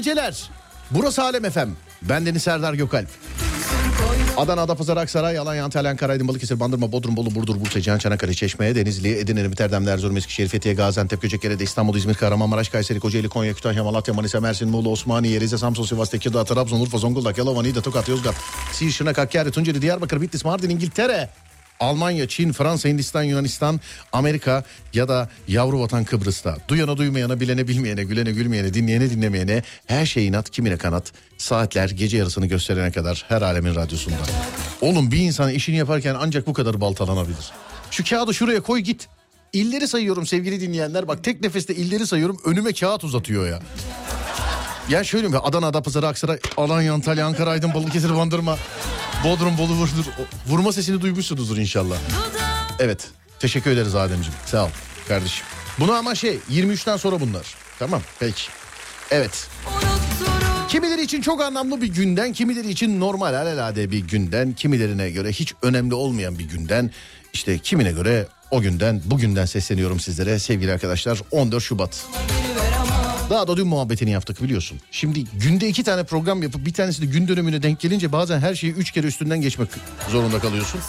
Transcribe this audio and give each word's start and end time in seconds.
geceler. 0.00 0.50
Burası 0.90 1.22
Alem 1.22 1.44
Efem. 1.44 1.76
Ben 2.02 2.26
Deniz 2.26 2.42
Serdar 2.42 2.74
Gökalp. 2.74 3.08
Adana, 4.36 4.60
Adapazarı, 4.60 5.00
Aksaray, 5.00 5.38
Alanya, 5.38 5.64
Antalya, 5.64 5.90
Ankara, 5.90 6.12
Aydın, 6.12 6.28
Balıkesir, 6.28 6.60
Bandırma, 6.60 6.92
Bodrum, 6.92 7.16
Bolu, 7.16 7.34
Burdur, 7.34 7.60
Bursa, 7.60 7.80
Cihan, 7.80 7.98
Çanakkale, 7.98 8.34
Çeşme, 8.34 8.74
Denizli, 8.74 9.18
Edirne, 9.18 9.40
Erbit, 9.40 9.60
Erdem, 9.60 9.88
Erzurum, 9.88 10.16
Eskişehir, 10.16 10.48
Fethiye, 10.48 10.74
Gaziantep, 10.74 11.22
Göcekere, 11.22 11.54
İstanbul, 11.60 11.96
İzmir, 11.96 12.14
Kahramanmaraş, 12.14 12.68
Kayseri, 12.68 13.00
Kocaeli, 13.00 13.28
Konya, 13.28 13.54
Kütahya, 13.54 13.84
Malatya, 13.84 14.14
Manisa, 14.14 14.40
Mersin, 14.40 14.68
Muğla, 14.68 14.88
Osmaniye, 14.88 15.40
Rize, 15.40 15.58
Samsun, 15.58 15.84
Sivas, 15.84 16.10
Tekirdağ, 16.10 16.44
Trabzon, 16.44 16.80
Urfa, 16.80 16.98
Zonguldak, 16.98 17.38
Yalova, 17.38 17.62
Niğde, 17.62 17.80
Tokat, 17.80 18.08
Yozgat, 18.08 18.34
Siirt, 18.72 18.92
Şırnak, 18.92 19.18
Hakkari, 19.18 19.50
Tunceli, 19.50 19.82
Diyarbakır, 19.82 20.20
Bitlis, 20.20 20.44
Mardin, 20.44 20.70
İngiltere, 20.70 21.28
Almanya, 21.80 22.28
Çin, 22.28 22.52
Fransa, 22.52 22.88
Hindistan, 22.88 23.22
Yunanistan, 23.22 23.80
Amerika 24.12 24.64
ya 24.94 25.08
da 25.08 25.28
yavru 25.48 25.80
vatan 25.80 26.04
Kıbrıs'ta. 26.04 26.56
Duyana 26.68 26.96
duymayana, 26.96 27.40
bilene 27.40 27.68
bilmeyene, 27.68 28.04
gülene 28.04 28.32
gülmeyene, 28.32 28.74
dinleyene 28.74 29.10
dinlemeyene 29.10 29.62
her 29.86 30.06
şey 30.06 30.26
inat, 30.26 30.50
kimine 30.50 30.76
kanat. 30.76 31.12
Saatler 31.38 31.90
gece 31.90 32.16
yarısını 32.16 32.46
gösterene 32.46 32.92
kadar 32.92 33.24
her 33.28 33.42
alemin 33.42 33.74
radyosunda. 33.74 34.16
Oğlum 34.80 35.10
bir 35.10 35.18
insan 35.18 35.50
işini 35.50 35.76
yaparken 35.76 36.16
ancak 36.20 36.46
bu 36.46 36.52
kadar 36.52 36.80
baltalanabilir. 36.80 37.50
Şu 37.90 38.04
kağıdı 38.04 38.34
şuraya 38.34 38.60
koy 38.60 38.80
git. 38.80 39.08
İlleri 39.52 39.88
sayıyorum 39.88 40.26
sevgili 40.26 40.60
dinleyenler. 40.60 41.08
Bak 41.08 41.24
tek 41.24 41.40
nefeste 41.40 41.74
illeri 41.74 42.06
sayıyorum 42.06 42.40
önüme 42.44 42.72
kağıt 42.72 43.04
uzatıyor 43.04 43.48
ya. 43.48 43.60
Ya 44.88 45.04
şöyle 45.04 45.28
mi? 45.28 45.38
Adana, 45.38 45.66
Adapazarı, 45.66 46.06
Aksaray, 46.08 46.38
Alanya, 46.56 46.94
Antalya, 46.94 47.26
Ankara, 47.26 47.50
Aydın, 47.50 47.74
Balıkesir, 47.74 48.16
Bandırma, 48.16 48.58
Bodrum, 49.24 49.58
Bolu, 49.58 49.78
Burdur. 49.78 50.04
Vurma 50.46 50.72
sesini 50.72 51.00
duymuşsunuzdur 51.00 51.56
inşallah. 51.56 51.96
Evet. 52.78 53.08
Teşekkür 53.38 53.70
ederiz 53.70 53.94
Ademciğim. 53.94 54.38
Sağ 54.46 54.64
ol 54.64 54.68
kardeşim. 55.08 55.46
Bunu 55.78 55.92
ama 55.92 56.14
şey 56.14 56.38
23'ten 56.50 56.96
sonra 56.96 57.20
bunlar. 57.20 57.54
Tamam 57.78 58.00
peki. 58.20 58.42
Evet. 59.10 59.48
Kimileri 60.68 61.02
için 61.02 61.22
çok 61.22 61.40
anlamlı 61.40 61.82
bir 61.82 61.86
günden, 61.86 62.32
kimileri 62.32 62.70
için 62.70 63.00
normal 63.00 63.34
alelade 63.34 63.90
bir 63.90 63.98
günden, 63.98 64.52
kimilerine 64.52 65.10
göre 65.10 65.32
hiç 65.32 65.54
önemli 65.62 65.94
olmayan 65.94 66.38
bir 66.38 66.44
günden, 66.44 66.90
işte 67.32 67.58
kimine 67.58 67.92
göre 67.92 68.26
o 68.50 68.60
günden, 68.60 69.02
bugünden 69.04 69.46
sesleniyorum 69.46 70.00
sizlere 70.00 70.38
sevgili 70.38 70.72
arkadaşlar 70.72 71.22
14 71.30 71.62
Şubat. 71.62 72.06
Daha 73.30 73.48
da 73.48 73.56
dün 73.56 73.66
muhabbetini 73.66 74.10
yaptık 74.10 74.42
biliyorsun. 74.42 74.80
Şimdi 74.90 75.24
günde 75.24 75.68
iki 75.68 75.84
tane 75.84 76.04
program 76.04 76.42
yapıp 76.42 76.66
bir 76.66 76.72
tanesi 76.72 77.02
de 77.02 77.06
gün 77.06 77.28
dönümüne 77.28 77.62
denk 77.62 77.80
gelince 77.80 78.12
bazen 78.12 78.40
her 78.40 78.54
şeyi 78.54 78.72
üç 78.72 78.90
kere 78.90 79.06
üstünden 79.06 79.40
geçmek 79.40 79.68
zorunda 80.08 80.38
kalıyorsun. 80.38 80.80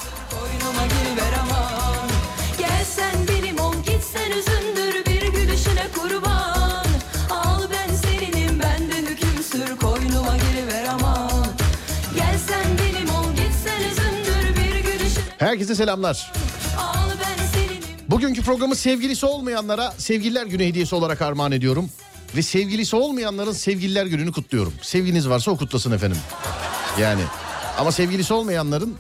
Herkese 15.38 15.76
selamlar. 15.76 16.32
Bugünkü 18.10 18.42
programı 18.42 18.76
sevgilisi 18.76 19.26
olmayanlara 19.26 19.94
sevgililer 19.98 20.46
günü 20.46 20.66
hediyesi 20.66 20.96
olarak 20.96 21.22
armağan 21.22 21.52
ediyorum. 21.52 21.90
Ve 22.36 22.42
sevgilisi 22.42 22.96
olmayanların 22.96 23.52
sevgililer 23.52 24.06
gününü 24.06 24.32
kutluyorum. 24.32 24.74
Sevginiz 24.82 25.30
varsa 25.30 25.52
o 25.52 25.58
kutlasın 25.58 25.92
efendim. 25.92 26.18
Yani 27.00 27.22
ama 27.78 27.92
sevgilisi 27.92 28.34
olmayanların 28.34 28.96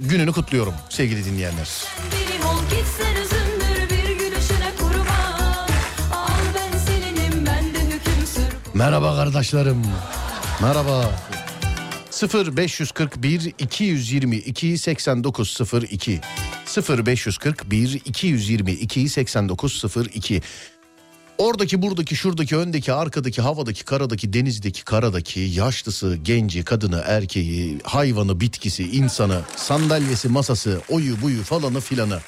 gününü 0.00 0.32
kutluyorum 0.32 0.74
sevgili 0.90 1.24
dinleyenler. 1.24 1.68
Merhaba 8.74 9.16
kardeşlerim. 9.16 9.82
Merhaba. 10.62 11.10
0541 12.22 13.52
222 13.58 14.78
8902 14.78 16.20
0541 16.76 18.00
222 18.04 19.08
8902 19.08 20.42
Oradaki, 21.38 21.82
buradaki, 21.82 22.16
şuradaki, 22.16 22.56
öndeki, 22.56 22.92
arkadaki, 22.92 23.42
havadaki, 23.42 23.84
karadaki, 23.84 24.32
denizdeki, 24.32 24.84
karadaki, 24.84 25.40
yaşlısı, 25.40 26.16
genci, 26.16 26.64
kadını, 26.64 27.02
erkeği, 27.06 27.78
hayvanı, 27.84 28.40
bitkisi, 28.40 28.84
insanı, 28.84 29.40
sandalyesi, 29.56 30.28
masası, 30.28 30.80
oyu, 30.88 31.22
buyu, 31.22 31.42
falanı, 31.42 31.80
filanı. 31.80 32.18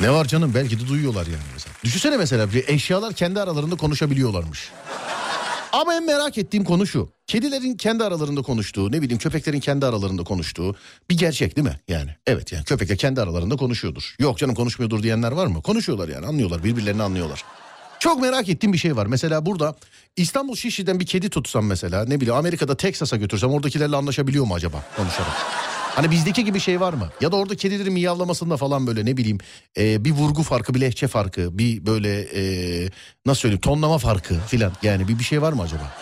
Ne 0.00 0.10
var 0.10 0.24
canım 0.24 0.52
belki 0.54 0.80
de 0.80 0.88
duyuyorlar 0.88 1.26
yani 1.26 1.44
mesela. 1.54 1.74
Düşünsene 1.84 2.16
mesela 2.16 2.52
bir 2.52 2.68
eşyalar 2.68 3.12
kendi 3.14 3.40
aralarında 3.40 3.76
konuşabiliyorlarmış. 3.76 4.70
Ama 5.72 5.94
en 5.94 6.06
merak 6.06 6.38
ettiğim 6.38 6.64
konu 6.64 6.86
şu. 6.86 7.08
Kedilerin 7.26 7.76
kendi 7.76 8.04
aralarında 8.04 8.42
konuştuğu, 8.42 8.92
ne 8.92 9.02
bileyim 9.02 9.18
köpeklerin 9.18 9.60
kendi 9.60 9.86
aralarında 9.86 10.24
konuştuğu 10.24 10.76
bir 11.10 11.18
gerçek 11.18 11.56
değil 11.56 11.66
mi? 11.66 11.80
Yani 11.88 12.10
evet 12.26 12.52
yani 12.52 12.64
köpekler 12.64 12.96
kendi 12.96 13.20
aralarında 13.20 13.56
konuşuyordur. 13.56 14.14
Yok 14.18 14.38
canım 14.38 14.54
konuşmuyordur 14.54 15.02
diyenler 15.02 15.32
var 15.32 15.46
mı? 15.46 15.62
Konuşuyorlar 15.62 16.08
yani 16.08 16.26
anlıyorlar 16.26 16.64
birbirlerini 16.64 17.02
anlıyorlar. 17.02 17.44
Çok 17.98 18.20
merak 18.20 18.48
ettiğim 18.48 18.72
bir 18.72 18.78
şey 18.78 18.96
var. 18.96 19.06
Mesela 19.06 19.46
burada 19.46 19.76
İstanbul 20.16 20.56
Şişli'den 20.56 21.00
bir 21.00 21.06
kedi 21.06 21.30
tutsam 21.30 21.66
mesela 21.66 22.04
ne 22.04 22.20
bileyim 22.20 22.34
Amerika'da 22.34 22.76
Teksas'a 22.76 23.16
götürsem 23.16 23.50
oradakilerle 23.50 23.96
anlaşabiliyor 23.96 24.44
mu 24.44 24.54
acaba 24.54 24.84
konuşarak? 24.96 25.32
Hani 25.98 26.10
bizdeki 26.10 26.44
gibi 26.44 26.60
şey 26.60 26.80
var 26.80 26.92
mı? 26.92 27.08
Ya 27.20 27.32
da 27.32 27.36
orada 27.36 27.56
kedilerin 27.56 27.92
miyavlamasında 27.92 28.56
falan 28.56 28.86
böyle 28.86 29.06
ne 29.06 29.16
bileyim 29.16 29.38
e, 29.78 30.04
bir 30.04 30.10
vurgu 30.12 30.42
farkı, 30.42 30.74
bir 30.74 30.80
lehçe 30.80 31.08
farkı, 31.08 31.58
bir 31.58 31.86
böyle 31.86 32.20
e, 32.20 32.42
nasıl 33.26 33.40
söyleyeyim 33.40 33.60
tonlama 33.60 33.98
farkı 33.98 34.34
filan. 34.46 34.72
Yani 34.82 35.08
bir 35.08 35.18
bir 35.18 35.24
şey 35.24 35.42
var 35.42 35.52
mı 35.52 35.62
acaba? 35.62 35.92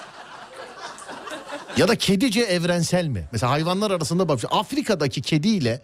Ya 1.76 1.88
da 1.88 1.96
kedice 1.96 2.40
evrensel 2.40 3.06
mi? 3.06 3.28
Mesela 3.32 3.52
hayvanlar 3.52 3.90
arasında 3.90 4.28
bak 4.28 4.40
Afrika'daki 4.50 5.22
kediyle 5.22 5.82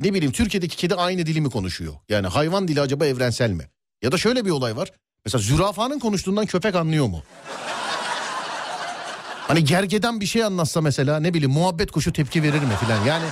ne 0.00 0.14
bileyim 0.14 0.32
Türkiye'deki 0.32 0.76
kedi 0.76 0.94
aynı 0.94 1.26
dili 1.26 1.40
mi 1.40 1.50
konuşuyor? 1.50 1.94
Yani 2.08 2.26
hayvan 2.26 2.68
dili 2.68 2.80
acaba 2.80 3.06
evrensel 3.06 3.50
mi? 3.50 3.64
Ya 4.02 4.12
da 4.12 4.18
şöyle 4.18 4.44
bir 4.44 4.50
olay 4.50 4.76
var. 4.76 4.92
Mesela 5.24 5.42
zürafanın 5.42 5.98
konuştuğundan 5.98 6.46
köpek 6.46 6.74
anlıyor 6.74 7.06
mu? 7.06 7.22
Hani 9.48 9.64
gergeden 9.64 10.20
bir 10.20 10.26
şey 10.26 10.44
anlatsa 10.44 10.80
mesela 10.80 11.20
ne 11.20 11.34
bileyim 11.34 11.50
muhabbet 11.50 11.90
kuşu 11.90 12.12
tepki 12.12 12.42
verir 12.42 12.60
mi 12.60 12.76
filan. 12.80 13.04
Yani 13.04 13.24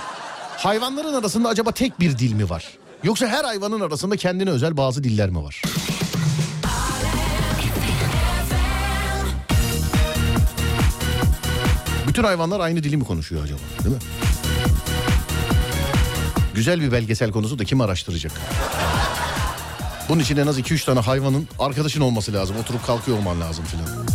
hayvanların 0.57 1.15
arasında 1.15 1.49
acaba 1.49 1.73
tek 1.73 2.01
bir 2.01 2.19
dil 2.19 2.33
mi 2.33 2.51
var? 2.51 2.65
Yoksa 3.05 3.27
her 3.27 3.45
hayvanın 3.45 3.81
arasında 3.81 4.17
kendine 4.17 4.51
özel 4.51 4.77
bazı 4.77 5.05
diller 5.05 5.31
mi 5.31 5.43
var? 5.45 5.63
Bütün 12.09 12.25
hayvanlar 12.25 12.61
aynı 12.61 12.83
dili 12.83 12.97
mi 12.97 13.05
konuşuyor 13.05 13.45
acaba? 13.45 13.59
Değil 13.85 13.95
mi? 13.95 14.01
Güzel 16.55 16.81
bir 16.81 16.93
belgesel 16.93 17.31
konusu 17.33 17.59
da 17.59 17.65
kim 17.65 17.81
araştıracak? 17.81 18.33
Bunun 20.09 20.21
için 20.21 20.37
en 20.37 20.47
az 20.47 20.59
2-3 20.59 20.85
tane 20.85 21.01
hayvanın 21.01 21.49
arkadaşın 21.59 22.01
olması 22.01 22.33
lazım. 22.33 22.57
Oturup 22.57 22.87
kalkıyor 22.87 23.19
olman 23.19 23.41
lazım 23.41 23.65
filan. 23.65 24.07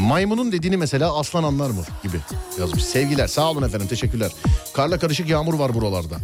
Maymunun 0.00 0.52
dediğini 0.52 0.76
mesela 0.76 1.18
aslan 1.18 1.44
anlar 1.44 1.70
mı 1.70 1.82
gibi 2.02 2.16
yazmış. 2.60 2.84
Sevgiler 2.84 3.26
sağ 3.26 3.50
olun 3.50 3.62
efendim 3.62 3.88
teşekkürler. 3.88 4.32
Karla 4.74 4.98
karışık 4.98 5.28
yağmur 5.28 5.54
var 5.54 5.74
buralarda. 5.74 6.16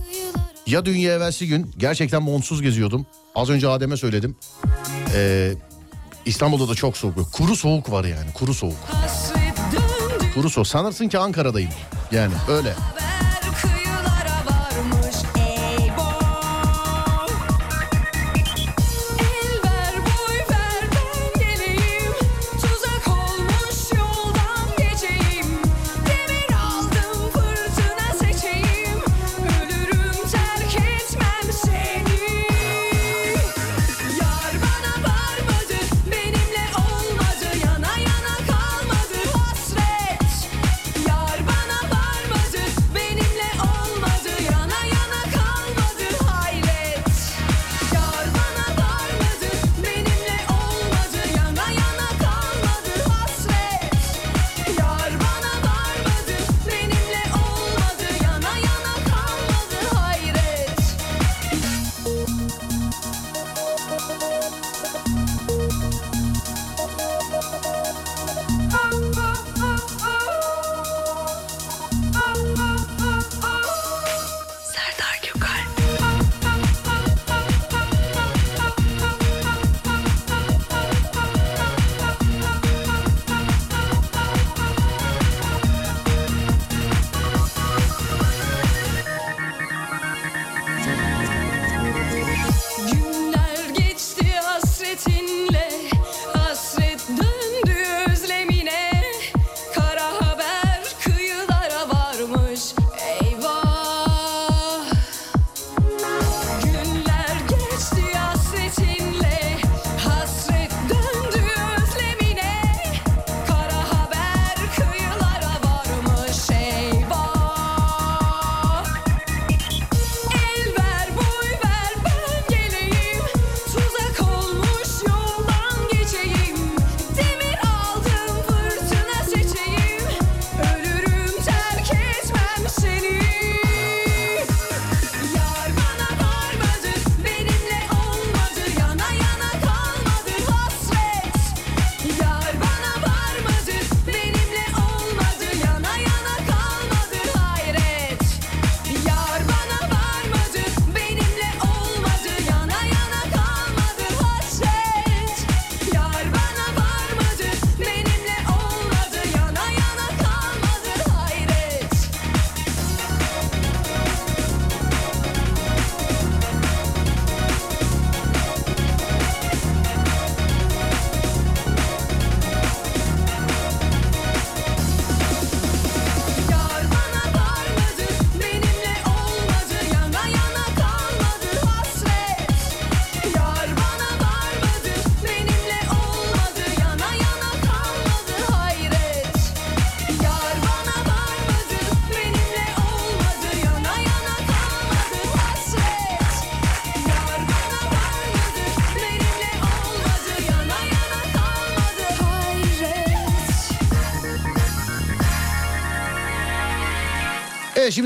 Ya 0.66 0.84
dün 0.84 0.96
ya 0.96 1.12
evvelsi 1.12 1.48
gün 1.48 1.70
gerçekten 1.78 2.22
monsuz 2.22 2.62
geziyordum. 2.62 3.06
Az 3.34 3.50
önce 3.50 3.68
Adem'e 3.68 3.96
söyledim. 3.96 4.36
Ee, 5.14 5.52
İstanbul'da 6.26 6.68
da 6.68 6.74
çok 6.74 6.96
soğuk. 6.96 7.32
Kuru 7.32 7.56
soğuk 7.56 7.90
var 7.90 8.04
yani 8.04 8.32
kuru 8.34 8.54
soğuk. 8.54 8.76
Kuru 10.34 10.50
soğuk. 10.50 10.66
Sanırsın 10.66 11.08
ki 11.08 11.18
Ankara'dayım. 11.18 11.70
Yani 12.12 12.34
öyle. 12.48 12.74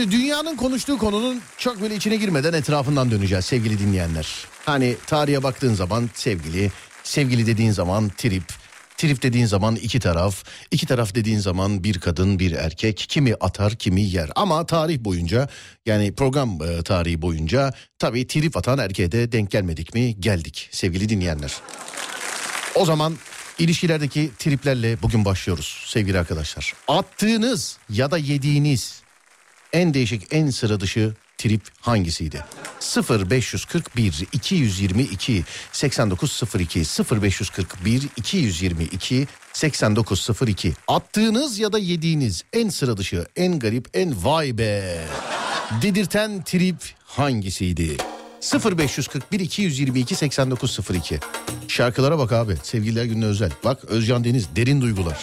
Şimdi 0.00 0.16
dünyanın 0.16 0.56
konuştuğu 0.56 0.98
konunun 0.98 1.40
çok 1.58 1.82
böyle 1.82 1.94
içine 1.94 2.16
girmeden 2.16 2.52
etrafından 2.52 3.10
döneceğiz 3.10 3.44
sevgili 3.44 3.78
dinleyenler. 3.78 4.26
Hani 4.66 4.96
tarihe 5.06 5.42
baktığın 5.42 5.74
zaman 5.74 6.10
sevgili, 6.14 6.70
sevgili 7.02 7.46
dediğin 7.46 7.70
zaman 7.70 8.08
trip, 8.08 8.42
trip 8.96 9.22
dediğin 9.22 9.46
zaman 9.46 9.76
iki 9.76 10.00
taraf, 10.00 10.44
iki 10.70 10.86
taraf 10.86 11.14
dediğin 11.14 11.38
zaman 11.38 11.84
bir 11.84 12.00
kadın 12.00 12.38
bir 12.38 12.52
erkek, 12.52 13.06
kimi 13.08 13.34
atar 13.34 13.74
kimi 13.74 14.02
yer. 14.02 14.30
Ama 14.36 14.66
tarih 14.66 14.98
boyunca 14.98 15.48
yani 15.86 16.14
program 16.14 16.58
e, 16.62 16.82
tarihi 16.82 17.22
boyunca 17.22 17.72
tabii 17.98 18.26
trip 18.26 18.56
atan 18.56 18.78
erkeğe 18.78 19.12
de 19.12 19.32
denk 19.32 19.50
gelmedik 19.50 19.94
mi? 19.94 20.20
Geldik 20.20 20.68
sevgili 20.72 21.08
dinleyenler. 21.08 21.52
O 22.74 22.84
zaman 22.84 23.16
ilişkilerdeki 23.58 24.30
triplerle 24.38 25.02
bugün 25.02 25.24
başlıyoruz 25.24 25.84
sevgili 25.86 26.18
arkadaşlar. 26.18 26.74
Attığınız 26.88 27.78
ya 27.90 28.10
da 28.10 28.18
yediğiniz 28.18 28.99
en 29.72 29.94
değişik 29.94 30.26
en 30.30 30.50
sıra 30.50 30.80
dışı 30.80 31.14
trip 31.38 31.62
hangisiydi? 31.80 32.44
0541 33.30 34.26
222 34.32 35.44
8902 35.72 36.82
0541 37.22 38.08
222 38.16 39.26
8902 39.52 40.72
Attığınız 40.88 41.58
ya 41.58 41.72
da 41.72 41.78
yediğiniz 41.78 42.44
en 42.52 42.68
sıra 42.68 42.96
dışı, 42.96 43.26
en 43.36 43.58
garip, 43.58 43.88
en 43.94 44.24
vay 44.24 44.58
be 44.58 45.04
dedirten 45.82 46.42
trip 46.42 46.76
hangisiydi? 47.04 47.96
0541 48.78 49.40
222 49.40 50.14
8902 50.14 51.18
Şarkılara 51.68 52.18
bak 52.18 52.32
abi. 52.32 52.56
Sevgililer 52.62 53.04
gününe 53.04 53.24
özel. 53.24 53.50
Bak 53.64 53.84
Özcan 53.84 54.24
Deniz 54.24 54.56
derin 54.56 54.80
duygular. 54.80 55.18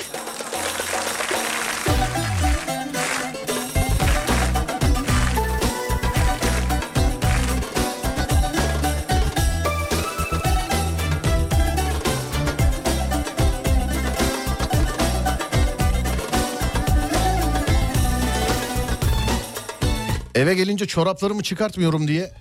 Eve 20.38 20.53
gelince 20.53 20.86
çoraplarımı 20.86 21.44
çıkartmıyorum 21.44 22.08
diye 22.08 22.32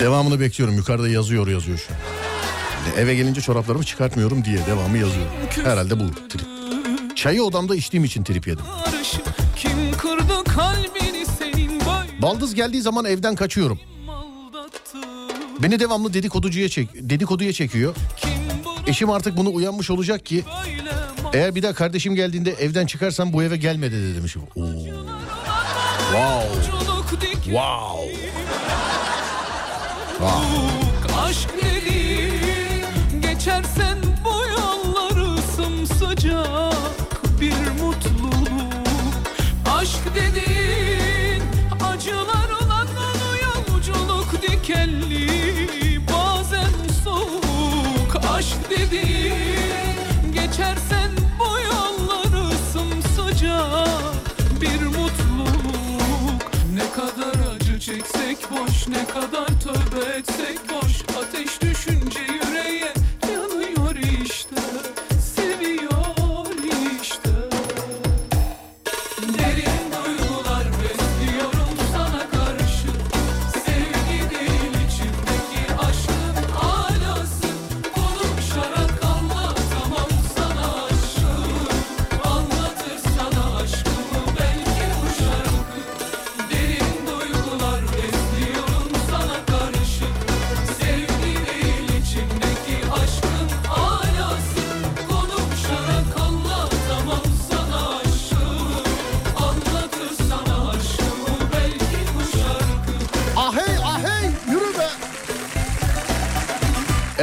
Devamını 0.00 0.40
bekliyorum. 0.40 0.76
Yukarıda 0.76 1.08
yazıyor 1.08 1.48
yazıyor 1.48 1.78
şu. 1.78 1.92
Eve 3.00 3.14
gelince 3.14 3.40
çoraplarımı 3.40 3.84
çıkartmıyorum 3.84 4.44
diye 4.44 4.66
devamı 4.66 4.98
yazıyor. 4.98 5.26
Herhalde 5.64 6.00
bu 6.00 6.28
trip. 6.28 6.46
Çayı 7.16 7.42
odamda 7.42 7.76
içtiğim 7.76 8.04
için 8.04 8.24
trip 8.24 8.46
yedim. 8.46 8.64
Baldız 12.22 12.54
geldiği 12.54 12.82
zaman 12.82 13.04
evden 13.04 13.34
kaçıyorum. 13.34 13.80
Beni 15.62 15.80
devamlı 15.80 16.14
dedikoducuya 16.14 16.68
çek 16.68 16.88
dedikoduya 16.94 17.52
çekiyor. 17.52 17.94
Eşim 18.86 19.10
artık 19.10 19.36
bunu 19.36 19.54
uyanmış 19.54 19.90
olacak 19.90 20.26
ki 20.26 20.44
eğer 21.32 21.54
bir 21.54 21.62
daha 21.62 21.72
kardeşim 21.72 22.14
geldiğinde 22.14 22.50
evden 22.50 22.86
çıkarsam 22.86 23.32
bu 23.32 23.42
eve 23.42 23.56
gelme 23.56 23.92
dedi 23.92 24.16
demişim. 24.16 24.42
Oo. 24.42 24.66
Wow. 26.12 26.62
Wow. 27.44 28.14
Wow. 30.18 31.20
Aşk 31.22 31.48
dediğin 31.62 33.20
geçersen 33.22 33.98
bu 34.24 34.60
yolları 34.60 35.42
sımsıcak 35.56 36.69
ne 58.88 59.06
kadar 59.06 59.46
tövbe 59.46 60.16
etsek 60.16 60.58
boş 60.68 61.02
Ateş 61.18 61.59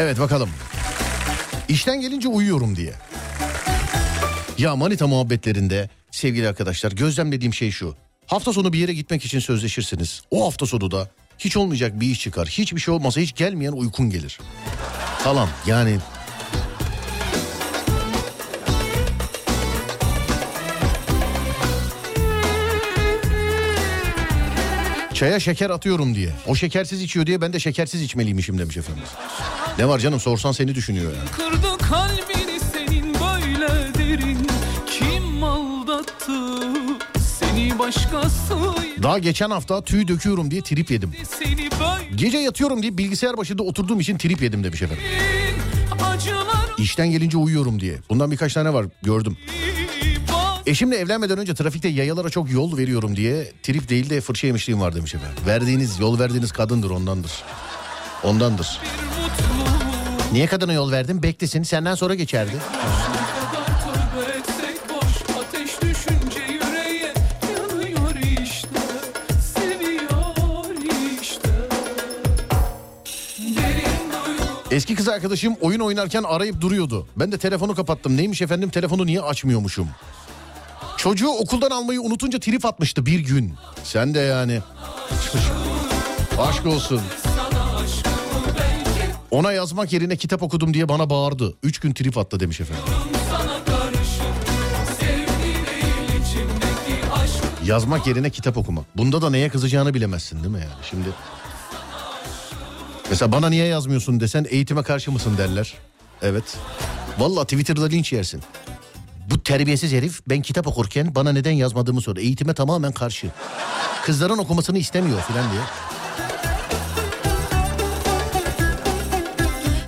Evet 0.08 0.20
bakalım. 0.20 0.50
İşten 1.70 2.02
gelince 2.02 2.28
uyuyorum 2.28 2.76
diye. 2.76 2.94
Ya 4.58 4.76
manita 4.76 5.08
muhabbetlerinde 5.08 5.90
sevgili 6.12 6.48
arkadaşlar 6.48 6.92
gözlemlediğim 6.92 7.54
şey 7.54 7.72
şu. 7.72 7.96
Hafta 8.28 8.54
sonu 8.54 8.74
bir 8.74 8.80
yere 8.80 8.94
gitmek 8.94 9.26
için 9.26 9.40
sözleşirsiniz. 9.40 10.22
O 10.32 10.46
hafta 10.46 10.66
sonu 10.66 10.92
da 10.92 11.10
hiç 11.40 11.58
olmayacak 11.58 12.00
bir 12.00 12.08
iş 12.08 12.22
çıkar. 12.22 12.48
Hiçbir 12.48 12.82
şey 12.82 12.94
olmasa 12.94 13.22
hiç 13.22 13.36
gelmeyen 13.36 13.72
uykun 13.72 14.10
gelir. 14.10 14.40
Falan 15.20 15.50
yani 15.66 15.98
Çaya 25.14 25.40
şeker 25.40 25.70
atıyorum 25.70 26.16
diye. 26.16 26.30
O 26.48 26.56
şekersiz 26.56 27.02
içiyor 27.02 27.26
diye 27.26 27.42
ben 27.42 27.54
de 27.54 27.60
şekersiz 27.60 28.02
içmeliymişim 28.02 28.58
demiş 28.58 28.78
efendimiz. 28.78 29.10
Ne 29.80 29.88
var 29.88 30.00
canım 30.00 30.20
sorsan 30.20 30.52
seni 30.52 30.76
düşünüyor 30.76 31.14
yani. 31.14 31.30
Kırdı 31.32 31.78
kalbini 31.78 32.60
senin 32.74 33.14
böyle 33.14 33.94
derin 33.94 34.48
Kim 34.88 35.44
aldattı 35.44 36.42
seni 37.40 37.80
başkası 37.80 38.56
Daha 39.04 39.20
geçen 39.20 39.50
hafta 39.50 39.84
tüy 39.84 40.08
döküyorum 40.08 40.52
diye 40.52 40.62
trip 40.62 40.92
yedim. 40.92 41.12
Gece 42.16 42.38
yatıyorum 42.38 42.82
diye 42.82 42.98
bilgisayar 42.98 43.38
başında 43.38 43.64
oturduğum 43.64 44.00
için 44.00 44.18
trip 44.18 44.42
yedim 44.42 44.64
demiş 44.64 44.82
efendim. 44.82 45.04
İşten 46.78 47.12
gelince 47.12 47.38
uyuyorum 47.38 47.80
diye. 47.80 47.98
Bundan 48.10 48.32
birkaç 48.32 48.54
tane 48.54 48.74
var 48.74 48.86
gördüm. 49.02 49.38
Eşimle 50.66 50.96
evlenmeden 50.98 51.38
önce 51.38 51.54
trafikte 51.56 51.88
yayalara 51.88 52.30
çok 52.30 52.52
yol 52.52 52.78
veriyorum 52.78 53.16
diye 53.16 53.52
trip 53.64 53.90
değil 53.90 54.10
de 54.10 54.22
fırça 54.22 54.48
yemişliğim 54.48 54.82
var 54.82 54.96
demiş 54.96 55.16
efendim. 55.16 55.38
Verdiğiniz 55.48 56.00
yol 56.00 56.20
verdiğiniz 56.20 56.52
kadındır 56.52 56.90
ondandır. 56.90 57.32
Ondandır. 58.24 58.80
Niye 60.32 60.48
kadına 60.48 60.74
yol 60.74 60.92
verdin? 60.92 61.24
Beklesin 61.24 61.64
senden 61.64 61.96
sonra 61.96 62.14
geçerdi. 62.16 62.52
Eski 74.72 74.96
kız 74.96 75.08
arkadaşım 75.08 75.56
oyun 75.62 75.80
oynarken 75.80 76.24
arayıp 76.24 76.62
duruyordu. 76.62 77.08
Ben 77.18 77.32
de 77.32 77.38
telefonu 77.38 77.76
kapattım. 77.76 78.18
Neymiş 78.18 78.42
efendim 78.42 78.70
telefonu 78.70 79.06
niye 79.06 79.22
açmıyormuşum? 79.22 79.88
Çocuğu 80.98 81.30
okuldan 81.30 81.70
almayı 81.70 82.02
unutunca 82.02 82.40
trip 82.40 82.66
atmıştı 82.66 83.06
bir 83.06 83.20
gün. 83.20 83.54
Sen 83.84 84.14
de 84.14 84.20
yani. 84.20 84.62
Aşk 86.40 86.66
olsun. 86.66 87.02
Ona 89.32 89.52
yazmak 89.52 89.94
yerine 89.94 90.16
kitap 90.16 90.44
okudum 90.44 90.74
diye 90.74 90.90
bana 90.90 91.10
bağırdı. 91.10 91.54
Üç 91.64 91.80
gün 91.80 91.94
trip 91.94 92.18
attı 92.18 92.40
demiş 92.40 92.62
efendim. 92.62 92.84
Yazmak 97.66 98.08
yerine 98.08 98.30
kitap 98.30 98.58
okumak. 98.58 98.98
Bunda 98.98 99.22
da 99.22 99.30
neye 99.30 99.50
kızacağını 99.50 99.94
bilemezsin 99.94 100.44
değil 100.44 100.56
mi 100.56 100.60
yani 100.60 100.86
şimdi? 100.90 101.08
Mesela 103.10 103.32
bana 103.32 103.50
niye 103.50 103.66
yazmıyorsun 103.68 104.20
desen 104.20 104.46
eğitime 104.50 104.84
karşı 104.84 105.12
mısın 105.12 105.38
derler. 105.38 105.74
Evet. 106.22 106.58
Vallahi 107.20 107.44
Twitter'da 107.44 107.86
linç 107.86 108.14
yersin. 108.14 108.42
Bu 109.30 109.44
terbiyesiz 109.44 109.94
herif 109.94 110.22
ben 110.30 110.42
kitap 110.42 110.68
okurken 110.68 111.16
bana 111.16 111.32
neden 111.32 111.52
yazmadığımı 111.52 112.02
sordu. 112.02 112.20
Eğitime 112.20 112.54
tamamen 112.54 112.92
karşı. 112.92 113.28
Kızların 114.06 114.38
okumasını 114.38 114.78
istemiyor 114.78 115.22
filan 115.22 115.52
diye. 115.52 115.62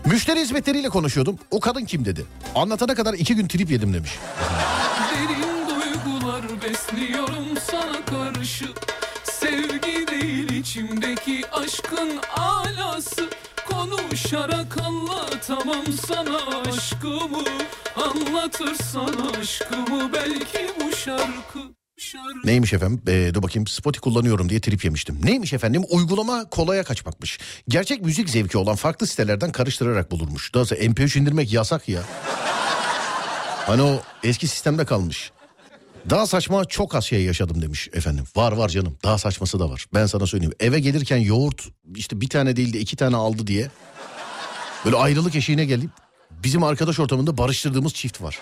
Müşteri 0.09 0.39
hizmetleriyle 0.39 0.89
konuşuyordum. 0.89 1.39
O 1.51 1.59
kadın 1.59 1.85
kim 1.85 2.05
dedi. 2.05 2.25
Anlatana 2.55 2.95
kadar 2.95 3.13
iki 3.13 3.35
gün 3.35 3.47
trip 3.47 3.71
yedim 3.71 3.93
demiş. 3.93 4.11
Derin 5.13 5.69
duygular 5.69 6.43
besliyorum 6.63 7.45
sana 7.71 8.05
karşı 8.05 8.65
Sevgi 9.23 10.07
değil 10.07 10.49
içimdeki 10.49 11.41
aşkın 11.51 12.19
alası 12.37 13.29
Konuşarak 13.69 14.77
anlatamam 14.81 15.85
sana 16.07 16.37
aşkımı 16.67 17.43
Anlatırsan 17.95 19.13
aşkımı 19.39 20.13
belki 20.13 20.67
bu 20.81 20.95
şarkı 20.95 21.78
Neymiş 22.43 22.73
efendim? 22.73 23.01
Ee, 23.07 23.31
dur 23.33 23.43
bakayım 23.43 23.67
Spotify 23.67 24.01
kullanıyorum 24.01 24.49
diye 24.49 24.59
trip 24.59 24.85
yemiştim. 24.85 25.19
Neymiş 25.23 25.53
efendim? 25.53 25.83
Uygulama 25.89 26.49
kolaya 26.49 26.83
kaçmakmış. 26.83 27.39
Gerçek 27.67 28.01
müzik 28.01 28.29
zevki 28.29 28.57
olan 28.57 28.75
farklı 28.75 29.07
sitelerden 29.07 29.51
karıştırarak 29.51 30.11
bulurmuş. 30.11 30.53
Daha 30.53 30.65
sonra 30.65 30.79
MP3 30.79 31.19
indirmek 31.19 31.53
yasak 31.53 31.89
ya. 31.89 32.01
Hani 33.65 33.81
o 33.81 34.01
eski 34.23 34.47
sistemde 34.47 34.85
kalmış. 34.85 35.31
Daha 36.09 36.27
saçma 36.27 36.65
çok 36.65 36.95
az 36.95 37.05
şey 37.05 37.23
yaşadım 37.23 37.61
demiş 37.61 37.89
efendim. 37.93 38.25
Var 38.35 38.51
var 38.51 38.69
canım 38.69 38.97
daha 39.03 39.17
saçması 39.17 39.59
da 39.59 39.69
var. 39.69 39.85
Ben 39.93 40.05
sana 40.05 40.27
söyleyeyim. 40.27 40.53
Eve 40.59 40.79
gelirken 40.79 41.17
yoğurt 41.17 41.67
işte 41.95 42.21
bir 42.21 42.29
tane 42.29 42.55
değil 42.55 42.73
de 42.73 42.79
iki 42.79 42.95
tane 42.95 43.15
aldı 43.15 43.47
diye. 43.47 43.71
Böyle 44.85 44.95
ayrılık 44.97 45.35
eşiğine 45.35 45.65
gelip 45.65 45.89
bizim 46.43 46.63
arkadaş 46.63 46.99
ortamında 46.99 47.37
barıştırdığımız 47.37 47.93
çift 47.93 48.21
var. 48.21 48.39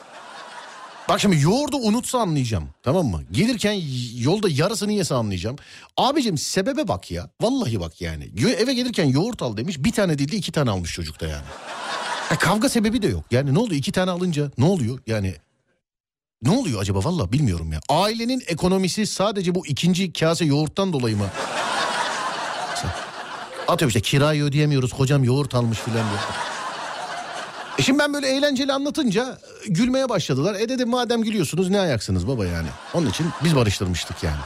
Bak 1.10 1.20
şimdi 1.20 1.42
yoğurdu 1.42 1.78
unutsa 1.78 2.20
anlayacağım 2.20 2.70
tamam 2.84 3.06
mı? 3.06 3.24
Gelirken 3.32 3.82
yolda 4.18 4.50
yarısını 4.50 4.92
yese 4.94 5.16
anlayacağım. 5.16 5.56
Abicim 5.98 6.38
sebebe 6.38 6.88
bak 6.88 7.12
ya. 7.12 7.30
Vallahi 7.42 7.80
bak 7.80 8.02
yani. 8.02 8.30
Eve 8.58 8.74
gelirken 8.74 9.06
yoğurt 9.06 9.42
al 9.42 9.58
demiş. 9.58 9.76
Bir 9.80 9.92
tane 9.92 10.18
değil 10.18 10.32
de 10.32 10.36
iki 10.36 10.52
tane 10.52 10.70
almış 10.72 10.94
çocukta 10.94 11.28
yani. 11.28 11.46
Ya 12.32 12.38
kavga 12.38 12.70
sebebi 12.70 13.02
de 13.02 13.08
yok. 13.08 13.26
Yani 13.32 13.54
ne 13.54 13.60
oluyor 13.60 13.80
iki 13.80 13.92
tane 13.92 14.12
alınca 14.12 14.52
ne 14.58 14.66
oluyor? 14.66 15.00
Yani 15.08 15.36
ne 16.42 16.52
oluyor 16.52 16.82
acaba 16.82 17.04
valla 17.04 17.32
bilmiyorum 17.32 17.72
ya. 17.74 17.80
Ailenin 17.90 18.44
ekonomisi 18.48 19.06
sadece 19.06 19.56
bu 19.56 19.68
ikinci 19.68 20.14
kase 20.14 20.46
yoğurttan 20.46 20.94
dolayı 20.94 21.18
mı? 21.18 21.28
Atıyorum 23.68 23.88
işte 23.88 24.02
kirayı 24.02 24.44
ödeyemiyoruz 24.44 24.94
kocam 24.94 25.24
yoğurt 25.24 25.56
almış 25.56 25.78
filan 25.78 26.10
diye. 26.10 26.47
E 27.78 27.82
şimdi 27.84 28.00
ben 28.00 28.14
böyle 28.14 28.28
eğlenceli 28.28 28.74
anlatınca 28.74 29.38
e, 29.66 29.68
gülmeye 29.72 30.10
başladılar. 30.10 30.56
E 30.56 30.70
dedim 30.70 30.90
madem 30.90 31.22
gülüyorsunuz 31.24 31.70
ne 31.70 31.80
ayaksınız 31.80 32.28
baba 32.28 32.46
yani. 32.46 32.68
Onun 32.94 33.10
için 33.10 33.26
biz 33.44 33.56
barıştırmıştık 33.56 34.24
yani. 34.24 34.40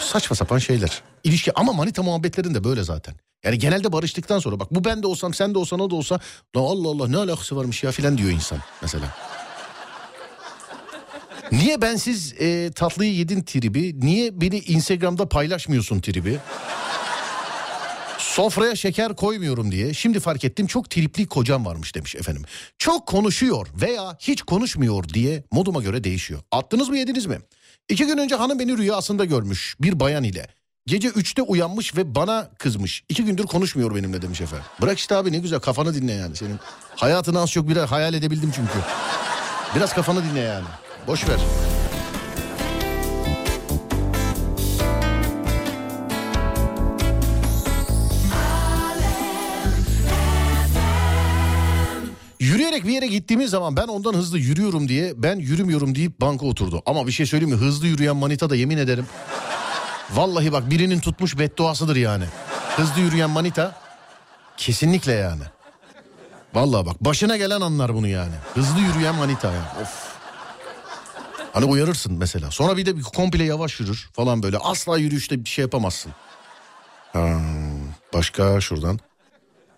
Saçma 0.00 0.36
sapan 0.36 0.58
şeyler. 0.58 1.02
İlişki 1.24 1.52
ama 1.58 1.72
manita 1.72 2.02
muhabbetlerinde 2.02 2.64
böyle 2.64 2.84
zaten. 2.84 3.14
Yani 3.44 3.58
genelde 3.58 3.92
barıştıktan 3.92 4.38
sonra 4.38 4.60
bak 4.60 4.74
bu 4.74 4.84
ben 4.84 5.02
de 5.02 5.06
olsam 5.06 5.34
sen 5.34 5.54
de 5.54 5.58
olsan 5.58 5.80
o 5.80 5.90
da 5.90 5.94
olsa 5.94 6.14
"Lan 6.56 6.62
Allah 6.62 6.88
Allah 6.88 7.08
ne 7.08 7.16
alakası 7.16 7.56
varmış 7.56 7.82
ya 7.84 7.90
filan 7.92 8.18
diyor 8.18 8.30
insan 8.30 8.58
mesela. 8.82 9.04
Niye 11.52 11.82
bensiz 11.82 12.34
e, 12.40 12.70
tatlıyı 12.72 13.14
yedin 13.14 13.42
tribi? 13.42 14.00
Niye 14.00 14.40
beni 14.40 14.58
Instagram'da 14.58 15.28
paylaşmıyorsun 15.28 16.00
tribi? 16.00 16.38
Sofraya 18.38 18.76
şeker 18.76 19.16
koymuyorum 19.16 19.72
diye 19.72 19.94
şimdi 19.94 20.20
fark 20.20 20.44
ettim 20.44 20.66
çok 20.66 20.90
tripli 20.90 21.26
kocam 21.26 21.66
varmış 21.66 21.94
demiş 21.94 22.16
efendim. 22.16 22.42
Çok 22.78 23.06
konuşuyor 23.06 23.66
veya 23.80 24.16
hiç 24.20 24.42
konuşmuyor 24.42 25.08
diye 25.08 25.44
moduma 25.52 25.82
göre 25.82 26.04
değişiyor. 26.04 26.40
Attınız 26.52 26.88
mı 26.88 26.98
yediniz 26.98 27.26
mi? 27.26 27.38
İki 27.88 28.06
gün 28.06 28.18
önce 28.18 28.34
hanım 28.34 28.58
beni 28.58 28.78
rüyasında 28.78 29.24
görmüş 29.24 29.76
bir 29.80 30.00
bayan 30.00 30.24
ile. 30.24 30.46
Gece 30.86 31.08
üçte 31.08 31.42
uyanmış 31.42 31.96
ve 31.96 32.14
bana 32.14 32.50
kızmış. 32.58 33.04
İki 33.08 33.24
gündür 33.24 33.44
konuşmuyor 33.44 33.94
benimle 33.94 34.22
demiş 34.22 34.40
efendim. 34.40 34.66
Bırak 34.80 34.98
işte 34.98 35.14
abi 35.14 35.32
ne 35.32 35.38
güzel 35.38 35.60
kafanı 35.60 35.94
dinle 35.94 36.12
yani 36.12 36.36
senin. 36.36 36.58
Hayatını 36.96 37.40
az 37.40 37.50
çok 37.50 37.68
biraz 37.68 37.90
hayal 37.90 38.14
edebildim 38.14 38.52
çünkü. 38.56 38.78
Biraz 39.76 39.94
kafanı 39.94 40.24
dinle 40.24 40.40
yani. 40.40 40.66
Boş 41.06 41.28
ver. 41.28 41.38
Yürüyerek 52.68 52.88
bir 52.88 52.94
yere 52.94 53.06
gittiğimiz 53.06 53.50
zaman 53.50 53.76
ben 53.76 53.88
ondan 53.88 54.14
hızlı 54.14 54.38
yürüyorum 54.38 54.88
diye 54.88 55.22
ben 55.22 55.36
yürümüyorum 55.36 55.94
deyip 55.94 56.20
banka 56.20 56.46
oturdu. 56.46 56.82
Ama 56.86 57.06
bir 57.06 57.12
şey 57.12 57.26
söyleyeyim 57.26 57.54
mi? 57.54 57.60
Hızlı 57.60 57.86
yürüyen 57.86 58.16
manita 58.16 58.50
da 58.50 58.56
yemin 58.56 58.78
ederim. 58.78 59.06
Vallahi 60.10 60.52
bak 60.52 60.70
birinin 60.70 61.00
tutmuş 61.00 61.38
bedduasıdır 61.38 61.96
yani. 61.96 62.24
Hızlı 62.76 63.00
yürüyen 63.00 63.30
manita 63.30 63.80
kesinlikle 64.56 65.12
yani. 65.12 65.42
Vallahi 66.54 66.86
bak 66.86 67.04
başına 67.04 67.36
gelen 67.36 67.60
anlar 67.60 67.94
bunu 67.94 68.08
yani. 68.08 68.34
Hızlı 68.54 68.80
yürüyen 68.80 69.14
manita 69.14 69.52
yani. 69.52 69.82
Of. 69.82 70.08
Hani 71.52 71.64
uyarırsın 71.64 72.12
mesela. 72.12 72.50
Sonra 72.50 72.76
bir 72.76 72.86
de 72.86 73.00
komple 73.14 73.44
yavaş 73.44 73.80
yürür 73.80 74.10
falan 74.12 74.42
böyle. 74.42 74.58
Asla 74.58 74.98
yürüyüşte 74.98 75.44
bir 75.44 75.50
şey 75.50 75.62
yapamazsın. 75.62 76.12
Ha, 77.12 77.40
başka 78.14 78.60
şuradan. 78.60 79.00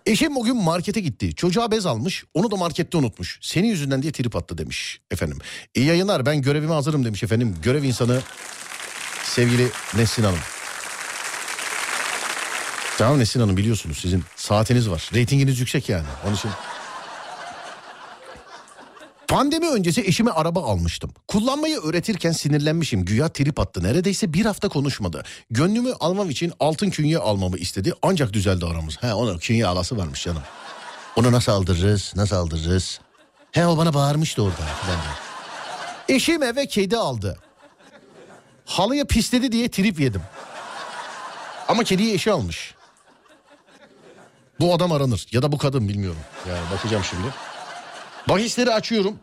Eşim 0.05 0.37
o 0.37 0.43
gün 0.43 0.55
markete 0.55 0.99
gitti. 0.99 1.35
Çocuğa 1.35 1.71
bez 1.71 1.85
almış. 1.85 2.23
Onu 2.33 2.51
da 2.51 2.55
markette 2.55 2.97
unutmuş. 2.97 3.39
Senin 3.41 3.67
yüzünden 3.67 4.01
diye 4.01 4.11
trip 4.11 4.35
attı 4.35 4.57
demiş 4.57 5.01
efendim. 5.11 5.37
İyi 5.75 5.85
yayınlar 5.85 6.25
ben 6.25 6.41
görevime 6.41 6.73
hazırım 6.73 7.05
demiş 7.05 7.23
efendim. 7.23 7.55
Görev 7.63 7.83
insanı 7.83 8.21
sevgili 9.23 9.67
Nesrin 9.95 10.23
Hanım. 10.23 10.39
Tamam 12.97 13.19
Nesrin 13.19 13.41
Hanım 13.41 13.57
biliyorsunuz 13.57 13.97
sizin 13.97 14.23
saatiniz 14.35 14.89
var. 14.89 15.09
Reytinginiz 15.13 15.59
yüksek 15.59 15.89
yani. 15.89 16.07
Onun 16.25 16.35
için 16.35 16.51
Pandemi 19.31 19.69
öncesi 19.69 20.01
eşime 20.01 20.31
araba 20.31 20.63
almıştım. 20.63 21.11
Kullanmayı 21.27 21.79
öğretirken 21.79 22.31
sinirlenmişim. 22.31 23.05
Güya 23.05 23.29
trip 23.29 23.59
attı. 23.59 23.83
Neredeyse 23.83 24.33
bir 24.33 24.45
hafta 24.45 24.69
konuşmadı. 24.69 25.23
Gönlümü 25.49 25.93
almam 25.99 26.29
için 26.29 26.53
altın 26.59 26.89
künye 26.89 27.17
almamı 27.17 27.57
istedi. 27.57 27.93
Ancak 28.01 28.33
düzeldi 28.33 28.65
aramız. 28.65 28.97
He 29.03 29.13
onun 29.13 29.37
künye 29.37 29.67
alası 29.67 29.97
varmış 29.97 30.23
canım. 30.23 30.41
Onu 31.15 31.31
nasıl 31.31 31.51
aldırırız? 31.51 32.13
Nasıl 32.15 32.35
aldırırız? 32.35 32.99
He 33.51 33.67
o 33.67 33.77
bana 33.77 33.93
bağırmıştı 33.93 34.43
orada. 34.43 34.55
falan. 34.55 34.99
Eşim 36.09 36.43
eve 36.43 36.65
kedi 36.67 36.97
aldı. 36.97 37.37
Halıya 38.65 39.05
pisledi 39.05 39.51
diye 39.51 39.71
trip 39.71 39.99
yedim. 39.99 40.21
Ama 41.67 41.83
kediyi 41.83 42.13
eşi 42.13 42.31
almış. 42.31 42.75
Bu 44.59 44.73
adam 44.73 44.91
aranır 44.91 45.27
ya 45.31 45.41
da 45.41 45.51
bu 45.51 45.57
kadın 45.57 45.89
bilmiyorum. 45.89 46.21
Yani 46.49 46.61
bakacağım 46.71 47.03
şimdi. 47.03 47.27
Bahisleri 48.29 48.71
açıyorum. 48.73 49.15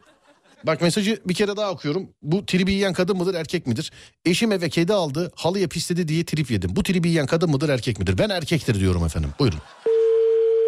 Bak 0.65 0.83
mesajı 0.83 1.21
bir 1.27 1.35
kere 1.35 1.57
daha 1.57 1.71
okuyorum. 1.71 2.09
Bu 2.23 2.47
tribi 2.47 2.73
yiyen 2.73 2.93
kadın 2.93 3.17
mıdır 3.17 3.35
erkek 3.35 3.67
midir? 3.67 3.93
Eşim 4.25 4.53
eve 4.53 4.69
kedi 4.69 4.93
aldı 4.93 5.33
halıya 5.37 5.69
pisledi 5.69 6.09
diye 6.09 6.25
trip 6.25 6.51
yedim. 6.51 6.77
Bu 6.77 6.83
tribi 6.83 7.09
yiyen 7.09 7.27
kadın 7.27 7.51
mıdır 7.51 7.69
erkek 7.69 7.99
midir? 7.99 8.19
Ben 8.19 8.29
erkektir 8.31 8.81
diyorum 8.81 9.05
efendim. 9.05 9.31
Buyurun. 9.39 9.59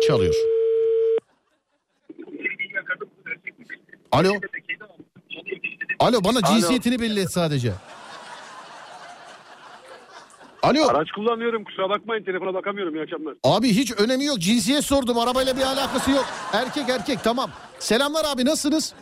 Çalıyor. 0.07 0.35
Alo. 4.13 4.35
Alo 5.99 6.25
bana 6.25 6.43
cinsiyetini 6.43 7.01
belli 7.01 7.21
et 7.21 7.33
sadece. 7.33 7.73
Alo. 10.63 10.89
Araç 10.89 11.11
kullanıyorum 11.13 11.65
kusura 11.65 11.91
bakmayın 11.91 12.25
telefona 12.25 12.55
bakamıyorum 12.55 12.95
iyi 12.95 13.03
akşamlar. 13.03 13.35
Abi 13.45 13.69
hiç 13.69 13.93
önemi 13.93 14.25
yok. 14.25 14.39
Cinsiyet 14.39 14.85
sordum. 14.85 15.19
Arabayla 15.19 15.57
bir 15.57 15.63
alakası 15.63 16.11
yok. 16.11 16.27
Erkek 16.53 16.89
erkek 16.89 17.19
tamam. 17.25 17.51
Selamlar 17.79 18.25
abi 18.25 18.45
nasılsınız? 18.45 18.95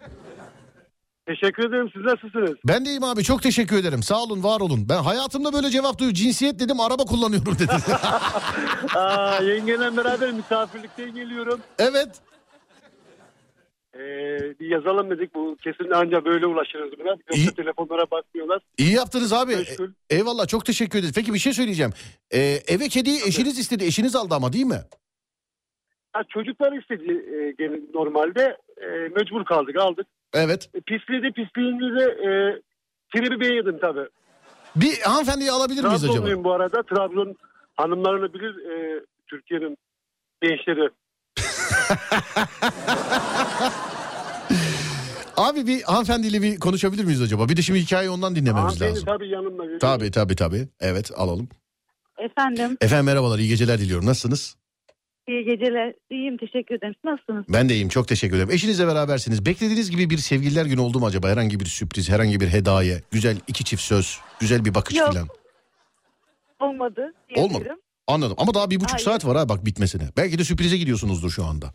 Teşekkür 1.27 1.69
ederim 1.69 1.91
siz 1.95 2.03
nasılsınız? 2.05 2.51
Ben 2.65 2.85
deyim 2.85 3.05
abi 3.05 3.23
çok 3.25 3.43
teşekkür 3.43 3.77
ederim. 3.77 4.03
Sağ 4.03 4.23
olun 4.23 4.43
var 4.45 4.61
olun. 4.61 4.87
Ben 4.89 5.03
hayatımda 5.03 5.53
böyle 5.53 5.71
cevap 5.71 5.99
duyuyorum. 5.99 6.15
Cinsiyet 6.15 6.61
dedim 6.61 6.81
araba 6.81 7.05
kullanıyorum 7.05 7.55
dedim. 7.55 7.69
Aa, 8.97 9.43
yengenle 9.43 9.97
beraber 9.97 10.33
misafirlikte 10.33 11.05
geliyorum. 11.09 11.61
evet. 11.79 12.09
Ee, 13.99 14.61
bir 14.61 14.67
yazalım 14.69 15.11
dedik 15.11 15.35
bu 15.35 15.57
kesin 15.63 15.91
ancak 15.95 16.25
böyle 16.25 16.47
ulaşırız 16.47 16.93
buna. 16.99 17.09
Yoksa 17.09 17.35
İyi. 17.35 17.55
telefonlara 17.55 18.11
bakmıyorlar. 18.11 18.63
İyi 18.79 18.93
yaptınız 18.95 19.33
abi. 19.33 19.53
E- 19.53 20.17
Eyvallah 20.17 20.47
çok 20.49 20.65
teşekkür 20.65 20.99
ederiz. 20.99 21.13
Peki 21.15 21.35
bir 21.35 21.39
şey 21.39 21.53
söyleyeceğim. 21.53 21.93
Ee, 22.31 22.39
eve 22.69 22.89
kediyi 22.89 23.17
eşiniz 23.27 23.59
istedi. 23.59 23.85
Eşiniz 23.85 24.17
aldı 24.17 24.35
ama 24.35 24.53
değil 24.53 24.67
mi? 24.67 24.81
Ha, 26.13 26.23
çocuklar 26.29 26.73
istedi 26.73 27.13
e, 27.59 27.71
normalde 27.95 28.57
e, 28.77 28.87
mecbur 28.87 29.45
kaldık 29.45 29.77
aldık. 29.77 30.07
Evet. 30.35 30.71
E, 30.75 30.81
pisledi 30.81 31.33
pisliğinde 31.33 32.01
de 32.01 32.05
e, 32.05 32.31
tribi 33.15 33.41
ben 33.41 33.53
yedim 33.55 33.79
tabii. 33.81 34.09
Bir 34.77 35.01
hanımefendiyi 35.01 35.51
alabilir 35.51 35.83
miyiz 35.85 36.05
acaba? 36.05 36.13
Trabzonluyum 36.13 36.45
bu 36.45 36.53
arada. 36.53 36.83
Trabzon 36.83 37.37
hanımlarını 37.77 38.35
bilir 38.35 38.71
e, 38.71 39.05
Türkiye'nin 39.27 39.77
gençleri. 40.43 40.89
Abi 45.37 45.67
bir 45.67 45.83
hanımefendiyle 45.83 46.43
bir 46.43 46.61
konuşabilir 46.61 47.05
miyiz 47.05 47.23
acaba? 47.23 47.49
Bir 47.49 47.57
de 47.57 47.63
şimdi 47.63 47.81
hikayeyi 47.81 48.11
ondan 48.11 48.37
dinlememiz 48.37 48.63
Hanımefendi 48.65 48.91
lazım. 48.93 49.05
tabii 49.07 49.29
yanımda. 49.29 49.79
Tabii 49.79 50.11
tabii 50.11 50.37
tabii. 50.37 50.69
Evet 50.81 51.11
alalım. 51.17 51.49
Efendim, 52.19 52.77
Efendim 52.81 53.07
merhabalar 53.07 53.39
iyi 53.39 53.49
geceler 53.49 53.79
diliyorum. 53.79 54.07
Nasılsınız? 54.07 54.57
iyi 55.29 55.45
geceler. 55.45 55.95
İyiyim, 56.11 56.37
teşekkür 56.37 56.75
ederim. 56.75 56.95
Siz 56.95 57.05
Nasılsınız? 57.05 57.45
Ben 57.49 57.69
de 57.69 57.75
iyiyim 57.75 57.89
çok 57.89 58.09
teşekkür 58.09 58.37
ederim. 58.37 58.51
Eşinizle 58.51 58.87
berabersiniz. 58.87 59.47
Beklediğiniz 59.47 59.91
gibi 59.91 60.11
bir 60.11 60.19
sevgililer 60.19 60.67
günü 60.67 60.81
oldu 60.81 60.99
mu 60.99 61.07
acaba? 61.07 61.29
Herhangi 61.29 61.61
bir 61.61 61.67
sürpriz, 61.67 62.11
herhangi 62.11 62.41
bir 62.41 62.49
hediye, 62.49 63.03
güzel 63.11 63.37
iki 63.49 63.65
çift 63.65 63.83
söz, 63.83 64.19
güzel 64.41 64.65
bir 64.65 64.75
bakış 64.75 64.97
Yok. 64.97 65.13
falan. 65.13 65.29
Olmadı. 66.61 67.13
Olmadı. 67.37 67.55
diyebilirim. 67.55 67.77
Anladım 68.09 68.37
ama 68.39 68.55
daha 68.55 68.71
bir 68.71 68.77
buçuk 68.77 68.93
Hayır. 68.93 69.05
saat 69.05 69.25
var 69.27 69.37
ha 69.37 69.49
bak 69.49 69.67
bitmesine. 69.67 70.03
Belki 70.17 70.39
de 70.39 70.45
sürprize 70.45 70.77
gidiyorsunuzdur 70.77 71.31
şu 71.31 71.45
anda. 71.45 71.73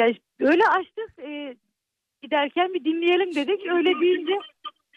Ya 0.00 0.06
öyle 0.40 0.62
açtık, 0.68 1.18
e, 1.18 1.56
giderken 2.22 2.74
bir 2.74 2.84
dinleyelim 2.84 3.34
dedik. 3.34 3.60
Öyle 3.72 4.00
deyince 4.00 4.32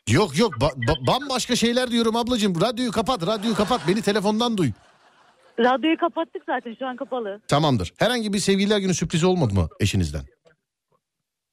Yok 0.09 0.37
yok 0.39 0.53
ba- 0.53 0.85
ba- 0.85 1.07
bambaşka 1.07 1.55
şeyler 1.55 1.91
diyorum 1.91 2.15
ablacığım. 2.15 2.61
Radyoyu 2.61 2.91
kapat, 2.91 3.27
radyoyu 3.27 3.55
kapat. 3.55 3.81
Beni 3.87 4.01
telefondan 4.01 4.57
duy. 4.57 4.71
radyoyu 5.59 5.97
kapattık 5.97 6.43
zaten 6.45 6.75
şu 6.79 6.87
an 6.87 6.95
kapalı. 6.95 7.41
Tamamdır. 7.47 7.93
Herhangi 7.97 8.33
bir 8.33 8.39
sevgililer 8.39 8.77
günü 8.79 8.93
sürprizi 8.93 9.25
olmadı 9.25 9.53
mı 9.53 9.67
eşinizden? 9.79 10.21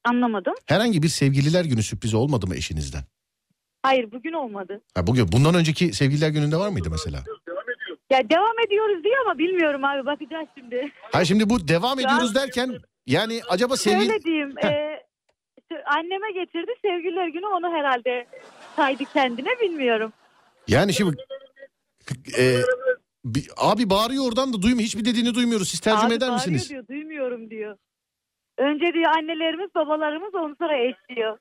Anlamadım. 0.05 0.53
Herhangi 0.65 1.03
bir 1.03 1.07
sevgililer 1.07 1.65
günü 1.65 1.83
sürprizi 1.83 2.17
olmadı 2.17 2.47
mı 2.47 2.55
eşinizden? 2.55 3.03
Hayır 3.83 4.11
bugün 4.11 4.33
olmadı. 4.33 4.81
Ha 4.95 5.07
bugün 5.07 5.31
bundan 5.31 5.55
önceki 5.55 5.93
sevgililer 5.93 6.29
gününde 6.29 6.57
var 6.57 6.69
mıydı 6.69 6.89
mesela? 6.91 7.23
Ya 8.09 8.29
devam 8.29 8.59
ediyoruz 8.67 9.03
diye 9.03 9.13
ama 9.25 9.37
bilmiyorum 9.37 9.83
abi 9.83 10.05
bakacağız 10.05 10.47
şimdi. 10.57 10.91
Ha 11.11 11.25
şimdi 11.25 11.49
bu 11.49 11.67
devam 11.67 11.99
ediyoruz 11.99 12.35
derken 12.35 12.79
yani 13.07 13.41
acaba 13.49 13.77
sevgili 13.77 14.05
Şöyle 14.09 14.23
diyeyim. 14.23 14.53
e, 14.63 14.99
anneme 15.85 16.31
getirdi 16.31 16.71
sevgililer 16.81 17.27
günü 17.27 17.45
onu 17.45 17.73
herhalde 17.73 18.27
saydı 18.75 19.03
kendine 19.13 19.49
bilmiyorum. 19.61 20.13
yani 20.67 20.93
şimdi 20.93 21.15
e, 22.39 22.55
bir- 23.25 23.49
abi 23.57 23.89
bağırıyor 23.89 24.27
oradan 24.27 24.53
da 24.53 24.61
duymuyor. 24.61 24.85
Hiçbir 24.85 25.05
dediğini 25.05 25.33
duymuyoruz. 25.35 25.69
Siz 25.69 25.79
tercüme 25.79 26.07
Abi 26.07 26.13
eder 26.13 26.31
misiniz? 26.33 26.69
diyor 26.69 26.87
duymuyorum 26.87 27.49
diyor. 27.49 27.77
Önce 28.57 28.93
diyor 28.93 29.11
annelerimiz 29.17 29.75
babalarımız 29.75 30.35
ondan 30.35 30.55
sonra 30.59 30.77
eş 30.77 30.95
diyor. 31.15 31.37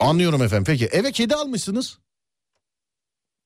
Anlıyorum 0.00 0.42
efendim. 0.42 0.64
Peki 0.66 0.86
eve 0.86 1.12
kedi 1.12 1.34
almışsınız. 1.34 1.98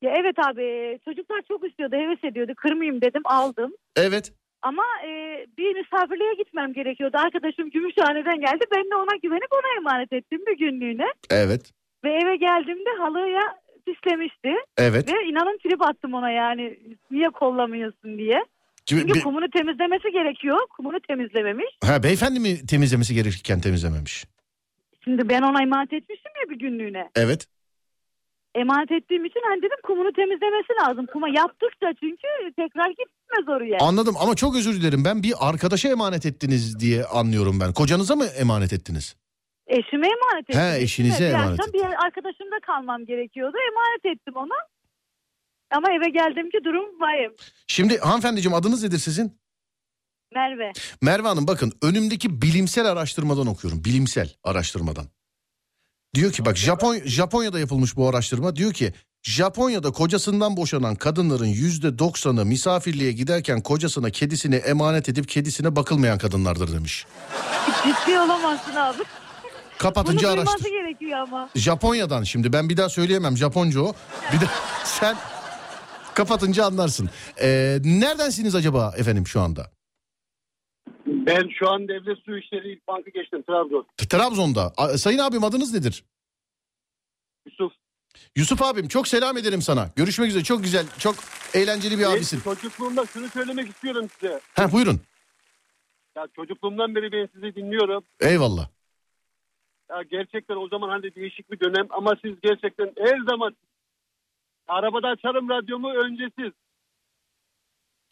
Ya 0.04 0.14
evet 0.20 0.36
abi 0.38 0.98
çocuklar 1.04 1.42
çok 1.48 1.68
istiyordu 1.68 1.96
heves 1.96 2.24
ediyordu 2.24 2.52
kırmayayım 2.56 3.00
dedim 3.02 3.22
aldım. 3.24 3.72
Evet. 3.96 4.32
Ama 4.62 4.82
e, 5.06 5.10
bir 5.58 5.74
misafirliğe 5.74 6.34
gitmem 6.34 6.72
gerekiyordu. 6.72 7.16
Arkadaşım 7.18 7.70
Gümüşhane'den 7.70 8.40
geldi. 8.40 8.64
Ben 8.76 8.84
de 8.90 8.94
ona 8.96 9.16
güvenip 9.22 9.52
ona 9.52 9.76
emanet 9.78 10.12
ettim 10.12 10.40
bir 10.48 10.58
günlüğüne. 10.58 11.06
Evet. 11.30 11.72
Ve 12.04 12.10
eve 12.12 12.36
geldiğimde 12.36 12.90
halıya 12.98 13.42
pislemişti. 13.86 14.52
Evet. 14.78 15.12
Ve 15.12 15.24
inanın 15.26 15.58
trip 15.62 15.82
attım 15.82 16.14
ona 16.14 16.30
yani 16.30 16.78
niye 17.10 17.28
kollamıyorsun 17.28 18.18
diye. 18.18 18.44
Çünkü 18.86 19.14
be- 19.14 19.20
kumunu 19.20 19.50
temizlemesi 19.50 20.12
gerekiyor. 20.12 20.58
Kumunu 20.76 21.00
temizlememiş. 21.00 21.66
ha, 21.84 22.02
beyefendi 22.02 22.40
mi 22.40 22.66
temizlemesi 22.66 23.14
gerekirken 23.14 23.60
temizlememiş? 23.60 24.24
Şimdi 25.04 25.28
ben 25.28 25.42
ona 25.42 25.62
emanet 25.62 25.92
etmiştim 25.92 26.32
ya 26.42 26.50
bir 26.50 26.58
günlüğüne. 26.58 27.10
Evet. 27.16 27.46
Emanet 28.54 28.92
ettiğim 28.92 29.24
için 29.24 29.40
hani 29.48 29.58
dedim 29.58 29.78
kumunu 29.86 30.12
temizlemesi 30.12 30.72
lazım. 30.82 31.06
Kuma 31.12 31.28
yaptıkça 31.28 31.86
çünkü 32.00 32.54
tekrar 32.56 32.90
gitmez 32.90 33.48
oraya. 33.48 33.78
Anladım 33.80 34.14
ama 34.20 34.34
çok 34.34 34.56
özür 34.56 34.74
dilerim. 34.80 35.04
Ben 35.04 35.22
bir 35.22 35.34
arkadaşa 35.40 35.88
emanet 35.88 36.26
ettiniz 36.26 36.80
diye 36.80 37.04
anlıyorum 37.04 37.60
ben. 37.60 37.72
Kocanıza 37.72 38.16
mı 38.16 38.24
emanet 38.24 38.72
ettiniz? 38.72 39.16
Eşime 39.66 40.06
emanet 40.06 40.50
ettim. 40.50 40.60
He, 40.60 40.82
eşinize. 40.82 41.24
Bir 41.24 41.34
emanet 41.34 41.60
akşam 41.60 41.72
bir 41.72 42.04
arkadaşımda 42.06 42.56
kalmam 42.66 43.04
gerekiyordu. 43.06 43.56
Emanet 43.70 44.18
ettim 44.18 44.34
ona. 44.36 44.58
Ama 45.70 45.88
eve 45.92 46.10
geldim 46.10 46.50
ki 46.50 46.58
durum 46.64 47.00
vahim. 47.00 47.32
Şimdi 47.66 47.98
hanımefendiciğim 47.98 48.54
adınız 48.54 48.82
nedir 48.82 48.98
sizin? 48.98 49.38
Merve. 50.34 50.72
Merve 51.02 51.28
Hanım 51.28 51.46
bakın 51.46 51.72
önümdeki 51.82 52.42
bilimsel 52.42 52.86
araştırmadan 52.86 53.46
okuyorum. 53.46 53.84
Bilimsel 53.84 54.30
araştırmadan. 54.44 55.04
Diyor 56.14 56.32
ki 56.32 56.44
bak 56.44 56.56
Japon 56.56 56.98
Japonya'da 57.04 57.58
yapılmış 57.58 57.96
bu 57.96 58.08
araştırma. 58.08 58.56
Diyor 58.56 58.72
ki 58.72 58.92
Japonya'da 59.22 59.90
kocasından 59.92 60.56
boşanan 60.56 60.94
kadınların 60.94 61.46
yüzde 61.46 61.98
doksanı 61.98 62.44
misafirliğe 62.44 63.12
giderken 63.12 63.60
kocasına 63.60 64.10
kedisini 64.10 64.54
emanet 64.54 65.08
edip 65.08 65.28
kedisine 65.28 65.76
bakılmayan 65.76 66.18
kadınlardır 66.18 66.72
demiş. 66.72 67.06
Ciddi 67.84 68.20
olamazsın 68.20 68.74
abi. 68.74 69.02
Kapatınca 69.78 70.30
araştır. 70.30 70.70
gerekiyor 70.70 71.18
ama. 71.18 71.50
Japonya'dan 71.54 72.22
şimdi 72.22 72.52
ben 72.52 72.68
bir 72.68 72.76
daha 72.76 72.88
söyleyemem 72.88 73.36
Japonca 73.36 73.80
o. 73.80 73.94
Bir 74.32 74.40
de 74.40 74.44
sen 74.84 75.16
kapatınca 76.14 76.64
anlarsın. 76.66 77.10
Ee, 77.42 77.78
neredensiniz 77.84 78.54
acaba 78.54 78.94
efendim 78.96 79.26
şu 79.26 79.40
anda? 79.40 79.70
Ben 81.26 81.48
şu 81.58 81.70
an 81.70 81.88
Devlet 81.88 82.18
Su 82.18 82.38
İşleri 82.38 82.72
İlk 82.72 82.88
Bankı 82.88 83.10
geçtim 83.10 83.42
Trabzon. 83.42 83.86
Trabzon'da. 83.96 84.72
A- 84.76 84.98
Sayın 84.98 85.18
abim 85.18 85.44
adınız 85.44 85.74
nedir? 85.74 86.04
Yusuf. 87.46 87.72
Yusuf 88.36 88.62
abim 88.62 88.88
çok 88.88 89.08
selam 89.08 89.36
ederim 89.36 89.62
sana. 89.62 89.90
Görüşmek 89.96 90.28
üzere. 90.28 90.44
Çok 90.44 90.62
güzel, 90.62 90.86
çok 90.98 91.14
eğlenceli 91.54 91.98
bir 91.98 92.04
abisin. 92.12 92.40
Çocukluğumda 92.40 93.06
şunu 93.06 93.28
söylemek 93.28 93.68
istiyorum 93.68 94.08
size. 94.20 94.40
Ha 94.56 94.72
buyurun. 94.72 95.00
Ya 96.16 96.26
çocukluğumdan 96.36 96.94
beri 96.94 97.12
ben 97.12 97.28
sizi 97.34 97.54
dinliyorum. 97.54 98.04
Eyvallah. 98.20 98.68
Ya 99.90 100.02
gerçekten 100.10 100.56
o 100.56 100.68
zaman 100.68 100.88
hani 100.88 101.14
değişik 101.14 101.50
bir 101.50 101.60
dönem 101.60 101.86
ama 101.90 102.12
siz 102.24 102.40
gerçekten 102.42 102.92
her 102.98 103.18
zaman 103.30 103.56
arabada 104.68 105.08
açarım 105.08 105.48
radyomu 105.48 105.92
önce 105.94 106.30
siz. 106.38 106.52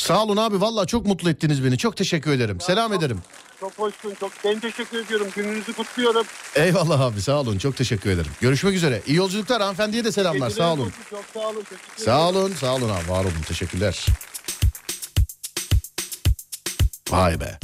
Sağ 0.02 0.22
olun 0.24 0.36
abi 0.36 0.60
vallahi 0.60 0.86
çok 0.86 1.06
mutlu 1.06 1.30
ettiniz 1.30 1.64
beni. 1.64 1.78
Çok 1.78 1.96
teşekkür 1.96 2.32
ederim. 2.32 2.60
Selam 2.60 2.92
ederim. 2.92 3.20
Çok 3.60 3.72
hoşsun 3.78 4.14
çok. 4.20 4.32
Ben 4.44 4.60
teşekkür 4.60 5.04
ediyorum. 5.04 5.26
Gününüzü 5.36 5.72
kutluyorum. 5.72 6.26
Eyvallah 6.56 7.00
abi 7.00 7.22
sağ 7.22 7.40
olun. 7.40 7.58
Çok 7.58 7.76
teşekkür 7.76 8.10
ederim. 8.10 8.30
Görüşmek 8.40 8.74
üzere. 8.74 9.02
İyi 9.06 9.16
yolculuklar 9.16 9.60
hanımefendiye 9.62 10.04
de 10.04 10.12
selamlar. 10.12 10.48
Geceleriniz 10.48 10.56
Sağ 10.56 10.72
olun. 10.72 10.80
olsun, 10.80 10.94
Çok 11.10 11.24
sağ 11.34 11.48
olun. 11.48 11.64
Sağ 11.96 12.28
olun. 12.28 12.52
Sağ 12.60 12.74
olun 12.74 12.88
abi. 12.90 13.08
Var 13.10 13.24
olun. 13.24 13.42
Teşekkürler. 13.48 14.06
Vay 17.10 17.40
be. 17.40 17.58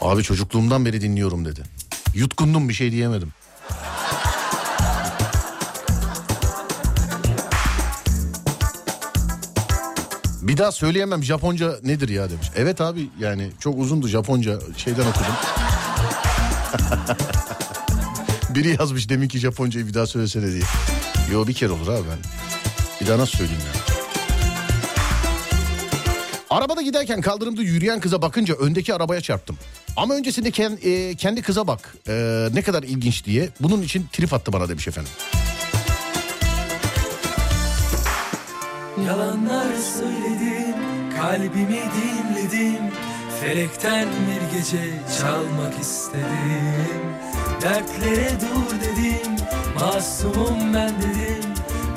Abi 0.00 0.22
çocukluğumdan 0.22 0.86
beri 0.86 1.00
dinliyorum 1.00 1.44
dedi. 1.44 1.62
Yutkundum 2.14 2.68
bir 2.68 2.74
şey 2.74 2.92
diyemedim. 2.92 3.32
Bir 10.42 10.56
daha 10.56 10.72
söyleyemem 10.72 11.24
Japonca 11.24 11.76
nedir 11.82 12.08
ya 12.08 12.30
demiş. 12.30 12.46
Evet 12.56 12.80
abi 12.80 13.08
yani 13.20 13.50
çok 13.60 13.78
uzundu 13.78 14.08
Japonca 14.08 14.58
şeyden 14.76 15.00
okudum. 15.06 15.26
Biri 18.54 18.76
yazmış 18.80 19.08
demin 19.08 19.28
ki 19.28 19.38
Japoncayı 19.38 19.86
bir 19.86 19.94
daha 19.94 20.06
söylesene 20.06 20.52
diye. 20.52 20.62
Yo 21.32 21.46
bir 21.46 21.54
kere 21.54 21.70
olur 21.72 21.88
abi 21.88 22.02
ben. 22.10 22.18
Bir 23.00 23.06
daha 23.06 23.18
nasıl 23.18 23.38
söyleyeyim 23.38 23.62
ya? 23.74 23.82
Arabada 26.50 26.82
giderken 26.82 27.20
kaldırımda 27.20 27.62
yürüyen 27.62 28.00
kıza 28.00 28.22
bakınca 28.22 28.54
öndeki 28.54 28.94
arabaya 28.94 29.20
çarptım. 29.20 29.58
Ama 29.96 30.14
öncesinde 30.14 30.48
ken- 30.48 30.78
e, 31.10 31.14
kendi 31.14 31.42
kıza 31.42 31.66
bak 31.66 31.94
e, 32.08 32.48
ne 32.54 32.62
kadar 32.62 32.82
ilginç 32.82 33.24
diye. 33.24 33.48
Bunun 33.60 33.82
için 33.82 34.06
trip 34.12 34.32
attı 34.34 34.52
bana 34.52 34.68
demiş 34.68 34.88
efendim. 34.88 35.12
Yalanlar 39.06 39.74
söyledim, 39.76 40.76
kalbimi 41.16 41.82
dinledim 41.96 42.92
Felekten 43.40 44.08
bir 44.08 44.58
gece 44.58 44.82
çalmak 45.18 45.80
istedim. 45.80 47.02
Dertlere 47.62 48.30
dur 48.40 48.80
dedim, 48.80 49.36
masumum 49.74 50.74
ben 50.74 50.92
dedim. 51.02 51.50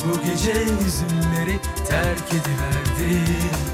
Bu 0.06 0.30
gece 0.30 0.54
hüzünleri 0.54 1.60
terk 1.90 2.28
ediverdim 2.30 3.65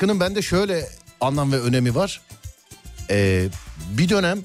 Şarkının 0.00 0.20
bende 0.20 0.42
şöyle 0.42 0.88
anlam 1.20 1.52
ve 1.52 1.60
önemi 1.60 1.94
var. 1.94 2.20
Ee, 3.10 3.48
bir 3.98 4.08
dönem 4.08 4.44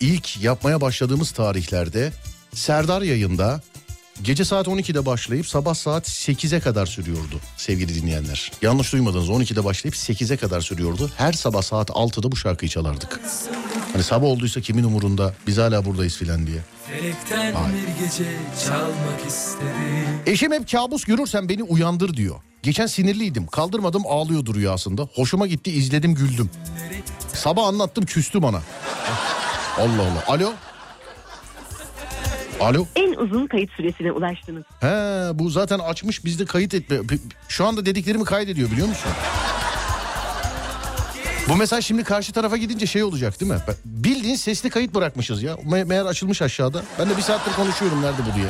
ilk 0.00 0.42
yapmaya 0.42 0.80
başladığımız 0.80 1.30
tarihlerde 1.30 2.12
Serdar 2.54 3.02
yayında 3.02 3.60
gece 4.22 4.44
saat 4.44 4.66
12'de 4.66 5.06
başlayıp 5.06 5.46
sabah 5.46 5.74
saat 5.74 6.08
8'e 6.08 6.60
kadar 6.60 6.86
sürüyordu 6.86 7.40
sevgili 7.56 8.02
dinleyenler. 8.02 8.52
Yanlış 8.62 8.92
duymadınız 8.92 9.28
12'de 9.28 9.64
başlayıp 9.64 9.94
8'e 9.94 10.36
kadar 10.36 10.60
sürüyordu. 10.60 11.10
Her 11.16 11.32
sabah 11.32 11.62
saat 11.62 11.90
6'da 11.90 12.32
bu 12.32 12.36
şarkıyı 12.36 12.70
çalardık. 12.70 13.20
Hani 13.92 14.02
sabah 14.02 14.26
olduysa 14.26 14.60
kimin 14.60 14.84
umurunda 14.84 15.34
biz 15.46 15.58
hala 15.58 15.84
buradayız 15.84 16.16
filan 16.16 16.46
diye. 16.46 16.58
Eşim 20.26 20.52
hep 20.52 20.70
kabus 20.70 21.04
görürsen 21.04 21.48
beni 21.48 21.62
uyandır 21.62 22.14
diyor. 22.14 22.36
Geçen 22.62 22.86
sinirliydim. 22.86 23.46
Kaldırmadım 23.46 24.02
ağlıyordu 24.08 24.54
rüyasında. 24.54 25.02
Hoşuma 25.14 25.46
gitti 25.46 25.70
izledim 25.72 26.14
güldüm. 26.14 26.50
Sabah 27.32 27.66
anlattım 27.66 28.04
küstü 28.04 28.42
bana. 28.42 28.56
Allah 29.78 30.02
Allah. 30.02 30.24
Alo. 30.26 30.52
Alo. 32.60 32.86
En 32.96 33.14
uzun 33.14 33.46
kayıt 33.46 33.70
süresine 33.70 34.12
ulaştınız. 34.12 34.64
He 34.80 34.86
bu 35.38 35.50
zaten 35.50 35.78
açmış 35.78 36.24
bizde 36.24 36.44
kayıt 36.44 36.74
etme. 36.74 36.96
Şu 37.48 37.66
anda 37.66 37.86
dediklerimi 37.86 38.24
kaydediyor 38.24 38.70
biliyor 38.70 38.88
musun? 38.88 39.10
Bu 41.50 41.56
mesaj 41.56 41.86
şimdi 41.86 42.04
karşı 42.04 42.32
tarafa 42.32 42.56
gidince 42.56 42.86
şey 42.86 43.02
olacak 43.02 43.40
değil 43.40 43.52
mi? 43.52 43.58
Bildiğin 43.84 44.34
sesli 44.36 44.70
kayıt 44.70 44.94
bırakmışız 44.94 45.42
ya. 45.42 45.54
Me- 45.54 45.84
meğer 45.84 46.04
açılmış 46.04 46.42
aşağıda. 46.42 46.82
Ben 46.98 47.10
de 47.10 47.16
bir 47.16 47.22
saattir 47.22 47.52
konuşuyorum 47.52 48.02
nerede 48.02 48.18
bu 48.32 48.36
diye. 48.36 48.48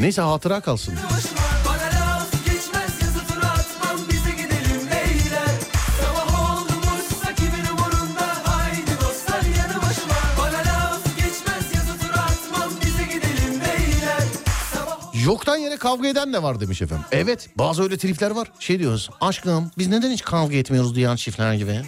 Neyse 0.00 0.22
hatıra 0.22 0.60
kalsın. 0.60 0.94
Yoktan 15.30 15.56
yere 15.56 15.76
kavga 15.76 16.08
eden 16.08 16.32
de 16.32 16.42
var 16.42 16.60
demiş 16.60 16.82
efendim. 16.82 17.04
Evet 17.12 17.48
bazı 17.58 17.82
öyle 17.82 17.98
tripler 17.98 18.30
var. 18.30 18.52
Şey 18.60 18.78
diyoruz 18.78 19.10
aşkım 19.20 19.70
biz 19.78 19.88
neden 19.88 20.10
hiç 20.10 20.22
kavga 20.22 20.56
etmiyoruz 20.56 20.94
diyen 20.94 21.16
çiftler 21.16 21.54
gibi. 21.54 21.82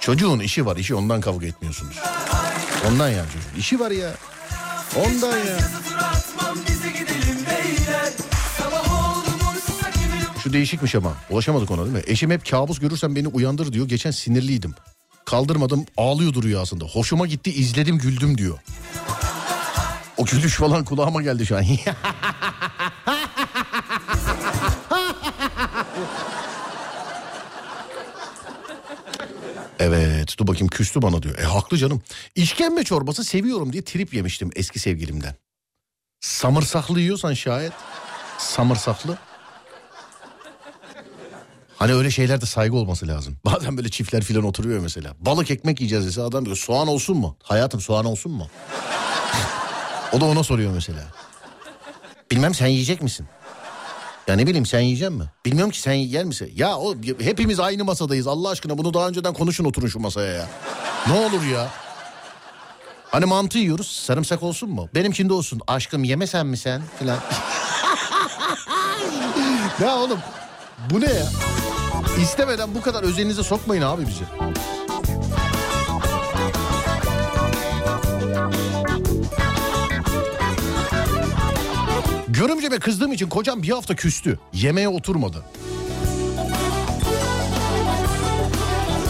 Çocuğun 0.00 0.40
işi 0.40 0.66
var 0.66 0.76
işi 0.76 0.94
ondan 0.94 1.20
kavga 1.20 1.46
etmiyorsunuz. 1.46 1.96
Ondan 2.88 3.08
yani 3.08 3.26
çocuğun 3.26 3.60
işi 3.60 3.80
var 3.80 3.90
ya. 3.90 4.10
Ondan 4.96 5.36
ya. 5.36 5.58
Şu 10.42 10.52
değişikmiş 10.52 10.94
ama 10.94 11.12
ulaşamadık 11.30 11.70
ona 11.70 11.84
değil 11.84 11.96
mi? 11.96 12.02
Eşim 12.06 12.30
hep 12.30 12.50
kabus 12.50 12.78
görürsen 12.78 13.16
beni 13.16 13.28
uyandır 13.28 13.72
diyor. 13.72 13.88
Geçen 13.88 14.10
sinirliydim. 14.10 14.74
Kaldırmadım 15.24 15.84
ağlıyordu 15.96 16.42
rüyasında. 16.42 16.84
Hoşuma 16.84 17.26
gitti 17.26 17.52
izledim 17.52 17.98
güldüm 17.98 18.38
diyor. 18.38 18.58
O 20.20 20.24
gülüş 20.24 20.54
falan 20.54 20.84
kulağıma 20.84 21.22
geldi 21.22 21.46
şu 21.46 21.56
an. 21.56 21.64
Evet 29.78 30.38
dur 30.38 30.46
bakayım 30.46 30.68
küstü 30.68 31.02
bana 31.02 31.22
diyor. 31.22 31.38
E 31.38 31.42
haklı 31.42 31.76
canım. 31.76 32.02
İşkembe 32.34 32.84
çorbası 32.84 33.24
seviyorum 33.24 33.72
diye 33.72 33.84
trip 33.84 34.14
yemiştim 34.14 34.50
eski 34.56 34.78
sevgilimden. 34.78 35.34
Samırsaklı 36.20 37.00
yiyorsan 37.00 37.34
şayet. 37.34 37.72
Samırsaklı. 38.38 39.18
Hani 41.76 41.94
öyle 41.94 42.10
şeylerde 42.10 42.46
saygı 42.46 42.76
olması 42.76 43.08
lazım. 43.08 43.36
Bazen 43.44 43.76
böyle 43.76 43.88
çiftler 43.88 44.22
filan 44.22 44.44
oturuyor 44.44 44.80
mesela. 44.80 45.14
Balık 45.18 45.50
ekmek 45.50 45.80
yiyeceğiz 45.80 46.06
dese 46.06 46.22
adam 46.22 46.44
diyor 46.44 46.56
soğan 46.56 46.88
olsun 46.88 47.16
mu? 47.16 47.36
Hayatım 47.42 47.80
soğan 47.80 48.04
olsun 48.04 48.32
mu? 48.32 48.46
O 50.12 50.20
da 50.20 50.24
ona 50.24 50.42
soruyor 50.42 50.72
mesela. 50.72 51.00
Bilmem 52.30 52.54
sen 52.54 52.66
yiyecek 52.66 53.02
misin? 53.02 53.26
Ya 54.28 54.36
ne 54.36 54.46
bileyim 54.46 54.66
sen 54.66 54.80
yiyecek 54.80 55.10
mi? 55.10 55.24
Bilmiyorum 55.46 55.70
ki 55.70 55.80
sen 55.80 55.92
yer 55.92 56.24
misin? 56.24 56.52
Ya 56.56 56.76
o 56.76 56.94
hepimiz 57.20 57.60
aynı 57.60 57.84
masadayız 57.84 58.26
Allah 58.26 58.48
aşkına 58.48 58.78
bunu 58.78 58.94
daha 58.94 59.08
önceden 59.08 59.34
konuşun 59.34 59.64
oturun 59.64 59.86
şu 59.88 59.98
masaya 60.00 60.32
ya. 60.32 60.46
Ne 61.06 61.12
olur 61.12 61.42
ya. 61.42 61.68
Hani 63.10 63.24
mantı 63.24 63.58
yiyoruz 63.58 63.86
sarımsak 64.06 64.42
olsun 64.42 64.70
mu? 64.70 64.88
Benimkinde 64.94 65.32
olsun. 65.32 65.60
Aşkım 65.66 66.04
yemesen 66.04 66.46
mi 66.46 66.56
sen 66.56 66.82
filan. 66.98 67.18
ya 69.82 69.96
oğlum 69.96 70.18
bu 70.90 71.00
ne 71.00 71.10
ya? 71.10 71.26
İstemeden 72.22 72.74
bu 72.74 72.82
kadar 72.82 73.02
özelinize 73.02 73.42
sokmayın 73.42 73.82
abi 73.82 74.06
bizi. 74.06 74.24
Görümceme 82.40 82.78
kızdığım 82.78 83.12
için 83.12 83.28
kocam 83.28 83.62
bir 83.62 83.68
hafta 83.68 83.96
küstü. 83.96 84.38
Yemeğe 84.52 84.88
oturmadı. 84.88 85.44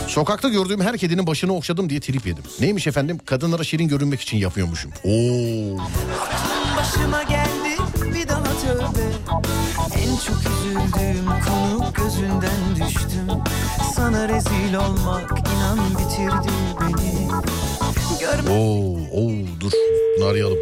Sokakta 0.08 0.48
gördüğüm 0.48 0.80
her 0.80 0.98
kedinin 0.98 1.26
başını 1.26 1.54
okşadım 1.56 1.90
diye 1.90 2.00
trip 2.00 2.26
yedim. 2.26 2.44
Neymiş 2.60 2.86
efendim? 2.86 3.18
Kadınlara 3.26 3.64
şirin 3.64 3.88
görünmek 3.88 4.20
için 4.20 4.36
yapıyormuşum. 4.36 4.90
Oo. 5.04 5.78
Başıma 6.78 7.22
geldi 7.22 7.76
bir 8.14 8.28
daha 8.28 8.44
tövbe 8.44 9.06
En 9.96 10.16
çok 10.16 10.38
üzüldüğüm 10.38 11.26
konu 11.26 11.92
gözünden 11.96 12.88
düştüm 12.88 13.26
Sana 13.94 14.28
rezil 14.28 14.74
olmak 14.74 15.30
inan 15.30 15.78
bitirdi 15.90 16.52
beni 16.80 17.28
Görme 18.20 18.50
Oo, 18.50 18.98
oo 19.12 19.30
dur. 19.60 19.72
Bunu 20.18 20.26
arayalım. 20.26 20.58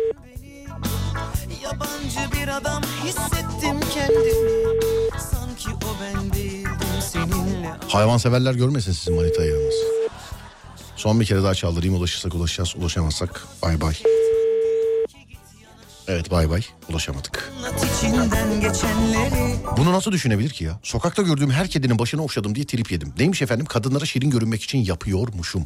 Yabancı 1.73 2.33
bir 2.33 2.49
adam 2.49 2.83
hissettim 3.05 3.81
kendimi 3.95 4.33
Sanki 5.31 5.69
o 5.71 5.89
ben 6.03 6.33
değildim 6.33 6.73
seninle 7.13 7.71
Hayvanseverler 7.89 8.55
görmesin 8.55 8.93
sizin 8.93 9.15
manitayı 9.15 9.51
yalnız. 9.51 9.75
Son 10.97 11.21
bir 11.21 11.25
kere 11.25 11.43
daha 11.43 11.55
çaldırayım. 11.55 11.95
Ulaşırsak 11.95 12.35
ulaşacağız. 12.35 12.77
Ulaşamazsak 12.77 13.45
bay 13.63 13.81
bay. 13.81 13.95
Evet 16.09 16.31
bay 16.31 16.51
bay. 16.51 16.63
Ulaşamadık. 16.91 17.53
Bunu 19.77 19.93
nasıl 19.93 20.13
düşünebilir 20.13 20.51
ki 20.51 20.65
ya? 20.65 20.79
Sokakta 20.83 21.23
gördüğüm 21.23 21.51
her 21.51 21.69
kedinin 21.69 21.99
başını 21.99 22.23
okşadım 22.23 22.55
diye 22.55 22.67
trip 22.67 22.93
yedim. 22.93 23.15
Neymiş 23.19 23.43
efendim? 23.43 23.67
Kadınlara 23.67 24.07
şirin 24.07 24.31
görünmek 24.31 24.63
için 24.63 24.79
yapıyormuşum. 24.79 25.65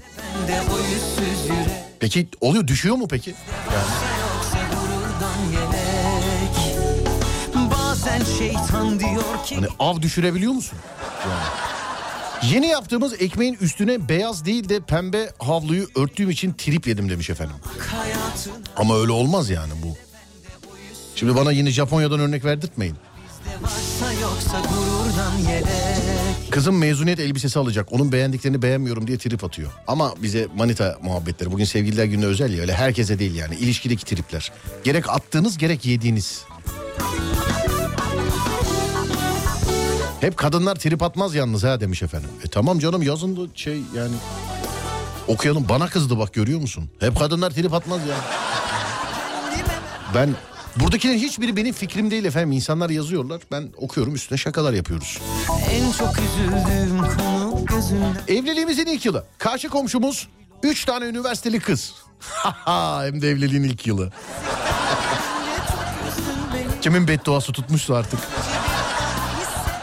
Peki 2.01 2.29
oluyor 2.41 2.67
düşüyor 2.67 2.97
mu 2.97 3.09
peki? 3.09 3.31
Yoksa 3.31 4.22
şeytan 8.47 9.01
diyor 9.01 9.45
ki 9.47 9.55
Hani 9.55 9.67
av 9.79 10.03
düşürebiliyor 10.03 10.53
musun? 10.53 10.79
Yeni 12.43 12.67
yaptığımız 12.67 13.23
ekmeğin 13.23 13.57
üstüne 13.61 14.09
beyaz 14.09 14.45
değil 14.45 14.69
de 14.69 14.81
pembe 14.81 15.31
havluyu 15.39 15.89
örttüğüm 15.97 16.31
için 16.31 16.53
trip 16.53 16.87
yedim 16.87 17.11
demiş 17.11 17.31
efendim. 17.31 17.57
Ama 18.77 18.97
öyle 18.97 19.13
olmaz 19.13 19.51
yani 19.51 19.73
bu. 19.83 19.97
Şimdi 21.15 21.37
bana 21.37 21.53
yine 21.53 21.71
Japonya'dan 21.71 22.21
örnek 22.21 22.45
verdirtmeyin. 22.45 22.97
Kızım 26.51 26.79
mezuniyet 26.79 27.21
elbisesi 27.21 27.59
alacak. 27.59 27.93
Onun 27.93 28.13
beğendiklerini 28.13 28.63
beğenmiyorum 28.63 29.07
diye 29.07 29.19
trip 29.19 29.45
atıyor. 29.45 29.71
Ama 29.87 30.15
bize 30.23 30.49
manita 30.57 30.99
muhabbetleri. 31.03 31.53
Bugün 31.53 31.65
sevgililer 31.65 32.05
günü 32.05 32.27
özel 32.27 32.53
ya. 32.55 32.61
Öyle 32.61 32.75
herkese 32.75 33.19
değil 33.19 33.35
yani. 33.35 33.55
İlişkideki 33.55 34.05
tripler. 34.05 34.53
Gerek 34.85 35.09
attığınız 35.09 35.59
gerek 35.59 35.85
yediğiniz. 35.85 36.45
Hep 40.23 40.37
kadınlar 40.37 40.77
trip 40.77 41.03
atmaz 41.03 41.35
yalnız 41.35 41.65
ha 41.65 41.81
demiş 41.81 42.03
efendim. 42.03 42.29
E 42.45 42.49
tamam 42.49 42.79
canım 42.79 43.03
yazın 43.03 43.37
da 43.37 43.41
şey 43.55 43.83
yani. 43.97 44.15
Okuyalım 45.29 45.69
bana 45.69 45.87
kızdı 45.89 46.19
bak 46.19 46.35
görüyor 46.35 46.61
musun? 46.61 46.91
Hep 47.01 47.19
kadınlar 47.19 47.51
trip 47.51 47.75
atmaz 47.75 48.01
ya. 48.07 48.17
Ben 50.15 50.31
buradakilerin 50.77 51.19
hiçbiri 51.19 51.57
benim 51.57 51.73
fikrim 51.75 52.11
değil 52.11 52.25
efendim. 52.25 52.53
İnsanlar 52.53 52.91
yazıyorlar. 52.91 53.41
Ben 53.53 53.69
okuyorum 53.77 54.15
üstüne 54.15 54.39
şakalar 54.39 54.73
yapıyoruz. 54.73 55.19
En 55.71 55.93
çok 55.93 56.15
üzüldüğüm 56.19 56.99
konu 56.99 57.65
gözünden 57.67 58.15
Evliliğimizin 58.29 58.87
ilk 58.87 59.07
yılı. 59.07 59.25
Karşı 59.39 59.69
komşumuz 59.69 60.29
3 60.63 60.85
tane 60.85 61.05
üniversiteli 61.05 61.61
kız. 61.61 61.95
Hem 63.05 63.23
de 63.23 63.29
evliliğin 63.31 63.63
ilk 63.63 63.87
yılı. 63.87 64.13
Kimin 66.81 67.09
bedduası 67.09 67.53
tutmuşsa 67.53 67.95
artık. 67.95 68.21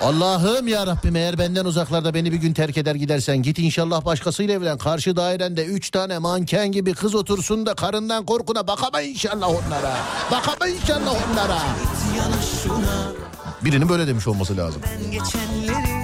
Allah'ım 0.02 0.68
ya 0.68 0.88
Rabbim 0.88 1.16
eğer 1.16 1.38
benden 1.38 1.66
uzaklarda 1.66 2.14
beni 2.14 2.32
bir 2.32 2.38
gün 2.38 2.54
terk 2.54 2.78
eder 2.78 2.96
gidersen 2.96 3.38
git 3.38 3.60
inşallah 3.60 4.06
başkasıyla 4.06 4.54
evlen. 4.54 4.78
Karşı 4.78 5.16
dairende 5.16 5.66
üç 5.66 5.90
tane 5.90 6.18
manken 6.18 6.72
gibi 6.72 6.94
kız 6.94 7.16
otursun 7.16 7.66
da 7.66 7.74
karından 7.74 8.26
korkuna 8.26 8.68
bakama 8.68 9.02
inşallah 9.02 9.50
onlara. 9.50 9.98
Bakama 10.32 10.68
inşallah 10.68 11.16
onlara. 11.32 11.60
Birinin 13.62 13.90
böyle 13.90 14.08
demiş 14.08 14.28
olması 14.28 14.58
lazım. 14.58 14.82
Ben 14.86 15.12
geçenleri 15.12 15.99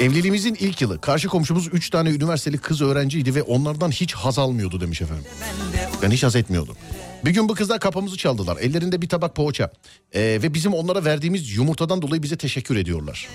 Evliliğimizin 0.00 0.54
ilk 0.60 0.80
yılı. 0.80 1.00
Karşı 1.00 1.28
komşumuz 1.28 1.68
3 1.72 1.90
tane 1.90 2.10
üniversiteli 2.10 2.58
kız 2.58 2.82
öğrenciydi 2.82 3.34
ve 3.34 3.42
onlardan 3.42 3.90
hiç 3.90 4.14
haz 4.14 4.38
almıyordu 4.38 4.80
demiş 4.80 5.02
efendim. 5.02 5.24
Ben 6.02 6.10
hiç 6.10 6.22
haz 6.24 6.36
etmiyordum. 6.36 6.76
Bir 7.24 7.30
gün 7.30 7.48
bu 7.48 7.54
kızlar 7.54 7.80
kapımızı 7.80 8.16
çaldılar. 8.16 8.56
Ellerinde 8.56 9.02
bir 9.02 9.08
tabak 9.08 9.36
poğaça. 9.36 9.70
Ee, 10.14 10.20
ve 10.20 10.54
bizim 10.54 10.74
onlara 10.74 11.04
verdiğimiz 11.04 11.56
yumurtadan 11.56 12.02
dolayı 12.02 12.22
bize 12.22 12.36
teşekkür 12.36 12.76
ediyorlar. 12.76 13.28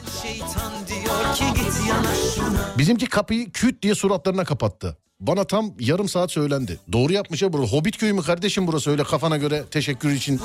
Bizimki 2.77 3.05
kapıyı 3.05 3.51
küt 3.51 3.83
diye 3.83 3.95
suratlarına 3.95 4.43
kapattı. 4.43 4.97
Bana 5.19 5.43
tam 5.43 5.73
yarım 5.79 6.09
saat 6.09 6.31
söylendi. 6.31 6.79
Doğru 6.91 7.13
yapmış 7.13 7.41
ya 7.41 7.53
burası. 7.53 7.71
Hobbit 7.71 7.97
köyü 7.97 8.13
mü 8.13 8.21
kardeşim 8.21 8.67
burası 8.67 8.91
öyle 8.91 9.03
kafana 9.03 9.37
göre 9.37 9.63
teşekkür 9.71 10.11
için. 10.11 10.41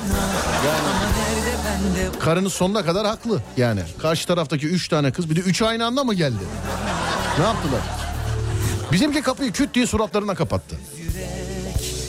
Nerede 0.63 1.38
Karınız 2.19 2.53
sonuna 2.53 2.85
kadar 2.85 3.07
haklı 3.07 3.41
yani. 3.57 3.81
Karşı 4.01 4.27
taraftaki 4.27 4.67
üç 4.67 4.87
tane 4.87 5.11
kız 5.11 5.29
bir 5.29 5.35
de 5.35 5.39
üç 5.39 5.61
aynı 5.61 5.85
anda 5.85 6.03
mı 6.03 6.13
geldi? 6.13 6.43
Ne 7.39 7.45
yaptılar? 7.45 7.81
Bizimki 8.91 9.21
kapıyı 9.21 9.51
küt 9.51 9.73
diye 9.73 9.87
suratlarına 9.87 10.35
kapattı. 10.35 10.75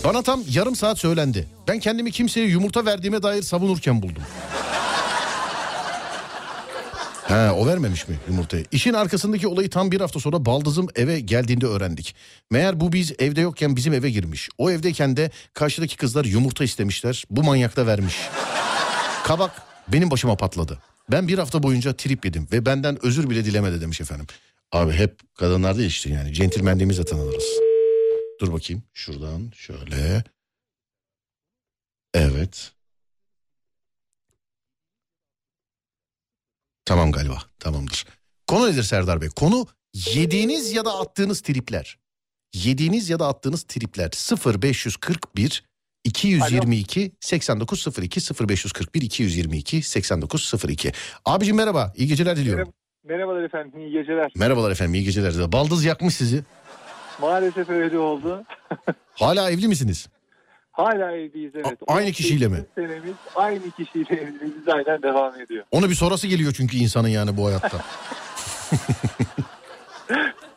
Bana 0.04 0.22
tam 0.22 0.42
yarım 0.48 0.76
saat 0.76 0.98
söylendi. 0.98 1.48
Ben 1.68 1.78
kendimi 1.78 2.12
kimseye 2.12 2.46
yumurta 2.46 2.84
verdiğime 2.86 3.22
dair 3.22 3.42
savunurken 3.42 4.02
buldum. 4.02 4.22
He 7.28 7.50
o 7.50 7.66
vermemiş 7.66 8.08
mi 8.08 8.16
yumurtayı? 8.28 8.64
İşin 8.72 8.92
arkasındaki 8.94 9.48
olayı 9.48 9.70
tam 9.70 9.90
bir 9.90 10.00
hafta 10.00 10.20
sonra 10.20 10.46
baldızım 10.46 10.88
eve 10.96 11.20
geldiğinde 11.20 11.66
öğrendik. 11.66 12.14
Meğer 12.50 12.80
bu 12.80 12.92
biz 12.92 13.12
evde 13.18 13.40
yokken 13.40 13.76
bizim 13.76 13.92
eve 13.92 14.10
girmiş. 14.10 14.48
O 14.58 14.70
evdeyken 14.70 15.16
de 15.16 15.30
karşıdaki 15.54 15.96
kızlar 15.96 16.24
yumurta 16.24 16.64
istemişler. 16.64 17.24
Bu 17.30 17.42
manyak 17.42 17.76
da 17.76 17.86
vermiş. 17.86 18.16
Kabak 19.24 19.62
benim 19.88 20.10
başıma 20.10 20.36
patladı. 20.36 20.78
Ben 21.10 21.28
bir 21.28 21.38
hafta 21.38 21.62
boyunca 21.62 21.96
trip 21.96 22.24
yedim 22.24 22.48
ve 22.52 22.66
benden 22.66 23.04
özür 23.06 23.30
bile 23.30 23.44
dilemedi 23.44 23.80
demiş 23.80 24.00
efendim. 24.00 24.26
Abi 24.72 24.92
hep 24.92 25.20
kadınlar 25.34 25.76
değil 25.78 25.88
işte 25.88 26.10
yani 26.10 26.34
centilmenliğimizle 26.34 27.04
tanınırız. 27.04 27.44
Dur 28.40 28.52
bakayım 28.52 28.82
şuradan 28.92 29.50
şöyle. 29.54 30.24
Evet. 32.14 32.72
Tamam 36.84 37.12
galiba 37.12 37.42
tamamdır. 37.58 38.06
Konu 38.46 38.70
nedir 38.70 38.82
Serdar 38.82 39.20
Bey? 39.20 39.28
Konu 39.28 39.66
yediğiniz 39.94 40.72
ya 40.72 40.84
da 40.84 40.98
attığınız 40.98 41.40
tripler. 41.40 41.98
Yediğiniz 42.54 43.10
ya 43.10 43.18
da 43.18 43.28
attığınız 43.28 43.62
tripler 43.62 44.10
0541 44.62 45.69
222 46.04 47.12
8902 47.20 48.20
0541 48.48 49.02
222 49.02 49.82
8902. 49.82 50.92
Abicim 51.24 51.56
merhaba 51.56 51.92
iyi 51.96 52.08
geceler 52.08 52.36
diliyorum. 52.36 52.72
Merhabalar 53.04 53.42
efendim, 53.42 53.80
iyi 53.80 53.90
geceler. 53.92 54.32
Merhabalar 54.36 54.70
efendim 54.70 54.94
iyi 54.94 55.04
geceler. 55.04 55.52
Baldız 55.52 55.84
yakmış 55.84 56.14
sizi. 56.16 56.44
Maalesef 57.20 57.70
öyle 57.70 57.98
oldu. 57.98 58.44
Hala 59.14 59.50
evli 59.50 59.68
misiniz? 59.68 60.08
Hala 60.72 61.12
evliyiz 61.12 61.52
evet. 61.54 61.78
A- 61.88 61.94
aynı 61.94 62.12
kişiyle 62.12 62.48
mi? 62.48 62.56
18 62.56 62.74
Senemiz 62.74 63.14
aynı 63.36 63.70
kişiyle 63.70 64.14
evliliğimiz 64.14 64.68
aynen 64.68 65.02
devam 65.02 65.40
ediyor. 65.40 65.64
Onu 65.70 65.90
bir 65.90 65.94
sorası 65.94 66.26
geliyor 66.26 66.52
çünkü 66.56 66.76
insanın 66.76 67.08
yani 67.08 67.36
bu 67.36 67.46
hayatta. 67.46 67.80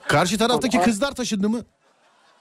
Karşı 0.08 0.38
taraftaki 0.38 0.82
kızlar 0.82 1.12
taşındı 1.12 1.50
mı? 1.50 1.62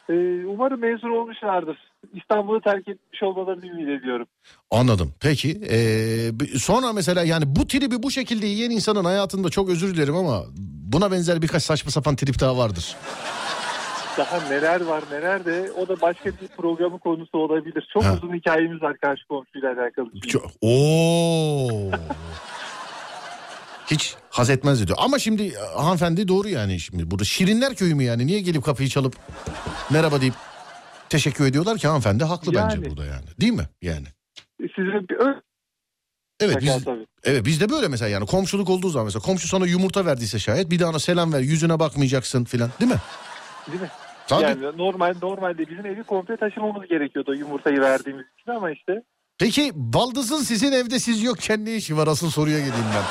Ee, 0.08 0.44
umarım 0.46 0.80
mezun 0.80 1.10
olmuşlardır. 1.10 1.91
İstanbul'u 2.14 2.60
terk 2.60 2.88
etmiş 2.88 3.22
olmalarını 3.22 3.66
ümit 3.66 4.00
ediyorum. 4.02 4.26
Anladım. 4.70 5.14
Peki. 5.20 5.60
ee, 5.70 6.58
sonra 6.58 6.92
mesela 6.92 7.22
yani 7.24 7.44
bu 7.56 7.66
tribi 7.66 8.02
bu 8.02 8.10
şekilde 8.10 8.46
yiyen 8.46 8.70
insanın 8.70 9.04
hayatında 9.04 9.50
çok 9.50 9.68
özür 9.68 9.94
dilerim 9.94 10.16
ama 10.16 10.42
buna 10.92 11.12
benzer 11.12 11.42
birkaç 11.42 11.62
saçma 11.62 11.90
sapan 11.90 12.16
trip 12.16 12.40
daha 12.40 12.56
vardır. 12.58 12.96
Daha 14.18 14.48
neler 14.48 14.80
var 14.80 15.02
neler 15.12 15.44
de 15.44 15.72
o 15.72 15.88
da 15.88 16.00
başka 16.00 16.24
bir 16.30 16.48
programın 16.56 16.98
konusu 16.98 17.38
olabilir. 17.38 17.88
Çok 17.92 18.04
Ha. 18.04 18.14
uzun 18.16 18.34
hikayemiz 18.36 18.82
var 18.82 18.96
karşı 18.96 19.28
komşuyla 19.28 19.68
alakalı. 19.72 20.20
Çok- 20.28 20.50
Oo. 20.60 21.90
Hiç 23.90 24.14
haz 24.30 24.50
etmez 24.50 24.86
diyor. 24.86 24.98
Ama 25.02 25.18
şimdi 25.18 25.42
e, 25.42 25.78
hanımefendi 25.80 26.28
doğru 26.28 26.48
yani 26.48 26.80
şimdi 26.80 27.10
burada 27.10 27.24
Şirinler 27.24 27.74
köyü 27.74 27.94
mü 27.94 28.04
yani? 28.04 28.26
Niye 28.26 28.40
gelip 28.40 28.64
kapıyı 28.64 28.88
çalıp 28.88 29.16
merhaba 29.90 30.20
deyip 30.20 30.34
teşekkür 31.12 31.46
ediyorlar 31.46 31.78
ki 31.78 31.86
hanımefendi 31.86 32.24
haklı 32.24 32.54
bence 32.54 32.76
Yani. 32.76 32.90
burada 32.90 33.04
yani. 33.04 33.24
Değil 33.40 33.52
mi? 33.52 33.64
Yani. 33.82 34.06
Size 34.60 35.08
bir 35.08 35.16
Evet 36.40 36.54
Şaka 36.54 36.76
biz, 36.76 36.84
tabii. 36.84 37.06
evet 37.24 37.44
bizde 37.44 37.68
böyle 37.68 37.88
mesela 37.88 38.08
yani 38.08 38.26
komşuluk 38.26 38.70
olduğu 38.70 38.88
zaman 38.88 39.04
mesela 39.06 39.22
komşu 39.22 39.48
sana 39.48 39.66
yumurta 39.66 40.06
verdiyse 40.06 40.38
şayet 40.38 40.70
bir 40.70 40.78
daha 40.78 40.90
ona 40.90 40.98
selam 40.98 41.32
ver 41.32 41.40
yüzüne 41.40 41.78
bakmayacaksın 41.78 42.44
filan 42.44 42.70
değil 42.80 42.90
mi? 42.90 42.98
Değil 43.70 43.80
mi? 43.82 43.88
Tabii. 44.28 44.42
Yani 44.42 44.78
normal 44.78 45.14
normalde 45.22 45.68
bizim 45.70 45.86
evi 45.86 46.02
komple 46.02 46.36
taşımamız 46.36 46.88
gerekiyordu 46.88 47.34
yumurtayı 47.34 47.80
verdiğimiz 47.80 48.26
için 48.40 48.50
ama 48.50 48.70
işte 48.70 49.02
Peki 49.38 49.70
baldızın 49.74 50.38
sizin 50.38 50.72
evde 50.72 50.98
siz 50.98 51.22
yokken 51.22 51.64
ne 51.64 51.74
işi 51.76 51.96
var 51.96 52.06
asıl 52.06 52.30
soruya 52.30 52.58
geleyim 52.58 52.86
ben. 52.94 53.04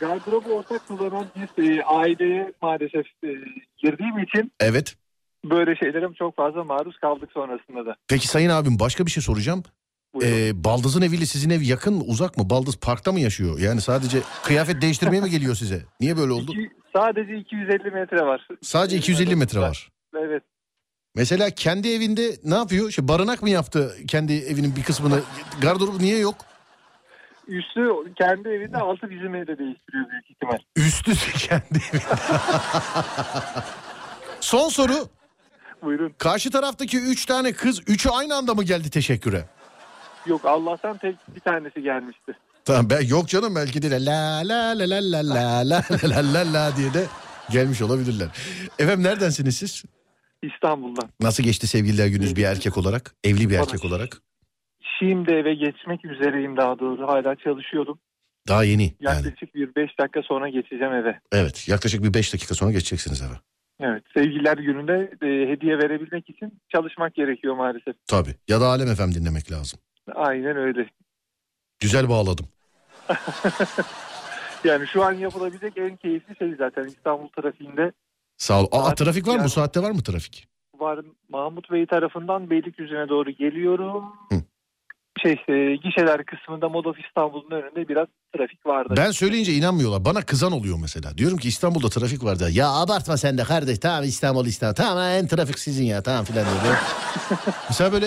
Gardırobu 0.00 0.52
ortak 0.54 0.88
kullanan 0.88 1.26
biz 1.36 1.64
e, 1.64 1.82
aileye 1.82 2.52
maalesef 2.62 3.06
e, 3.24 3.28
girdiğim 3.76 4.18
için 4.18 4.52
Evet. 4.60 4.96
Böyle 5.50 5.76
şeylere 5.76 6.14
çok 6.18 6.36
fazla 6.36 6.64
maruz 6.64 6.98
kaldık 6.98 7.30
sonrasında 7.34 7.86
da. 7.86 7.96
Peki 8.08 8.28
sayın 8.28 8.50
abim 8.50 8.78
başka 8.78 9.06
bir 9.06 9.10
şey 9.10 9.22
soracağım. 9.22 9.62
Buyurun. 10.14 10.32
Ee, 10.36 10.64
Baldız'ın 10.64 11.02
eviyle 11.02 11.26
sizin 11.26 11.50
ev 11.50 11.60
yakın 11.62 11.94
mı 11.94 12.02
uzak 12.06 12.36
mı? 12.36 12.50
Baldız 12.50 12.76
parkta 12.76 13.12
mı 13.12 13.20
yaşıyor? 13.20 13.58
Yani 13.58 13.80
sadece 13.80 14.18
kıyafet 14.44 14.82
değiştirmeye 14.82 15.22
mi 15.22 15.30
geliyor 15.30 15.54
size? 15.54 15.82
Niye 16.00 16.16
böyle 16.16 16.32
oldu? 16.32 16.52
İki- 16.52 16.70
sadece 16.96 17.36
250 17.36 17.90
metre 17.90 18.20
var. 18.26 18.48
Sadece 18.62 18.96
250 18.96 19.36
metre 19.36 19.60
var. 19.60 19.88
Evet. 20.18 20.42
Mesela 21.14 21.50
kendi 21.50 21.88
evinde 21.88 22.22
ne 22.44 22.54
yapıyor? 22.54 22.88
İşte 22.88 23.08
barınak 23.08 23.42
mı 23.42 23.50
yaptı 23.50 23.96
kendi 24.08 24.32
evinin 24.32 24.76
bir 24.76 24.82
kısmını? 24.82 25.20
Gardırobu 25.60 25.98
niye 25.98 26.18
yok? 26.18 26.34
Üstü 27.48 27.80
kendi 28.18 28.48
evinde 28.48 28.76
altı 28.76 29.10
bizim 29.10 29.34
evde 29.34 29.58
değiştiriyor 29.58 30.10
büyük 30.10 30.30
ihtimal. 30.30 30.58
Üstü 30.76 31.12
kendi 31.38 31.78
evinde. 31.92 32.04
Son 34.40 34.68
soru. 34.68 35.08
Buyurun. 35.86 36.14
Karşı 36.18 36.50
taraftaki 36.50 36.98
üç 37.00 37.26
tane 37.26 37.52
kız 37.52 37.80
üçü 37.86 38.08
aynı 38.08 38.34
anda 38.34 38.54
mı 38.54 38.64
geldi 38.64 38.90
teşekküre? 38.90 39.44
Yok 40.26 40.44
Allah'tan 40.44 40.98
tek 40.98 41.16
bir 41.34 41.40
tanesi 41.40 41.82
gelmişti. 41.82 42.32
Tamam 42.64 42.90
ben 42.90 43.00
yok 43.00 43.28
canım 43.28 43.54
belki 43.54 43.82
de 43.82 43.90
la 43.90 44.40
la 44.48 44.78
la 44.78 44.78
la 44.78 44.96
la 45.12 45.34
la 45.34 45.68
la 45.68 45.82
la 46.02 46.34
la 46.34 46.52
la 46.52 46.76
diye 46.76 46.94
de 46.94 47.06
gelmiş 47.50 47.82
olabilirler. 47.82 48.28
Efendim 48.78 49.04
neredensiniz 49.04 49.56
siz? 49.56 49.84
İstanbul'dan. 50.42 51.08
Nasıl 51.20 51.42
geçti 51.42 51.66
sevgililer 51.66 52.06
gününüz 52.06 52.36
bir 52.36 52.44
erkek 52.44 52.76
olarak? 52.78 53.14
Evli 53.24 53.50
bir 53.50 53.54
erkek 53.54 53.84
olarak? 53.84 54.22
Şimdi 54.98 55.32
eve 55.32 55.54
geçmek 55.54 56.04
üzereyim 56.04 56.56
daha 56.56 56.78
doğrusu. 56.78 57.06
Hala 57.06 57.36
çalışıyordum. 57.36 57.98
Daha 58.48 58.64
yeni 58.64 58.94
yani. 59.00 59.16
Yaklaşık 59.16 59.54
bir 59.54 59.74
5 59.74 59.98
dakika 60.00 60.22
sonra 60.22 60.48
geçeceğim 60.48 60.92
eve. 60.92 61.20
Evet 61.32 61.68
yaklaşık 61.68 62.02
bir 62.04 62.14
beş 62.14 62.32
dakika 62.32 62.54
sonra 62.54 62.72
geçeceksiniz 62.72 63.22
eve. 63.22 63.34
Evet. 63.80 64.04
Sevgililer 64.14 64.58
gününde 64.58 65.10
e, 65.22 65.26
hediye 65.50 65.78
verebilmek 65.78 66.30
için 66.30 66.60
çalışmak 66.68 67.14
gerekiyor 67.14 67.54
maalesef. 67.54 67.96
Tabii 68.06 68.34
ya 68.48 68.60
da 68.60 68.66
Alem 68.66 68.94
FM 68.94 69.14
dinlemek 69.14 69.52
lazım. 69.52 69.78
Aynen 70.14 70.56
öyle. 70.56 70.90
Güzel 71.80 72.08
bağladım. 72.08 72.46
Yani 74.64 74.86
şu 74.86 75.04
an 75.04 75.12
yapılabilecek 75.12 75.78
en 75.78 75.96
keyifli 75.96 76.36
şey 76.36 76.54
zaten 76.58 76.84
İstanbul 76.84 77.28
trafiğinde 77.28 77.92
Sağ 78.36 78.62
ol. 78.62 78.66
Aa 78.72 78.94
trafik 78.94 79.26
var 79.26 79.32
mı? 79.32 79.38
Bu 79.38 79.42
yani- 79.42 79.50
saatte 79.50 79.82
var 79.82 79.90
mı 79.90 80.02
trafik? 80.02 80.48
var. 80.80 81.00
Mahmut 81.28 81.70
Bey 81.70 81.86
tarafından 81.86 82.50
Beylikdüzü'ne 82.50 83.08
doğru 83.08 83.30
geliyorum. 83.30 84.04
Hı. 84.32 84.42
Şey 85.22 85.32
e, 85.32 85.76
gişeler 85.76 86.24
kısmında 86.24 86.68
Modof 86.68 86.96
İstanbul'un 87.08 87.50
önünde 87.50 87.88
biraz 87.88 88.06
trafik 88.36 88.66
vardı. 88.66 88.94
Ben 88.96 89.10
söyleyince 89.10 89.52
inanmıyorlar. 89.54 90.04
Bana 90.04 90.22
kızan 90.22 90.52
oluyor 90.52 90.78
mesela. 90.80 91.18
Diyorum 91.18 91.38
ki 91.38 91.48
İstanbul'da 91.48 91.88
trafik 91.88 92.24
var 92.24 92.38
da. 92.40 92.48
Ya 92.50 92.68
abartma 92.70 93.16
sen 93.16 93.38
de 93.38 93.44
kardeş. 93.44 93.78
Tamam 93.78 94.04
İstanbul 94.04 94.46
İstanbul. 94.46 94.74
Tamam 94.74 94.98
en 95.04 95.26
trafik 95.26 95.58
sizin 95.58 95.84
ya. 95.84 96.02
Tamam 96.02 96.24
filan 96.24 96.44
diyor. 96.64 96.76
mesela 97.68 97.92
böyle 97.92 98.06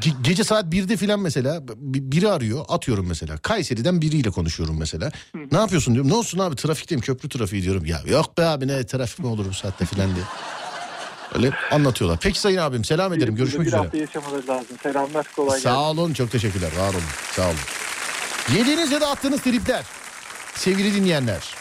ge- 0.00 0.22
gece 0.22 0.44
saat 0.44 0.64
1'de 0.64 0.96
filan 0.96 1.20
mesela 1.20 1.68
bi- 1.68 2.12
biri 2.12 2.28
arıyor. 2.30 2.64
Atıyorum 2.68 3.06
mesela. 3.08 3.36
Kayseri'den 3.38 4.00
biriyle 4.02 4.30
konuşuyorum 4.30 4.78
mesela. 4.78 5.10
ne 5.52 5.58
yapıyorsun 5.58 5.94
diyorum. 5.94 6.10
Ne 6.10 6.14
olsun 6.14 6.38
abi 6.38 6.56
trafikteyim 6.56 7.00
köprü 7.00 7.28
trafiği 7.28 7.62
diyorum. 7.62 7.84
Ya 7.86 7.98
yok 8.06 8.38
be 8.38 8.44
abi 8.46 8.68
ne 8.68 8.86
trafik 8.86 9.18
mi 9.18 9.26
olur 9.26 9.46
bu 9.48 9.52
saatte 9.54 9.84
filan 9.84 10.14
diye. 10.14 10.24
Öyle 11.34 11.50
anlatıyorlar. 11.70 12.18
Peki 12.22 12.40
sayın 12.40 12.58
abim 12.58 12.84
selam 12.84 13.12
ederim. 13.12 13.34
Bir- 13.34 13.38
Görüşmek 13.38 13.60
bir 13.60 13.66
üzere. 13.66 13.80
hafta 13.80 13.96
yaşamaları 13.98 14.46
lazım. 14.48 14.76
Selamlar 14.82 15.26
kolay 15.36 15.48
gelsin. 15.56 15.62
Sağ 15.68 15.90
olun 15.90 16.12
çok 16.12 16.30
teşekkürler 16.30 16.70
var 16.78 16.88
olun 16.94 17.02
sağ 17.32 17.46
olun. 17.46 17.56
Yediğiniz 18.58 18.92
ya 18.92 19.00
da 19.00 19.10
attığınız 19.10 19.40
tripler 19.42 19.84
sevgili 20.54 20.94
dinleyenler. 20.94 21.54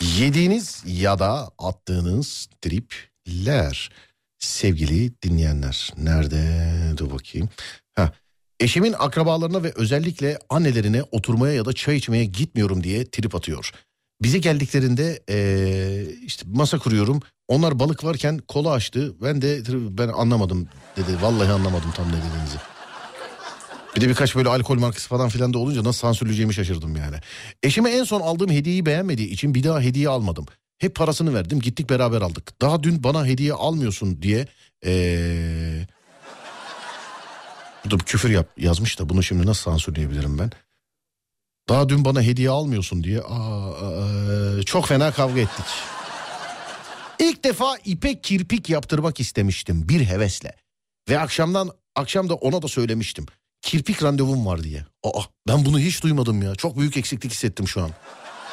Yediğiniz 0.00 0.82
ya 0.86 1.18
da 1.18 1.50
attığınız 1.58 2.48
tripler 2.62 3.90
sevgili 4.38 5.22
dinleyenler. 5.22 5.92
Nerede 5.96 6.72
dur 6.96 7.10
bakayım. 7.10 7.48
Ha, 7.94 8.12
Eşimin 8.60 8.94
akrabalarına 8.98 9.62
ve 9.62 9.72
özellikle 9.76 10.38
annelerine 10.50 11.02
oturmaya 11.02 11.54
ya 11.54 11.64
da 11.64 11.72
çay 11.72 11.96
içmeye 11.96 12.24
gitmiyorum 12.24 12.84
diye 12.84 13.10
trip 13.10 13.34
atıyor. 13.34 13.72
Bize 14.22 14.38
geldiklerinde 14.38 15.20
eee, 15.28 16.14
işte 16.26 16.44
masa 16.48 16.78
kuruyorum. 16.78 17.20
Onlar 17.48 17.78
balık 17.78 18.04
varken 18.04 18.38
kola 18.38 18.70
açtı. 18.70 19.14
Ben 19.22 19.42
de 19.42 19.62
ben 19.98 20.08
anlamadım 20.08 20.68
dedi. 20.96 21.22
Vallahi 21.22 21.52
anlamadım 21.52 21.90
tam 21.96 22.08
ne 22.08 22.12
dediğinizi. 22.12 22.56
Bir 23.96 24.00
de 24.00 24.08
birkaç 24.08 24.36
böyle 24.36 24.48
alkol 24.48 24.78
markası 24.78 25.08
falan 25.08 25.28
filan 25.28 25.52
da 25.52 25.58
olunca 25.58 25.84
nasıl 25.84 26.00
sansürleyeceğimi 26.00 26.54
şaşırdım 26.54 26.96
yani. 26.96 27.16
Eşime 27.62 27.90
en 27.90 28.04
son 28.04 28.20
aldığım 28.20 28.50
hediyeyi 28.50 28.86
beğenmediği 28.86 29.28
için 29.28 29.54
bir 29.54 29.64
daha 29.64 29.80
hediye 29.80 30.08
almadım. 30.08 30.46
Hep 30.78 30.94
parasını 30.96 31.34
verdim 31.34 31.60
gittik 31.60 31.90
beraber 31.90 32.22
aldık. 32.22 32.60
Daha 32.60 32.82
dün 32.82 33.04
bana 33.04 33.26
hediye 33.26 33.52
almıyorsun 33.52 34.22
diye 34.22 34.46
eee 34.84 35.86
Burada 37.84 38.04
küfür 38.04 38.30
yap, 38.30 38.48
yazmış 38.56 38.98
da 38.98 39.08
bunu 39.08 39.22
şimdi 39.22 39.46
nasıl 39.46 39.62
sansürleyebilirim 39.70 40.38
ben? 40.38 40.50
Daha 41.68 41.88
dün 41.88 42.04
bana 42.04 42.22
hediye 42.22 42.50
almıyorsun 42.50 43.04
diye 43.04 43.20
aa, 43.20 43.70
aa, 43.70 44.62
çok 44.62 44.86
fena 44.86 45.12
kavga 45.12 45.40
ettik. 45.40 45.64
İlk 47.18 47.44
defa 47.44 47.76
ipek 47.84 48.24
kirpik 48.24 48.70
yaptırmak 48.70 49.20
istemiştim 49.20 49.88
bir 49.88 50.06
hevesle. 50.06 50.52
Ve 51.08 51.18
akşamdan 51.18 51.70
akşam 51.96 52.28
da 52.28 52.34
ona 52.34 52.62
da 52.62 52.68
söylemiştim. 52.68 53.26
Kirpik 53.62 54.02
randevum 54.02 54.46
var 54.46 54.62
diye. 54.62 54.84
Aa 55.04 55.20
ben 55.48 55.64
bunu 55.64 55.78
hiç 55.78 56.02
duymadım 56.02 56.42
ya. 56.42 56.54
Çok 56.54 56.78
büyük 56.78 56.96
eksiklik 56.96 57.32
hissettim 57.32 57.68
şu 57.68 57.82
an. 57.82 57.90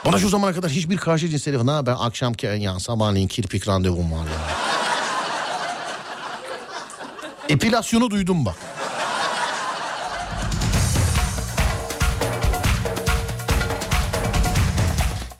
Bana 0.05 0.19
şu 0.19 0.29
zamana 0.29 0.53
kadar 0.53 0.71
hiçbir 0.71 0.97
karşı 0.97 1.29
cins 1.29 1.47
herif 1.47 1.59
ben 1.61 1.85
akşamki 1.85 2.45
ya 2.45 2.79
sabahleyin 2.79 3.27
kirpik 3.27 3.67
randevum 3.67 4.11
var 4.11 4.25
ya. 4.25 4.55
Epilasyonu 7.49 8.09
duydum 8.09 8.45
bak. 8.45 8.55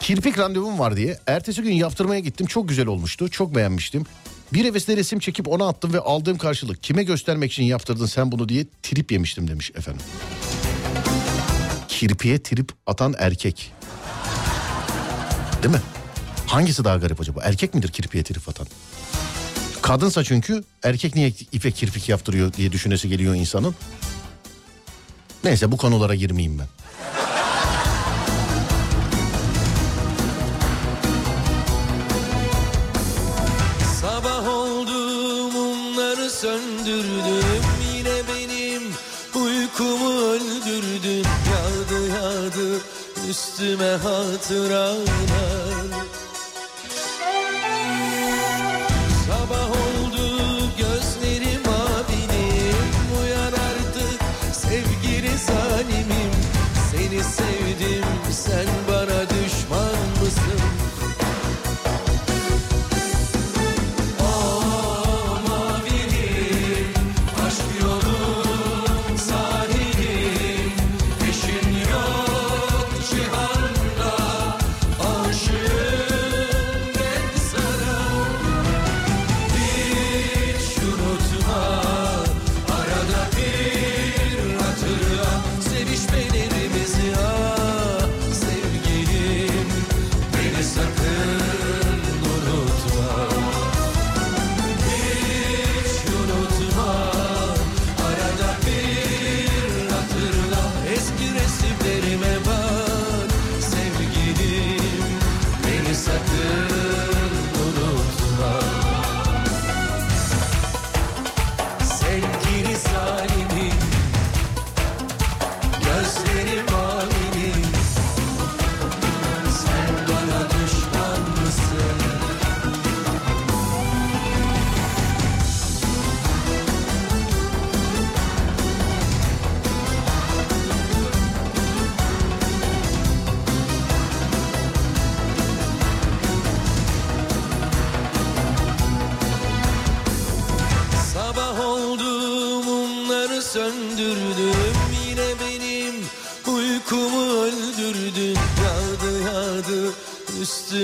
Kirpik 0.05 0.37
randevum 0.37 0.79
var 0.79 0.97
diye 0.97 1.19
ertesi 1.27 1.61
gün 1.61 1.73
yaptırmaya 1.73 2.19
gittim. 2.19 2.47
Çok 2.47 2.69
güzel 2.69 2.87
olmuştu. 2.87 3.29
Çok 3.29 3.55
beğenmiştim. 3.55 4.05
Bir 4.53 4.65
hevesle 4.65 4.97
resim 4.97 5.19
çekip 5.19 5.47
ona 5.47 5.67
attım 5.67 5.93
ve 5.93 5.99
aldığım 5.99 6.37
karşılık 6.37 6.83
kime 6.83 7.03
göstermek 7.03 7.51
için 7.51 7.63
yaptırdın 7.63 8.05
sen 8.05 8.31
bunu 8.31 8.49
diye 8.49 8.65
trip 8.83 9.11
yemiştim 9.11 9.47
demiş 9.47 9.71
efendim. 9.75 10.01
Kirpiye 11.87 12.43
trip 12.43 12.71
atan 12.85 13.15
erkek. 13.17 13.71
Değil 15.63 15.73
mi? 15.73 15.81
Hangisi 16.47 16.83
daha 16.83 16.97
garip 16.97 17.21
acaba? 17.21 17.41
Erkek 17.43 17.73
midir 17.73 17.87
kirpiye 17.87 18.23
trip 18.23 18.49
atan? 18.49 18.67
Kadınsa 19.81 20.23
çünkü 20.23 20.63
erkek 20.83 21.15
niye 21.15 21.33
ipe 21.51 21.71
kirpik 21.71 22.09
yaptırıyor 22.09 22.53
diye 22.53 22.71
düşünesi 22.71 23.09
geliyor 23.09 23.35
insanın. 23.35 23.75
Neyse 25.43 25.71
bu 25.71 25.77
konulara 25.77 26.15
girmeyeyim 26.15 26.59
ben. 26.59 26.74
Üstüme 43.35 43.91
hatıralar 43.91 45.05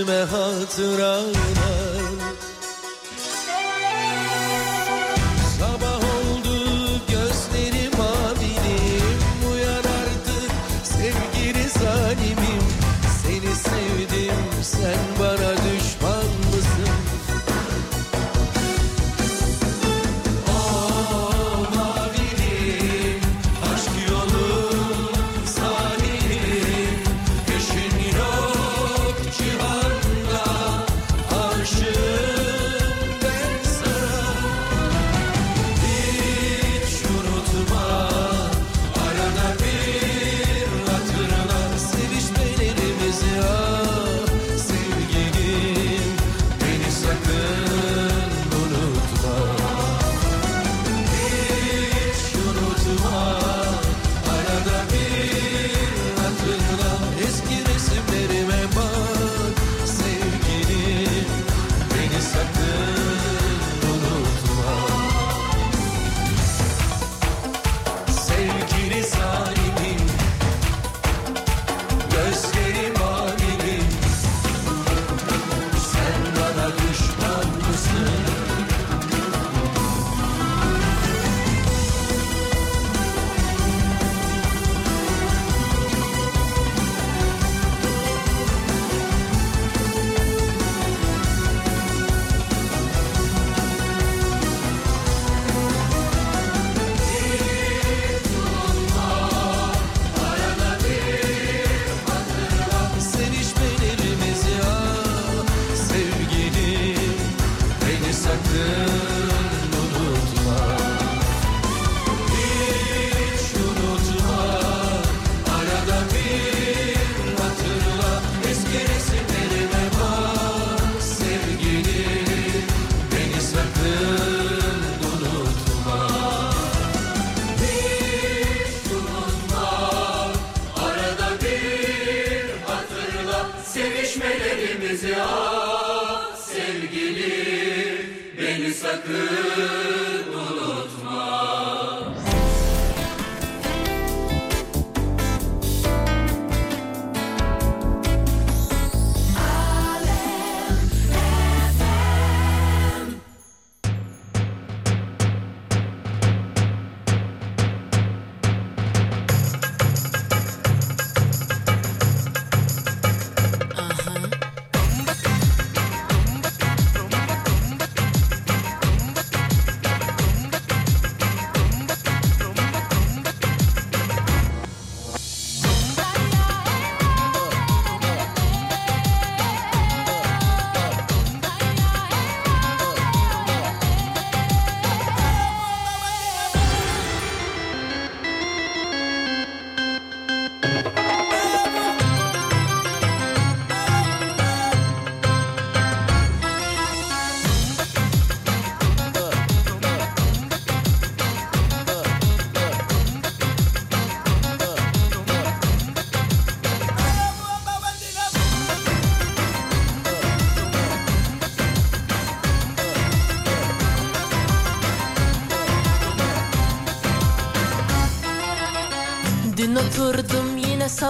üstüme 0.01 0.19
hatıralar 0.23 1.60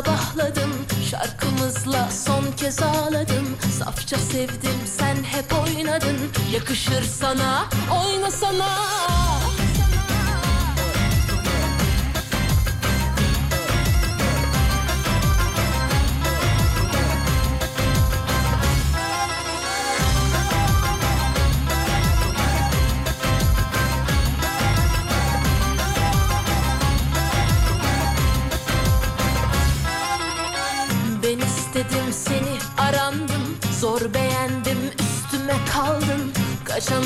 sabahladım 0.05 0.71
Şarkımızla 1.09 2.09
son 2.11 2.51
kez 2.57 2.83
ağladım. 2.83 3.57
Safça 3.79 4.17
sevdim 4.17 4.79
sen 4.85 5.15
hep 5.15 5.53
oynadın. 5.53 6.17
Yakışır 6.53 7.03
sana 7.03 7.65
oynasana 8.05 8.77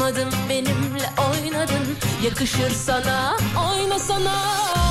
Kaçamadım 0.06 0.39
benimle 0.49 1.10
oynadın. 1.18 1.97
Yakışır 2.26 2.70
sana 2.70 3.38
oynasana 3.70 4.84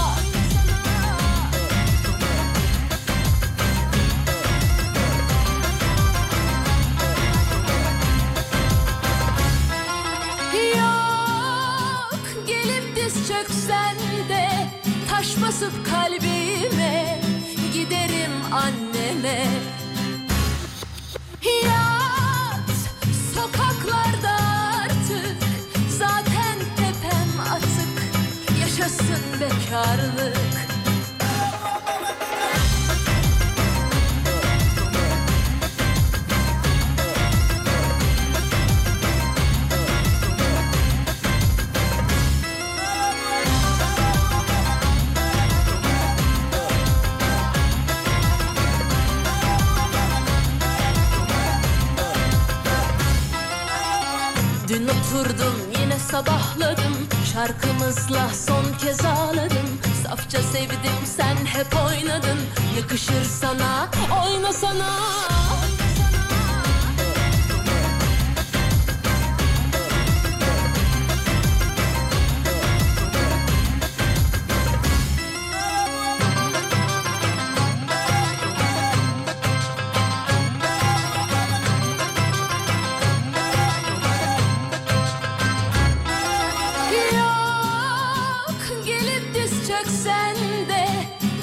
çöksen 89.74 90.36
de 90.68 90.86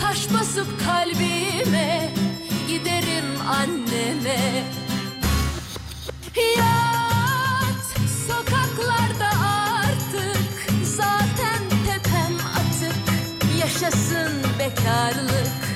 Taş 0.01 0.33
basıp 0.33 0.67
kalbime 0.85 2.09
Giderim 2.67 3.41
anneme. 3.49 4.63
Yat 6.57 7.85
sokaklarda 8.27 9.29
artık 9.83 10.37
Zaten 10.83 11.63
tepem 11.85 12.35
atık. 12.55 12.95
Yaşasın 13.59 14.31
bekarlık 14.59 15.70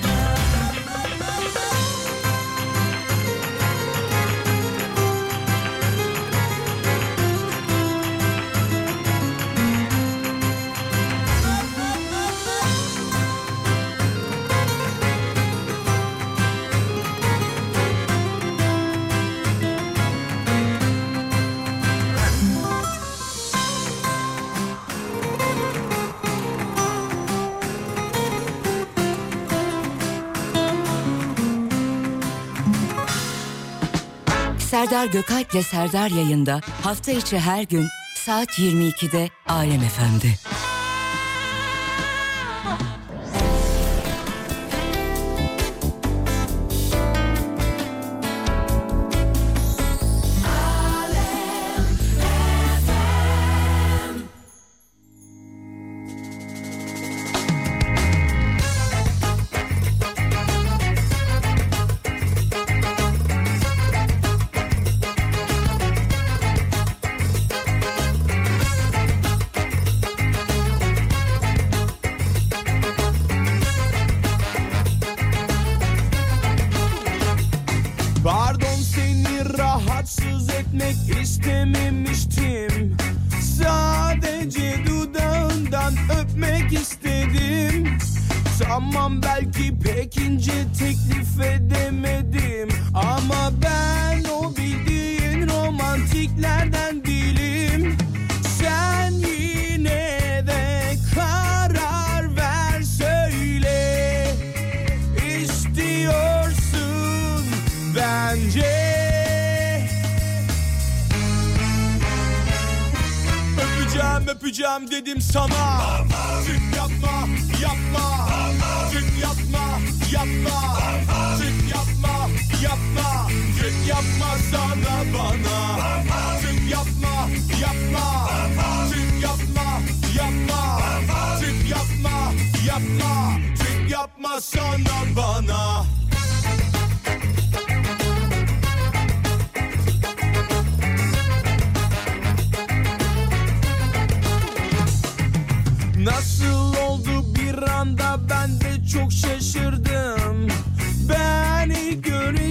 Serdar 34.86 35.05
Gökalp'le 35.05 35.63
Serdar 35.63 36.09
yayında 36.09 36.61
hafta 36.83 37.11
içi 37.11 37.39
her 37.39 37.63
gün 37.63 37.88
saat 38.15 38.49
22'de 38.49 39.29
Alem 39.47 39.81
FM'de. 39.81 40.55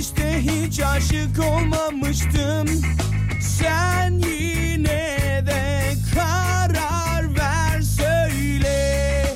işte 0.04 0.40
hiç 0.40 0.80
aşık 0.80 1.38
olmamıştım. 1.38 2.66
Sen 3.40 4.10
yine 4.10 5.42
de 5.46 5.94
karar 6.14 7.36
ver 7.36 7.80
söyle. 7.80 9.26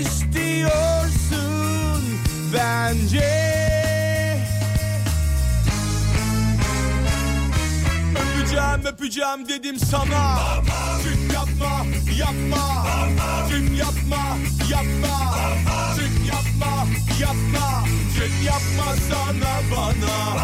İstiyorsun 0.00 1.22
bence. 2.54 3.32
Öpeceğim 8.10 8.86
öpeceğim 8.86 9.48
dedim 9.48 9.78
sana. 9.78 10.38
Tüm 11.02 11.32
yapma 11.34 11.86
yapma. 12.18 12.86
Tüm 13.48 13.74
yapma 13.76 14.36
yapma. 14.70 15.34
Tüm 15.96 16.21
yapma 16.62 16.86
yapma. 17.20 17.84
Tüm 18.14 18.46
yapma 18.46 18.94
sana 19.10 19.60
bana. 19.76 20.36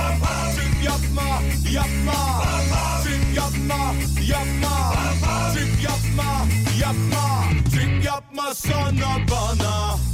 Tüm 0.55 0.83
yapma 0.83 1.43
yapma. 1.73 2.43
Tüm 3.05 3.35
yapma 3.35 3.95
yapma. 4.29 4.95
Tüm 5.55 5.69
yapma 5.83 6.47
yapma. 6.81 7.45
Tüm 7.73 8.01
yapma 8.01 8.55
sana 8.55 9.17
bana. 9.31 10.08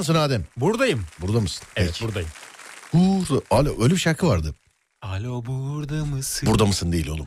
Mısın 0.00 0.14
Adem? 0.14 0.44
Buradayım. 0.56 1.04
Burada 1.20 1.40
mısın? 1.40 1.62
Evet 1.76 1.90
Peki. 1.92 2.04
buradayım. 2.04 2.28
Burada. 2.94 3.42
Alo, 3.50 3.82
öyle 3.82 3.94
bir 3.94 4.00
şarkı 4.00 4.26
vardı. 4.28 4.54
Alo 5.02 5.44
burada 5.46 6.04
mısın? 6.04 6.48
Burada 6.48 6.66
mısın 6.66 6.92
değil 6.92 7.08
oğlum. 7.08 7.26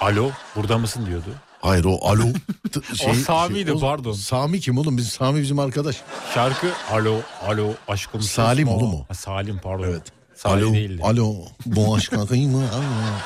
Alo 0.00 0.30
burada 0.56 0.78
mısın 0.78 1.06
diyordu. 1.06 1.34
Hayır 1.60 1.84
o 1.84 1.98
alo. 2.08 2.24
T- 2.72 3.08
O 3.10 3.14
Sami'ydi, 3.14 3.72
o- 3.72 3.80
pardon. 3.80 4.12
Sami 4.12 4.60
kim 4.60 4.78
oğlum? 4.78 4.96
Bizim 4.96 5.10
Sami 5.10 5.42
bizim 5.42 5.58
arkadaş. 5.58 5.96
Şarkı 6.34 6.72
alo 6.90 7.20
alo 7.46 7.74
aşkım. 7.88 8.22
Salim 8.22 8.68
oğlum 8.68 8.94
o. 8.94 9.04
Ha, 9.08 9.14
Salim 9.14 9.58
pardon. 9.58 9.84
Evet. 9.84 10.02
Salih 10.34 10.64
alo, 10.66 10.72
değildi. 10.74 11.02
alo. 11.04 11.34
Bu 11.66 11.96
aşk 11.96 12.12
kıyma. 12.28 12.62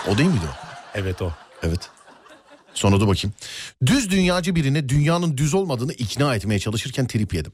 O 0.08 0.18
değil 0.18 0.28
miydi 0.30 0.44
o? 0.48 0.54
Evet 0.94 1.22
o. 1.22 1.32
Evet. 1.62 1.90
Sonra 2.74 3.00
da 3.00 3.08
bakayım. 3.08 3.34
Düz 3.86 4.10
dünyacı 4.10 4.54
birine 4.54 4.88
dünyanın 4.88 5.36
düz 5.36 5.54
olmadığını 5.54 5.92
ikna 5.92 6.34
etmeye 6.34 6.58
çalışırken 6.58 7.06
trip 7.06 7.34
yedim. 7.34 7.52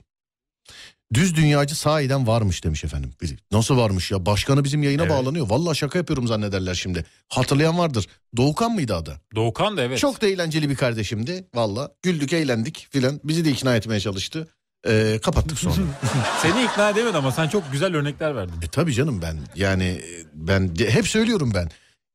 Düz 1.15 1.35
dünyacı 1.37 1.75
sahiden 1.79 2.27
varmış 2.27 2.65
demiş 2.65 2.85
efendim. 2.85 3.11
Nasıl 3.53 3.77
varmış 3.77 4.11
ya? 4.11 4.27
Başkanı 4.27 4.65
bizim 4.65 4.83
yayına 4.83 5.03
Evet. 5.03 5.13
bağlanıyor. 5.13 5.51
Vallahi 5.51 5.77
şaka 5.77 5.99
yapıyorum 5.99 6.27
zannederler 6.27 6.75
şimdi. 6.75 7.05
Hatırlayan 7.29 7.79
vardır. 7.79 8.07
Doğukan 8.37 8.73
mıydı 8.73 8.95
adı? 8.95 9.21
Doğukan 9.35 9.77
da 9.77 9.83
evet. 9.83 9.99
Çok 9.99 10.23
da 10.23 10.27
eğlenceli 10.27 10.71
bir 10.71 10.77
kardeşimdi. 10.77 11.45
Valla 11.55 11.91
güldük 12.03 12.33
eğlendik 12.33 12.87
filan. 12.91 13.21
Bizi 13.25 13.45
de 13.45 13.51
ikna 13.51 13.77
etmeye 13.77 14.01
çalıştı. 14.01 14.49
Ee, 14.89 15.19
kapattık 15.23 15.59
sonra. 15.59 15.75
Seni 16.43 16.65
ikna 16.65 16.91
edemedi 16.91 17.17
ama 17.17 17.33
sen 17.33 17.49
çok 17.49 17.73
güzel 17.73 17.97
örnekler 17.97 18.37
verdin. 18.37 18.55
E 18.63 18.69
tabii 18.69 18.95
canım 18.95 19.23
ben 19.23 19.39
yani 19.55 20.01
ben 20.35 20.75
hep 20.89 21.09
söylüyorum 21.09 21.53
ben. 21.55 21.69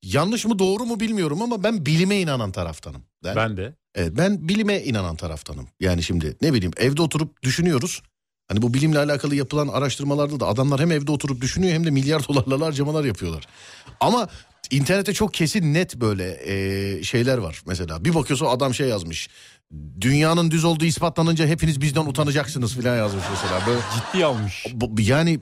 Yanlış 0.04 0.46
mı 0.46 0.60
doğru 0.60 0.86
mu 0.86 1.00
bilmiyorum 1.00 1.42
ama 1.42 1.64
ben 1.64 1.86
bilime 1.86 2.20
inanan 2.22 2.52
taraftanım. 2.52 3.02
Ben, 3.24 3.36
Ben 3.36 3.58
de. 3.58 3.74
Evet, 3.96 4.12
ben 4.18 4.50
bilime 4.50 4.82
inanan 4.84 5.16
taraftanım. 5.16 5.68
Yani 5.80 6.04
şimdi 6.04 6.38
ne 6.42 6.54
bileyim 6.54 6.72
evde 6.78 7.02
oturup 7.02 7.44
düşünüyoruz. 7.44 8.02
Hani 8.52 8.62
bu 8.62 8.74
bilimle 8.74 9.00
alakalı 9.00 9.36
yapılan 9.36 9.68
araştırmalarda 9.68 10.40
da 10.40 10.48
adamlar 10.48 10.80
hem 10.80 10.92
evde 10.92 11.12
oturup 11.12 11.42
düşünüyor 11.42 11.74
hem 11.74 11.86
de 11.86 11.92
milyar 11.92 12.24
dolarlarla 12.28 12.66
harcamalar 12.66 13.04
yapıyorlar. 13.04 13.48
Ama 14.00 14.28
internette 14.72 15.14
çok 15.14 15.34
kesin 15.34 15.74
net 15.74 15.96
böyle 15.96 16.40
e, 16.46 17.04
şeyler 17.04 17.38
var 17.38 17.62
mesela. 17.66 18.06
Bir 18.06 18.16
bakıyorsun 18.16 18.46
adam 18.46 18.74
şey 18.74 18.88
yazmış. 18.88 19.30
Dünyanın 20.02 20.52
düz 20.52 20.66
olduğu 20.66 20.86
ispatlanınca 20.86 21.48
hepiniz 21.48 21.82
bizden 21.82 22.06
utanacaksınız 22.06 22.76
falan 22.76 22.98
yazmış 22.98 23.24
mesela. 23.32 23.68
Böyle 23.68 23.80
Ciddi 23.96 24.26
almış. 24.26 24.66
yani 25.00 25.40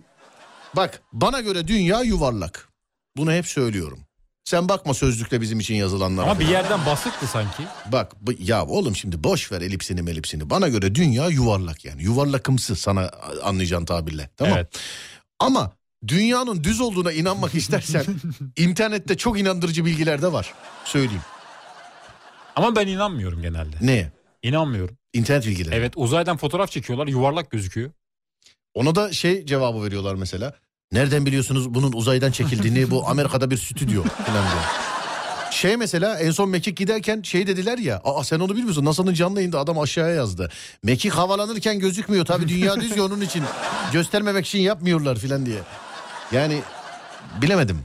bak 0.76 1.02
bana 1.14 1.42
göre 1.42 1.68
dünya 1.68 2.02
yuvarlak. 2.02 2.70
Bunu 3.18 3.32
hep 3.32 3.46
söylüyorum. 3.46 4.00
Sen 4.44 4.70
bakma 4.70 4.94
sözlükte 4.94 5.42
bizim 5.42 5.60
için 5.60 5.76
yazılanlara. 5.76 6.26
Ama 6.32 6.40
bir 6.40 6.48
yerden 6.48 6.86
basıktı 6.86 7.28
sanki. 7.28 7.64
Bak 7.92 8.12
ya 8.40 8.66
oğlum 8.66 8.96
şimdi 8.96 9.24
boş 9.24 9.52
ver 9.52 9.62
elipsini 9.62 10.02
melipsini. 10.02 10.50
Bana 10.50 10.68
göre 10.68 10.96
dünya 10.96 11.28
yuvarlak 11.28 11.86
yani. 11.86 12.04
Yuvarlakımsı 12.04 12.76
sana 12.76 13.12
anlayacağın 13.44 13.86
tabirle. 13.86 14.30
Tamam. 14.38 14.54
Evet. 14.58 14.80
Ama 15.40 15.72
dünyanın 16.08 16.64
düz 16.64 16.82
olduğuna 16.82 17.12
inanmak 17.12 17.56
istersen 17.56 18.06
internette 18.58 19.18
çok 19.18 19.40
inandırıcı 19.40 19.86
bilgiler 19.86 20.22
de 20.22 20.32
var. 20.34 20.54
Söyleyeyim. 20.86 21.22
Ama 22.56 22.76
ben 22.76 22.88
inanmıyorum 22.88 23.42
genelde. 23.42 23.76
Neye? 23.82 24.12
İnanmıyorum. 24.44 24.98
İnternet 25.14 25.46
bilgileri. 25.46 25.76
Evet 25.76 25.94
uzaydan 25.96 26.38
fotoğraf 26.38 26.72
çekiyorlar 26.72 27.08
yuvarlak 27.08 27.52
gözüküyor. 27.52 27.92
Ona 28.74 28.96
da 28.96 29.14
şey 29.14 29.46
cevabı 29.46 29.84
veriyorlar 29.84 30.16
mesela. 30.16 30.54
Nereden 30.92 31.26
biliyorsunuz 31.26 31.74
bunun 31.74 31.94
uzaydan 31.94 32.32
çekildiğini 32.32 32.92
bu 32.92 33.08
Amerika'da 33.08 33.52
bir 33.52 33.58
stüdyo 33.58 34.04
falan 34.04 34.44
diyor. 34.44 34.64
Şey 35.52 35.78
mesela 35.78 36.20
en 36.20 36.32
son 36.32 36.50
Mekik 36.50 36.78
giderken 36.78 37.22
şey 37.22 37.48
dediler 37.48 37.78
ya. 37.78 38.02
Aa 38.04 38.24
sen 38.24 38.40
onu 38.40 38.56
bilmiyorsun. 38.56 38.86
NASA'nın 38.86 39.14
canlı 39.14 39.40
yayında 39.40 39.60
adam 39.60 39.80
aşağıya 39.80 40.16
yazdı. 40.16 40.52
Mekik 40.84 41.14
havalanırken 41.14 41.80
gözükmüyor. 41.80 42.26
Tabii 42.26 42.48
dünya 42.48 42.82
düz 42.82 42.98
ya 42.98 43.04
onun 43.06 43.22
için. 43.22 43.44
Göstermemek 43.94 44.46
için 44.46 44.60
yapmıyorlar 44.60 45.18
filan 45.18 45.46
diye. 45.46 45.60
Yani 46.32 46.62
bilemedim. 47.42 47.80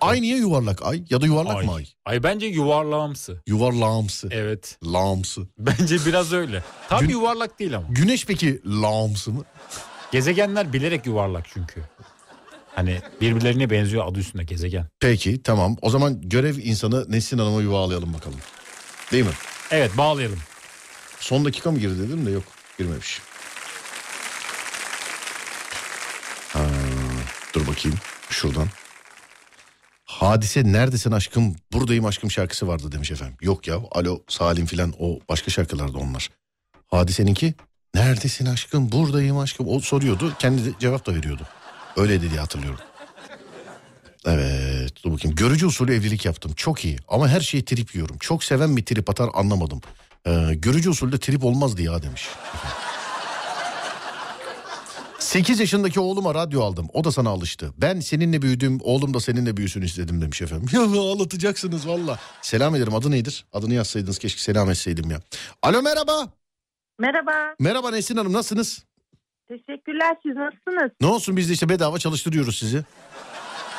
Ay 0.00 0.22
niye 0.22 0.36
yuvarlak 0.36 0.82
ay? 0.86 1.02
Ya 1.10 1.20
da 1.20 1.26
yuvarlak 1.26 1.56
Ay. 1.56 1.66
mı 1.66 1.74
ay? 1.74 1.86
Ay 2.04 2.22
bence 2.22 2.46
yuvarlağımsı. 2.46 3.42
Yuvarlağımsı. 3.46 4.28
Evet. 4.30 4.78
Lağımsı. 4.84 5.40
Bence 5.58 5.96
biraz 6.06 6.32
öyle. 6.32 6.62
Tam 6.88 7.00
Gün- 7.00 7.08
yuvarlak 7.08 7.58
değil 7.58 7.76
ama. 7.76 7.86
Güneş 7.90 8.26
peki 8.26 8.60
lağımsı 8.66 9.32
mı? 9.32 9.44
Gezegenler 10.14 10.72
bilerek 10.72 11.06
yuvarlak 11.06 11.46
çünkü. 11.48 11.82
Hani 12.74 13.00
birbirlerine 13.20 13.70
benziyor 13.70 14.06
adı 14.06 14.18
üstünde 14.18 14.44
gezegen. 14.44 14.86
Peki 15.00 15.42
tamam. 15.42 15.76
O 15.82 15.90
zaman 15.90 16.20
görev 16.20 16.58
insanı 16.58 17.12
Nesin 17.12 17.38
Hanım'a 17.38 17.62
yuvalayalım 17.62 18.14
bakalım. 18.14 18.38
Değil 19.12 19.24
mi? 19.24 19.32
Evet 19.70 19.96
bağlayalım. 19.98 20.38
Son 21.20 21.44
dakika 21.44 21.70
mı 21.70 21.78
girdi 21.78 21.98
dedim 21.98 22.26
de 22.26 22.30
yok 22.30 22.42
girmemiş. 22.78 23.20
Ha, 26.52 26.66
dur 27.54 27.66
bakayım 27.66 27.98
şuradan. 28.30 28.68
Hadise 30.04 30.72
neredesin 30.72 31.12
aşkım 31.12 31.56
buradayım 31.72 32.06
aşkım 32.06 32.30
şarkısı 32.30 32.68
vardı 32.68 32.92
demiş 32.92 33.10
efendim. 33.10 33.36
Yok 33.40 33.68
ya 33.68 33.80
alo 33.90 34.22
Salim 34.28 34.66
filan 34.66 34.94
o 34.98 35.20
başka 35.28 35.50
şarkılardı 35.50 35.98
onlar. 35.98 36.30
Hadiseninki 36.86 37.54
neredesin 37.94 38.46
aşkım 38.46 38.92
buradayım 38.92 39.38
aşkım 39.38 39.68
o 39.68 39.80
soruyordu 39.80 40.32
kendi 40.38 40.64
de 40.64 40.70
cevap 40.80 41.06
da 41.06 41.14
veriyordu. 41.14 41.42
Öyle 41.96 42.20
diye 42.20 42.40
hatırlıyorum. 42.40 42.80
Evet 44.26 45.04
dur 45.04 45.12
bakayım. 45.12 45.36
Görücü 45.36 45.66
usulü 45.66 45.94
evlilik 45.94 46.24
yaptım. 46.24 46.52
Çok 46.56 46.84
iyi 46.84 46.98
ama 47.08 47.28
her 47.28 47.40
şeyi 47.40 47.64
trip 47.64 47.94
yiyorum. 47.94 48.18
Çok 48.18 48.44
seven 48.44 48.70
mi 48.70 48.84
trip 48.84 49.10
atar 49.10 49.30
anlamadım. 49.34 49.80
Ee, 50.26 50.54
görücü 50.54 50.90
usulde 50.90 51.18
trip 51.18 51.44
olmazdı 51.44 51.82
ya 51.82 52.02
demiş. 52.02 52.28
8 55.18 55.60
yaşındaki 55.60 56.00
oğluma 56.00 56.34
radyo 56.34 56.62
aldım. 56.62 56.88
O 56.92 57.04
da 57.04 57.12
sana 57.12 57.30
alıştı. 57.30 57.72
Ben 57.78 58.00
seninle 58.00 58.42
büyüdüm. 58.42 58.78
Oğlum 58.82 59.14
da 59.14 59.20
seninle 59.20 59.56
büyüsün 59.56 59.82
istedim 59.82 60.20
demiş 60.20 60.42
efendim. 60.42 60.68
Ya 60.72 61.00
ağlatacaksınız 61.00 61.88
valla. 61.88 62.18
Selam 62.42 62.74
ederim. 62.74 62.94
Adı 62.94 63.10
nedir? 63.10 63.44
Adını 63.52 63.74
yazsaydınız 63.74 64.18
keşke 64.18 64.40
selam 64.40 64.70
etseydim 64.70 65.10
ya. 65.10 65.20
Alo 65.62 65.82
merhaba. 65.82 66.28
Merhaba. 66.98 67.54
Merhaba 67.60 67.90
Nesin 67.90 68.16
Hanım 68.16 68.32
nasılsınız? 68.32 68.84
Teşekkürler. 69.48 70.16
Siz 70.22 70.36
nasılsınız? 70.36 70.90
Ne 71.00 71.06
olsun 71.06 71.36
biz 71.36 71.48
de 71.48 71.52
işte 71.52 71.68
bedava 71.68 71.98
çalıştırıyoruz 71.98 72.58
sizi. 72.58 72.84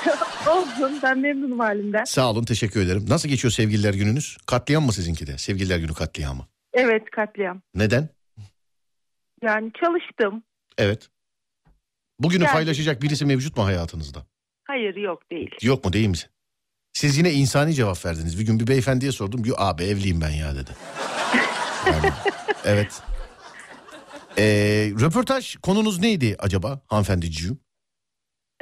Olsun. 0.49 0.99
Ben 1.03 1.19
memnunum 1.19 1.59
halimden. 1.59 2.03
Sağ 2.03 2.29
olun 2.31 2.43
teşekkür 2.43 2.81
ederim. 2.85 3.05
Nasıl 3.09 3.29
geçiyor 3.29 3.51
sevgililer 3.51 3.93
gününüz? 3.93 4.37
Katliam 4.47 4.85
mı 4.85 4.93
sizinki 4.93 5.27
de? 5.27 5.37
Sevgililer 5.37 5.77
günü 5.77 5.93
katliamı. 5.93 6.47
Evet 6.73 7.03
katliam. 7.11 7.61
Neden? 7.75 8.09
Yani 9.43 9.71
çalıştım. 9.83 10.43
Evet. 10.77 11.09
Bugünü 12.19 12.43
Yani- 12.43 12.53
paylaşacak 12.53 13.01
birisi 13.01 13.25
mevcut 13.25 13.57
mu 13.57 13.65
hayatınızda? 13.65 14.25
Hayır 14.63 14.95
yok 14.95 15.31
değil. 15.31 15.51
Yok 15.61 15.85
mu 15.85 15.93
değil 15.93 16.07
mi? 16.07 16.17
Siz 16.93 17.17
yine 17.17 17.31
insani 17.33 17.73
cevap 17.73 18.05
verdiniz. 18.05 18.39
Bir 18.39 18.45
gün 18.45 18.59
bir 18.59 18.67
beyefendiye 18.67 19.11
sordum. 19.11 19.43
Diyor 19.43 19.57
abi 19.59 19.83
evliyim 19.83 20.21
ben 20.21 20.29
ya 20.29 20.55
dedi. 20.55 20.71
Yani, 21.85 22.11
evet. 22.65 23.01
Ee, 24.37 24.91
röportaj 25.01 25.55
konunuz 25.55 25.99
neydi 25.99 26.35
acaba 26.39 26.81
hanımefendiciğim? 26.87 27.59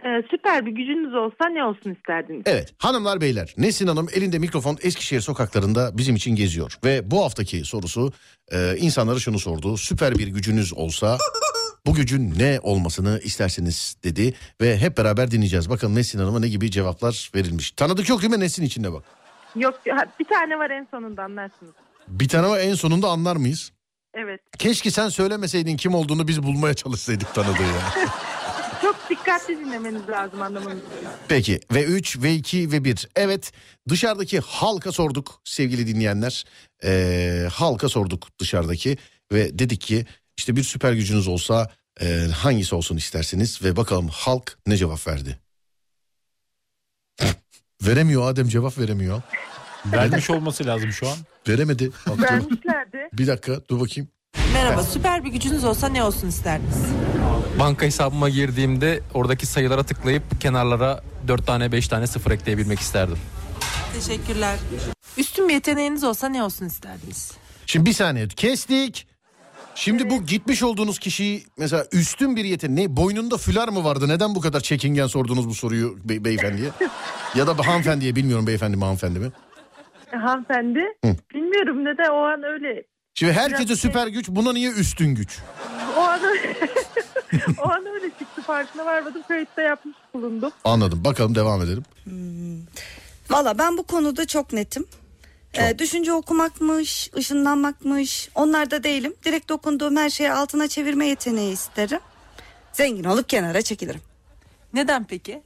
Ee, 0.06 0.22
süper 0.32 0.66
bir 0.66 0.72
gücünüz 0.72 1.16
olsa 1.16 1.50
ne 1.50 1.64
olsun 1.64 1.96
isterdiniz? 1.96 2.44
Evet 2.46 2.74
hanımlar 2.78 3.22
beyler 3.22 3.54
Nesin 3.58 3.88
Hanım 3.88 4.08
elinde 4.14 4.40
mikrofon 4.40 4.78
Eskişehir 4.82 5.22
sokaklarında 5.22 5.98
bizim 5.98 6.16
için 6.16 6.36
geziyor. 6.36 6.78
Ve 6.84 7.12
bu 7.12 7.24
haftaki 7.24 7.66
sorusu 7.66 8.12
e, 8.52 8.78
insanlara 8.78 9.20
şunu 9.20 9.40
sordu. 9.40 9.78
Süper 9.78 10.16
bir 10.18 10.28
gücünüz 10.28 10.74
olsa 10.74 11.18
bu 11.86 11.94
gücün 11.94 12.34
ne 12.40 12.60
olmasını 12.64 13.20
istersiniz 13.24 13.98
dedi. 14.04 14.34
Ve 14.62 14.78
hep 14.78 14.98
beraber 14.98 15.32
dinleyeceğiz. 15.32 15.70
Bakalım 15.70 15.96
Nesin 15.96 16.20
Hanım'a 16.20 16.40
ne 16.40 16.48
gibi 16.48 16.72
cevaplar 16.72 17.32
verilmiş. 17.36 17.72
Tanıdık 17.72 18.10
yok 18.10 18.22
değil 18.22 18.34
mi 18.34 18.40
Nesin 18.40 18.64
içinde 18.64 18.94
bak. 18.94 19.04
Yok 19.56 19.80
bir 20.20 20.26
tane 20.26 20.60
var 20.60 20.70
en 20.70 20.88
sonunda 20.92 21.24
anlarsınız. 21.24 21.74
Bir 22.08 22.28
tane 22.28 22.48
var 22.48 22.60
en 22.60 22.74
sonunda 22.74 23.08
anlar 23.08 23.36
mıyız? 23.36 23.73
Evet. 24.14 24.42
Keşke 24.58 24.92
sen 24.92 25.10
söylemeseydin 25.10 25.78
kim 25.78 25.96
olduğunu 25.96 26.28
biz 26.28 26.44
bulmaya 26.44 26.74
çalışsaydık 26.74 27.36
tanıdığı 27.36 27.64
ya. 27.64 27.94
Çok 28.82 29.10
dikkatli 29.10 29.60
dinlemeniz 29.60 30.10
lazım 30.10 30.42
için. 30.42 30.84
Peki 31.28 31.60
ve 31.74 31.84
3 31.84 32.22
ve 32.22 32.34
2 32.34 32.72
ve 32.72 32.84
1. 32.84 33.10
Evet 33.16 33.52
dışarıdaki 33.90 34.40
halka 34.40 34.92
sorduk 34.92 35.42
sevgili 35.44 35.88
dinleyenler. 35.88 36.46
Ee, 36.84 37.48
halka 37.54 37.90
sorduk 37.90 38.28
dışarıdaki 38.40 38.98
ve 39.32 39.60
dedik 39.60 39.82
ki 39.82 40.06
işte 40.38 40.56
bir 40.56 40.64
süper 40.64 40.94
gücünüz 40.94 41.28
olsa 41.28 41.72
e, 42.02 42.28
hangisi 42.36 42.76
olsun 42.76 42.98
istersiniz? 42.98 43.64
Ve 43.64 43.76
bakalım 43.76 44.08
halk 44.08 44.58
ne 44.68 44.78
cevap 44.78 45.08
verdi? 45.08 45.40
veremiyor 47.82 48.32
Adem 48.32 48.48
cevap 48.48 48.78
veremiyor. 48.78 49.22
Vermiş 49.92 50.30
olması 50.30 50.66
lazım 50.66 50.92
şu 50.92 51.08
an. 51.10 51.18
Veremedi. 51.48 51.92
Bak, 52.08 52.18
dur. 52.18 52.24
Vermişlerdi. 52.24 53.10
bir 53.14 53.28
dakika 53.28 53.54
dur 53.70 53.80
bakayım. 53.80 54.10
Merhaba, 54.54 54.84
süper 54.84 55.24
bir 55.26 55.30
gücünüz 55.32 55.64
olsa 55.64 55.90
ne 55.90 56.04
olsun 56.04 56.28
isterdiniz? 56.28 56.78
Banka 57.60 57.86
hesabıma 57.86 58.30
girdiğimde 58.30 59.00
oradaki 59.14 59.46
sayılara 59.46 59.84
tıklayıp 59.84 60.42
kenarlara 60.42 61.04
4 61.28 61.48
tane 61.48 61.72
5 61.72 61.88
tane 61.88 62.08
sıfır 62.08 62.32
ekleyebilmek 62.32 62.80
isterdim. 62.80 63.18
Teşekkürler. 63.94 64.60
Üstün 65.18 65.50
bir 65.50 65.54
yeteneğiniz 65.54 66.04
olsa 66.04 66.30
ne 66.30 66.44
olsun 66.44 66.66
isterdiniz? 66.66 67.32
Şimdi 67.66 67.86
bir 67.90 67.94
saniye 67.94 68.28
kestik. 68.28 69.08
Şimdi 69.76 70.10
bu 70.10 70.24
gitmiş 70.26 70.64
olduğunuz 70.64 71.00
kişiyi 71.00 71.46
mesela 71.58 71.86
üstün 71.92 72.36
bir 72.36 72.46
yetenek 72.46 72.78
ne 72.78 72.96
boynunda 72.98 73.38
fülar 73.38 73.68
mı 73.68 73.84
vardı? 73.84 74.08
Neden 74.08 74.36
bu 74.36 74.42
kadar 74.42 74.60
çekingen 74.60 75.08
sordunuz 75.08 75.48
bu 75.50 75.56
soruyu 75.56 75.98
be- 76.04 76.26
beyefendiye? 76.26 76.70
ya 77.36 77.48
da 77.48 77.68
hanımefendiye 77.68 78.16
bilmiyorum 78.16 78.48
beyefendi 78.48 78.78
mi 78.78 78.84
hanımefendi 78.84 79.20
mi? 79.20 79.32
Hanımefendi. 80.18 80.80
Hı. 81.06 81.16
Bilmiyorum 81.34 81.86
neden 81.86 82.10
o 82.10 82.18
an 82.24 82.44
öyle. 82.44 82.84
Şimdi 83.16 83.34
herkese 83.34 83.66
Biraz- 83.66 83.80
süper 83.80 84.08
güç 84.08 84.30
buna 84.30 84.54
niye 84.54 84.72
üstün 84.72 85.16
güç? 85.16 85.40
O 85.98 86.02
an 86.02 86.24
öyle, 86.24 86.56
o 87.64 87.70
an 87.70 87.86
öyle 87.86 88.10
çıktı 88.20 88.42
farkına 88.42 88.86
varmadım. 88.86 89.22
Kayıtta 89.28 89.62
yapmış 89.62 89.96
bulundum. 90.14 90.52
Anladım 90.64 91.04
bakalım 91.06 91.36
devam 91.36 91.62
edelim. 91.62 91.84
Valla 93.30 93.58
ben 93.58 93.78
bu 93.78 93.84
konuda 93.84 94.28
çok 94.28 94.54
netim. 94.54 94.86
Ee, 95.54 95.80
düşünce 95.80 96.14
okumakmış, 96.14 97.10
ışınlanmakmış. 97.18 98.30
Onlarda 98.36 98.84
değilim. 98.84 99.14
Direkt 99.26 99.50
dokunduğum 99.50 99.96
her 99.98 100.10
şeyi 100.10 100.32
altına 100.32 100.68
çevirme 100.68 101.06
yeteneği 101.08 101.54
isterim. 101.54 102.00
Zengin 102.72 103.04
olup 103.04 103.30
kenara 103.30 103.62
çekilirim. 103.62 104.02
Neden 104.74 105.04
peki? 105.04 105.42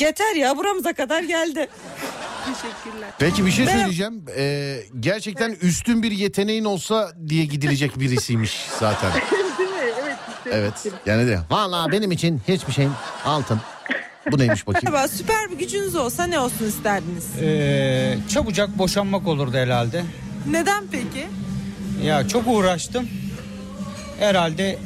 Yeter 0.00 0.34
ya 0.36 0.56
buramıza 0.56 0.92
kadar 0.92 1.22
geldi. 1.22 1.68
Teşekkürler. 2.44 3.10
Peki 3.18 3.46
bir 3.46 3.50
şey 3.50 3.66
söyleyeceğim. 3.66 4.24
Ee, 4.36 4.80
gerçekten 5.00 5.50
üstün 5.62 6.02
bir 6.02 6.10
yeteneğin 6.10 6.64
olsa 6.64 7.12
diye 7.28 7.44
gidilecek 7.44 8.00
birisiymiş 8.00 8.66
zaten. 8.80 9.12
Değil 9.58 9.70
mi? 9.70 9.76
Evet. 10.02 10.16
Evet. 10.52 10.74
Yani 11.06 11.26
de 11.26 11.38
vallahi 11.50 11.92
benim 11.92 12.12
için 12.12 12.40
hiçbir 12.48 12.72
şeyin 12.72 12.92
altın. 13.24 13.60
Bu 14.32 14.38
neymiş 14.38 14.66
bakayım? 14.66 14.84
Merhaba 14.92 15.08
süper 15.08 15.50
bir 15.50 15.58
gücünüz 15.58 15.94
olsa 15.94 16.24
ne 16.26 16.38
olsun 16.38 16.66
isterdiniz? 16.66 17.26
Ee, 17.42 18.18
çabucak 18.34 18.78
boşanmak 18.78 19.26
olurdu 19.26 19.56
herhalde. 19.56 20.04
Neden 20.50 20.84
peki? 20.92 21.26
Ya 22.04 22.28
çok 22.28 22.46
uğraştım. 22.46 23.08
Herhalde 24.18 24.78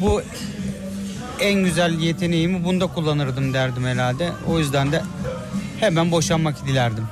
bu 0.00 0.22
en 1.40 1.64
güzel 1.64 1.98
yeteneğimi 1.98 2.64
bunda 2.64 2.86
kullanırdım 2.86 3.54
derdim 3.54 3.84
herhalde. 3.84 4.32
O 4.48 4.58
yüzden 4.58 4.92
de 4.92 5.02
hemen 5.80 6.10
boşanmak 6.10 6.66
dilerdim. 6.66 7.04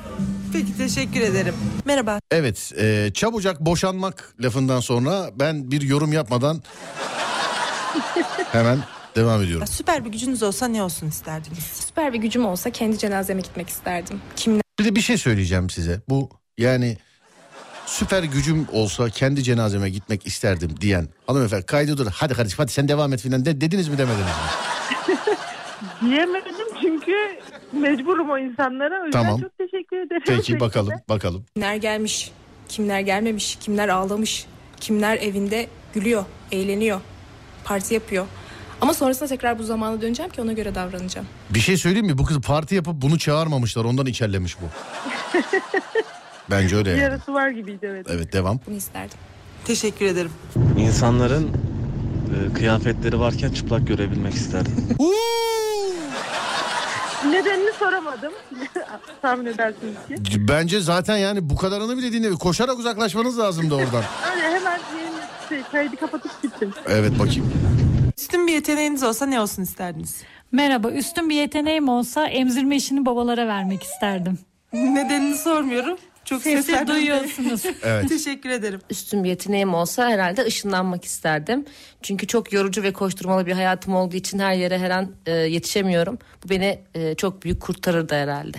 Peki 0.53 0.77
teşekkür 0.77 1.21
ederim. 1.21 1.53
Merhaba. 1.85 2.19
Evet, 2.31 2.71
e, 2.77 3.11
çabucak 3.13 3.59
boşanmak 3.59 4.35
lafından 4.39 4.79
sonra 4.79 5.29
ben 5.35 5.71
bir 5.71 5.81
yorum 5.81 6.13
yapmadan 6.13 6.63
hemen 8.51 8.79
devam 9.15 9.43
ediyorum. 9.43 9.67
Süper 9.67 10.05
bir 10.05 10.09
gücünüz 10.09 10.43
olsa 10.43 10.67
ne 10.67 10.83
olsun 10.83 11.07
isterdiniz? 11.07 11.63
Süper 11.63 12.13
bir 12.13 12.19
gücüm 12.19 12.45
olsa 12.45 12.69
kendi 12.69 12.97
cenazeme 12.97 13.41
gitmek 13.41 13.69
isterdim. 13.69 14.21
Kimler? 14.35 14.61
Bir 14.79 14.85
de 14.85 14.95
bir 14.95 15.01
şey 15.01 15.17
söyleyeceğim 15.17 15.69
size. 15.69 16.01
Bu 16.09 16.29
yani 16.57 16.97
süper 17.85 18.23
gücüm 18.23 18.67
olsa 18.71 19.09
kendi 19.09 19.43
cenazeme 19.43 19.89
gitmek 19.89 20.27
isterdim 20.27 20.75
diyen 20.81 21.07
hanımefendi 21.27 21.65
kaydı. 21.65 22.09
Hadi 22.13 22.33
kardeşim 22.33 22.57
hadi 22.57 22.71
sen 22.71 22.87
devam 22.87 23.13
et 23.13 23.21
filan 23.21 23.45
de, 23.45 23.61
dediniz 23.61 23.87
mi 23.87 23.97
demediniz 23.97 24.25
mi? 24.25 25.15
Diyemedim 26.09 26.55
çünkü 26.81 27.11
mecburum 27.71 28.29
o 28.29 28.37
insanlara. 28.37 29.07
O 29.07 29.11
Tamam. 29.11 29.41
çok 29.41 29.57
teşekkür 29.57 29.97
ederim. 29.97 30.21
Peki 30.25 30.59
bakalım 30.59 30.93
bakalım. 31.09 31.45
Kimler 31.55 31.75
gelmiş, 31.75 32.31
kimler 32.69 32.99
gelmemiş, 32.99 33.57
kimler 33.61 33.89
ağlamış, 33.89 34.45
kimler 34.79 35.17
evinde 35.17 35.67
gülüyor, 35.93 36.25
eğleniyor, 36.51 37.01
parti 37.63 37.93
yapıyor. 37.93 38.25
Ama 38.81 38.93
sonrasında 38.93 39.29
tekrar 39.29 39.59
bu 39.59 39.63
zamana 39.63 40.01
döneceğim 40.01 40.31
ki 40.31 40.41
ona 40.41 40.53
göre 40.53 40.75
davranacağım. 40.75 41.27
Bir 41.49 41.59
şey 41.59 41.77
söyleyeyim 41.77 42.05
mi? 42.05 42.17
Bu 42.17 42.25
kız 42.25 42.41
parti 42.41 42.75
yapıp 42.75 43.01
bunu 43.01 43.19
çağırmamışlar. 43.19 43.85
Ondan 43.85 44.05
içerlemiş 44.05 44.55
bu. 44.61 44.65
Bence 46.51 46.75
öyle 46.75 46.85
Bir 46.89 46.97
yani. 47.01 47.03
yarısı 47.11 47.33
var 47.33 47.49
gibiydi 47.49 47.79
evet. 47.91 48.07
Evet 48.09 48.33
devam. 48.33 48.59
Bunu 48.67 48.75
isterdim. 48.75 49.17
Teşekkür 49.65 50.05
ederim. 50.05 50.31
İnsanların 50.77 51.47
e, 51.47 52.53
kıyafetleri 52.53 53.19
varken 53.19 53.49
çıplak 53.51 53.87
görebilmek 53.87 54.33
isterdim. 54.33 54.73
Nedenini 57.29 57.71
soramadım. 57.79 58.33
Tahmin 59.21 59.45
edersiniz 59.45 59.95
ki. 60.23 60.47
Bence 60.47 60.79
zaten 60.79 61.17
yani 61.17 61.49
bu 61.49 61.55
kadarını 61.55 61.97
bile 61.97 62.11
dinle. 62.11 62.31
Koşarak 62.31 62.79
uzaklaşmanız 62.79 63.39
lazımdı 63.39 63.75
oradan. 63.75 64.03
Öyle 64.35 64.43
hemen 64.43 64.79
yayını, 64.97 65.21
şey, 65.49 65.63
kaydı 65.71 65.95
kapatıp 65.95 66.41
gittim. 66.41 66.73
Evet 66.87 67.19
bakayım. 67.19 67.53
Üstün 68.17 68.47
bir 68.47 68.53
yeteneğiniz 68.53 69.03
olsa 69.03 69.25
ne 69.25 69.39
olsun 69.41 69.61
isterdiniz? 69.63 70.21
Merhaba, 70.51 70.91
üstün 70.91 71.29
bir 71.29 71.35
yeteneğim 71.35 71.89
olsa 71.89 72.27
emzirme 72.27 72.75
işini 72.75 73.05
babalara 73.05 73.47
vermek 73.47 73.83
isterdim. 73.83 74.39
Nedenini 74.73 75.37
sormuyorum. 75.37 75.97
Çok 76.25 76.41
Sesi 76.41 76.87
duyuyorsunuz. 76.87 77.63
Evet. 77.83 78.09
Teşekkür 78.09 78.49
ederim. 78.49 78.79
Üstün 78.89 79.23
bir 79.23 79.29
yeteneğim 79.29 79.73
olsa 79.73 80.09
herhalde 80.09 80.45
ışınlanmak 80.45 81.05
isterdim. 81.05 81.65
Çünkü 82.01 82.27
çok 82.27 82.53
yorucu 82.53 82.83
ve 82.83 82.93
koşturmalı 82.93 83.45
bir 83.45 83.51
hayatım 83.51 83.95
olduğu 83.95 84.15
için 84.15 84.39
her 84.39 84.53
yere 84.53 84.79
her 84.79 84.89
an 84.89 85.11
e, 85.25 85.31
yetişemiyorum. 85.31 86.19
Bu 86.45 86.49
beni 86.49 86.79
e, 86.95 87.15
çok 87.15 87.43
büyük 87.43 87.61
kurtarırdı 87.61 88.15
herhalde. 88.15 88.57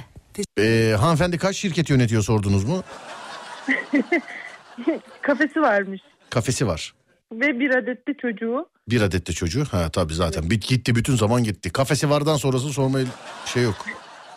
Ee, 0.59 0.95
hanımefendi 0.99 1.39
kaç 1.39 1.57
şirket 1.57 1.91
yönetiyor 1.91 2.23
sordunuz 2.23 2.65
mu? 2.65 2.83
Kafesi 5.23 5.61
varmış. 5.61 6.01
Kafesi 6.31 6.67
var. 6.67 6.95
Ve 7.33 7.61
bir 7.61 7.71
adet 7.71 8.09
de 8.09 8.15
çocuğu. 8.23 8.69
Bir 8.89 9.01
adet 9.01 9.27
de 9.27 9.33
çocuğu. 9.33 9.65
Ha 9.65 9.89
tabii 9.89 10.15
zaten. 10.15 10.51
Bit 10.51 10.69
gitti 10.69 10.95
bütün 10.95 11.17
zaman 11.17 11.45
gitti. 11.45 11.71
Kafesi 11.71 12.11
vardan 12.11 12.37
sonrası 12.37 12.69
sormaya 12.69 13.07
şey 13.47 13.63
yok. 13.63 13.75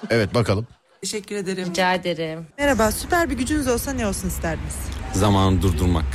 Evet 0.10 0.34
bakalım. 0.34 0.68
Teşekkür 1.02 1.36
ederim. 1.36 1.68
Rica 1.70 1.94
ederim. 1.94 2.48
Merhaba 2.58 2.92
süper 2.92 3.30
bir 3.30 3.38
gücünüz 3.38 3.68
olsa 3.68 3.94
ne 3.94 4.08
olsun 4.08 4.28
isterdiniz? 4.28 4.76
Zamanı 5.14 5.62
durdurmak. 5.62 6.06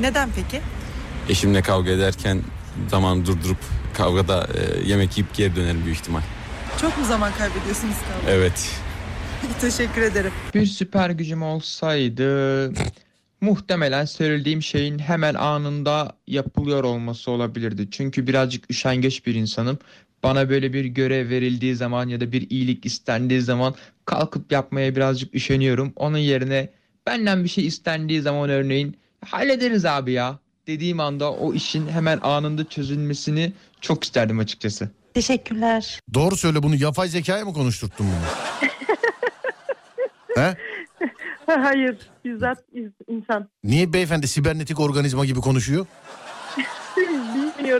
Neden 0.00 0.28
peki? 0.36 0.62
Eşimle 1.28 1.62
kavga 1.62 1.90
ederken 1.90 2.42
zamanı 2.88 3.26
durdurup 3.26 3.58
kavgada 3.94 4.48
e, 4.54 4.88
yemek 4.88 5.18
yiyip 5.18 5.34
geri 5.34 5.56
dönerim 5.56 5.84
büyük 5.84 5.98
ihtimal. 5.98 6.20
Çok 6.80 6.98
mu 6.98 7.04
zaman 7.04 7.32
kaybediyorsunuz 7.38 7.94
kavga? 7.94 8.30
Evet. 8.30 8.70
Teşekkür 9.60 10.02
ederim. 10.02 10.32
Bir 10.54 10.66
süper 10.66 11.10
gücüm 11.10 11.42
olsaydı 11.42 12.72
muhtemelen 13.40 14.04
söylediğim 14.04 14.62
şeyin 14.62 14.98
hemen 14.98 15.34
anında 15.34 16.16
yapılıyor 16.26 16.84
olması 16.84 17.30
olabilirdi. 17.30 17.88
Çünkü 17.90 18.26
birazcık 18.26 18.70
üşengeç 18.70 19.26
bir 19.26 19.34
insanım. 19.34 19.78
Bana 20.22 20.50
böyle 20.50 20.72
bir 20.72 20.84
görev 20.84 21.28
verildiği 21.28 21.76
zaman 21.76 22.08
ya 22.08 22.20
da 22.20 22.32
bir 22.32 22.50
iyilik 22.50 22.86
istendiği 22.86 23.40
zaman 23.40 23.74
kalkıp 24.06 24.52
yapmaya 24.52 24.96
birazcık 24.96 25.34
üşeniyorum. 25.34 25.92
Onun 25.96 26.18
yerine 26.18 26.68
benden 27.06 27.44
bir 27.44 27.48
şey 27.48 27.66
istendiği 27.66 28.20
zaman 28.20 28.50
örneğin 28.50 28.96
hallederiz 29.24 29.84
abi 29.84 30.12
ya 30.12 30.38
dediğim 30.66 31.00
anda 31.00 31.32
o 31.32 31.54
işin 31.54 31.88
hemen 31.88 32.18
anında 32.22 32.68
çözülmesini 32.68 33.52
çok 33.80 34.04
isterdim 34.04 34.38
açıkçası. 34.38 34.90
Teşekkürler. 35.14 36.00
Doğru 36.14 36.36
söyle 36.36 36.62
bunu 36.62 36.74
yapay 36.76 37.08
zekaya 37.08 37.44
mı 37.44 37.52
konuşturttun 37.52 38.06
bunu? 38.06 38.70
He? 40.44 40.56
Hayır. 41.46 41.96
Bizzat 42.24 42.58
iz- 42.72 42.92
insan. 43.08 43.48
Niye 43.64 43.92
beyefendi 43.92 44.28
sibernetik 44.28 44.80
organizma 44.80 45.24
gibi 45.24 45.40
konuşuyor? 45.40 45.86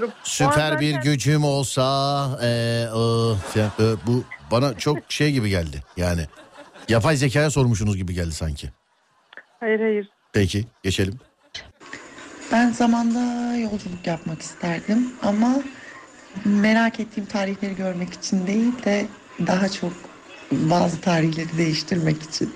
An 0.02 0.10
Süper 0.22 0.80
bir 0.80 0.94
gücüm 0.94 1.44
olsa 1.44 1.82
e, 2.42 2.48
o, 2.94 3.36
falan, 3.54 3.66
e, 3.80 4.06
bu 4.06 4.24
bana 4.50 4.74
çok 4.78 4.98
şey 5.08 5.32
gibi 5.32 5.48
geldi 5.48 5.82
yani. 5.96 6.26
Yapay 6.88 7.16
zekaya 7.16 7.50
sormuşsunuz 7.50 7.96
gibi 7.96 8.14
geldi 8.14 8.32
sanki. 8.32 8.70
Hayır 9.60 9.80
hayır. 9.80 10.08
Peki 10.32 10.64
geçelim. 10.82 11.14
Ben 12.52 12.70
zamanda 12.70 13.54
yolculuk 13.56 14.06
yapmak 14.06 14.42
isterdim 14.42 15.12
ama 15.22 15.52
merak 16.44 17.00
ettiğim 17.00 17.26
tarihleri 17.26 17.76
görmek 17.76 18.12
için 18.14 18.46
değil 18.46 18.84
de 18.84 19.06
daha 19.46 19.68
çok 19.68 19.92
bazı 20.52 21.00
tarihleri 21.00 21.58
değiştirmek 21.58 22.22
için. 22.22 22.54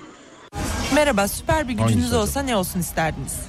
Merhaba 0.95 1.27
süper 1.27 1.67
bir 1.67 1.75
Hangisi 1.75 1.87
gücünüz 1.95 2.11
acaba? 2.13 2.23
olsa 2.23 2.41
ne 2.41 2.55
olsun 2.55 2.79
isterdiniz? 2.79 3.39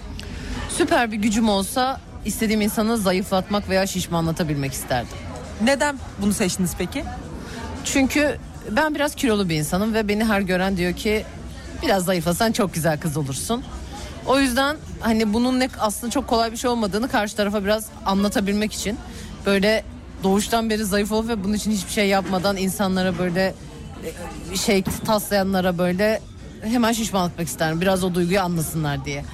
Süper 0.69 1.13
bir 1.13 1.17
gücüm 1.17 1.49
olsa 1.49 2.01
istediğim 2.25 2.61
insanı 2.61 2.99
zayıflatmak 2.99 3.69
veya 3.69 3.87
şişmanlatabilmek 3.87 4.73
isterdim. 4.73 5.17
Neden 5.65 5.99
bunu 6.19 6.33
seçtiniz 6.33 6.75
peki? 6.79 7.05
Çünkü 7.85 8.39
ben 8.71 8.95
biraz 8.95 9.15
kilolu 9.15 9.49
bir 9.49 9.55
insanım 9.57 9.95
ve 9.95 10.09
beni 10.09 10.25
her 10.25 10.41
gören 10.41 10.77
diyor 10.77 10.93
ki 10.93 11.25
biraz 11.83 12.05
zayıflasan 12.05 12.53
çok 12.53 12.75
güzel 12.75 13.01
kız 13.01 13.17
olursun. 13.17 13.65
O 14.27 14.39
yüzden 14.39 14.77
hani 15.01 15.33
bunun 15.33 15.61
ne 15.61 15.69
aslında 15.81 16.11
çok 16.11 16.27
kolay 16.29 16.53
bir 16.53 16.57
şey 16.57 16.71
olmadığını 16.71 17.09
karşı 17.09 17.37
tarafa 17.37 17.65
biraz 17.65 17.87
anlatabilmek 18.07 18.73
için 18.73 18.99
böyle 19.47 19.85
doğuştan 20.23 20.71
beri 20.71 20.85
zayıf 20.85 21.13
olup 21.13 21.29
ve 21.29 21.45
bunun 21.45 21.55
için 21.55 21.71
hiçbir 21.71 21.93
şey 21.93 22.09
yapmadan 22.09 22.57
insanlara 22.57 23.19
böyle 23.19 23.55
e, 24.53 24.57
şey 24.57 24.83
taslayanlara 24.83 25.79
böyle 25.79 26.21
hemen 26.63 26.93
şişmanlatmak 26.93 27.49
isterim. 27.49 27.81
Biraz 27.81 28.05
o 28.05 28.15
duyguyu 28.15 28.41
anlasınlar 28.41 29.05
diye. 29.05 29.25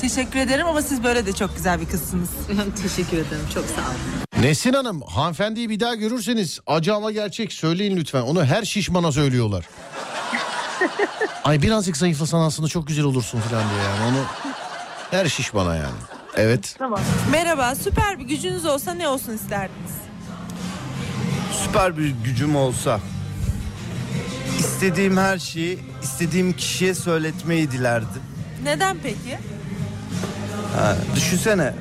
Teşekkür 0.00 0.38
ederim 0.38 0.66
ama 0.66 0.82
siz 0.82 1.04
böyle 1.04 1.26
de 1.26 1.32
çok 1.32 1.56
güzel 1.56 1.80
bir 1.80 1.86
kızsınız. 1.86 2.28
Teşekkür 2.82 3.16
ederim. 3.18 3.46
Çok 3.54 3.64
sağ 3.64 3.80
olun. 3.80 4.44
Nesin 4.44 4.72
Hanım 4.72 5.00
hanımefendiyi 5.02 5.68
bir 5.70 5.80
daha 5.80 5.94
görürseniz 5.94 6.60
acı 6.66 6.94
ama 6.94 7.12
gerçek 7.12 7.52
söyleyin 7.52 7.96
lütfen. 7.96 8.20
Onu 8.22 8.44
her 8.44 8.64
şişmana 8.64 9.12
söylüyorlar. 9.12 9.64
Ay 11.44 11.62
birazcık 11.62 11.96
zayıflasan 11.96 12.40
aslında 12.40 12.68
çok 12.68 12.86
güzel 12.86 13.04
olursun 13.04 13.40
falan 13.40 13.64
diye 13.70 13.82
yani 13.82 14.00
onu 14.10 14.24
her 15.10 15.28
şişmana 15.28 15.76
yani. 15.76 15.96
Evet. 16.36 16.74
Tamam. 16.78 17.00
Merhaba, 17.32 17.74
süper 17.74 18.18
bir 18.18 18.24
gücünüz 18.24 18.64
olsa 18.64 18.94
ne 18.94 19.08
olsun 19.08 19.32
isterdiniz? 19.32 19.92
Süper 21.64 21.98
bir 21.98 22.14
gücüm 22.24 22.56
olsa 22.56 23.00
istediğim 24.58 25.16
her 25.16 25.38
şeyi 25.38 25.78
istediğim 26.02 26.52
kişiye 26.52 26.94
söyletmeyi 26.94 27.70
dilerdim. 27.70 28.22
Neden 28.64 28.96
peki? 29.02 29.38
Ha, 30.76 30.96
düşünsene 31.16 31.74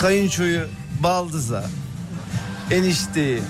kayınçoyu 0.00 0.60
baldıza 1.02 1.64
enişteyi 2.70 3.42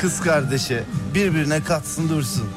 kız 0.00 0.20
kardeşi 0.20 0.82
birbirine 1.14 1.64
katsın 1.64 2.08
dursun. 2.08 2.48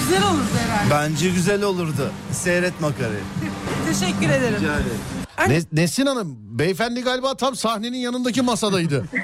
Güzel 0.00 0.22
olurdu 0.28 0.42
herhalde. 0.68 0.90
Bence 0.90 1.30
güzel 1.30 1.62
olurdu. 1.62 2.12
Seyret 2.32 2.80
makarayı. 2.80 3.22
Teşekkür 4.00 4.26
ederim. 4.30 4.56
Rica 4.60 4.74
ederim. 4.74 5.00
Ne- 5.72 5.82
Nesin 5.82 6.06
Hanım 6.06 6.36
beyefendi 6.58 7.00
galiba 7.02 7.34
tam 7.36 7.56
sahnenin 7.56 7.98
yanındaki 7.98 8.42
masadaydı. 8.42 9.04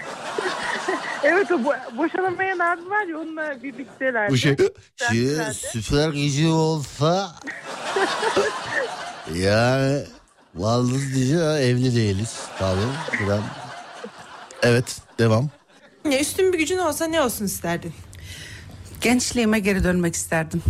Evet 1.22 1.51
o 1.53 1.55
bo- 1.55 1.96
boşanamayan 1.99 2.59
abi 2.59 2.90
var 2.90 3.07
ya 3.11 3.18
onunla 3.18 3.62
birlikteler. 3.62 4.30
Bu 4.30 4.36
şey 4.36 4.57
süper 5.72 6.09
gücü 6.09 6.49
olsa 6.49 7.32
yani 9.35 10.05
Valdız 10.55 11.14
diyeceğim 11.14 11.43
ama 11.43 11.59
evli 11.59 11.97
değiliz 11.97 12.37
tabii. 12.59 13.18
Falan. 13.18 13.43
Evet 14.62 14.97
devam. 15.18 15.51
Ya 16.11 16.20
üstün 16.20 16.53
bir 16.53 16.59
gücün 16.59 16.79
olsa 16.79 17.07
ne 17.07 17.22
olsun 17.22 17.45
isterdin? 17.45 17.93
Gençliğime 19.01 19.59
geri 19.59 19.85
dönmek 19.85 20.14
isterdim. 20.14 20.62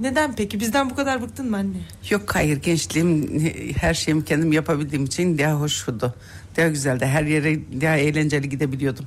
Neden 0.00 0.36
peki? 0.36 0.60
Bizden 0.60 0.90
bu 0.90 0.94
kadar 0.94 1.22
bıktın 1.22 1.50
mı 1.50 1.56
anne? 1.56 1.76
Yok 2.10 2.34
hayır 2.34 2.56
gençliğim 2.56 3.40
her 3.76 3.94
şeyimi 3.94 4.24
kendim 4.24 4.52
yapabildiğim 4.52 5.04
için 5.04 5.38
daha 5.38 5.52
hoştu. 5.52 6.14
Daha 6.56 6.68
güzeldi. 6.68 7.06
Her 7.06 7.22
yere 7.22 7.80
daha 7.80 7.96
eğlenceli 7.96 8.48
gidebiliyordum. 8.48 9.06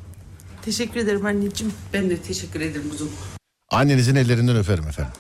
Teşekkür 0.62 1.00
ederim 1.00 1.26
anneciğim. 1.26 1.74
Ben 1.94 2.10
de 2.10 2.18
teşekkür 2.18 2.62
ederim 2.62 2.90
kuzum. 2.90 3.12
Annenizin 3.72 4.16
ellerinden 4.16 4.58
öperim 4.58 4.88
efendim. 4.88 5.14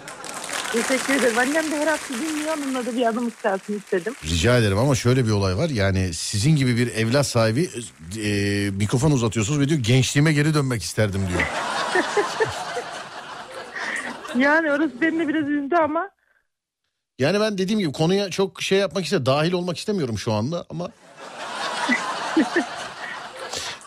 Teşekkür 0.74 1.13
ederim. 1.13 1.38
Annem 1.38 1.72
de 1.72 1.78
her 1.80 1.88
hafta 1.88 2.13
dinliyor. 2.13 2.57
Onunla 2.57 2.86
da 2.86 2.95
bir 2.95 3.05
adım 3.05 3.28
istersin 3.28 3.78
istedim. 3.78 4.13
Rica 4.24 4.57
ederim 4.57 4.78
ama 4.78 4.95
şöyle 4.95 5.26
bir 5.26 5.32
olay 5.32 5.57
var. 5.57 5.70
Yani 5.70 6.13
sizin 6.13 6.55
gibi 6.55 6.78
bir 6.78 6.88
evlat 6.95 7.28
sahibi 7.28 7.70
e, 8.24 8.30
mikrofon 8.72 9.11
uzatıyorsunuz 9.11 9.59
ve 9.59 9.70
diyor 9.70 9.80
gençliğime 9.80 10.34
geri 10.34 10.53
dönmek 10.53 10.84
isterdim 10.84 11.22
diyor. 11.30 11.41
Yani 14.38 14.72
orası 14.72 15.01
beni 15.01 15.20
de 15.20 15.28
biraz 15.28 15.47
üzdü 15.47 15.76
ama 15.76 16.09
Yani 17.20 17.39
ben 17.39 17.57
dediğim 17.57 17.80
gibi 17.80 17.91
konuya 17.91 18.30
çok 18.30 18.61
şey 18.61 18.80
yapmak 18.80 19.05
iste 19.05 19.26
dahil 19.26 19.51
olmak 19.51 19.78
istemiyorum 19.78 20.17
şu 20.17 20.34
anda 20.34 20.65
ama. 20.70 20.89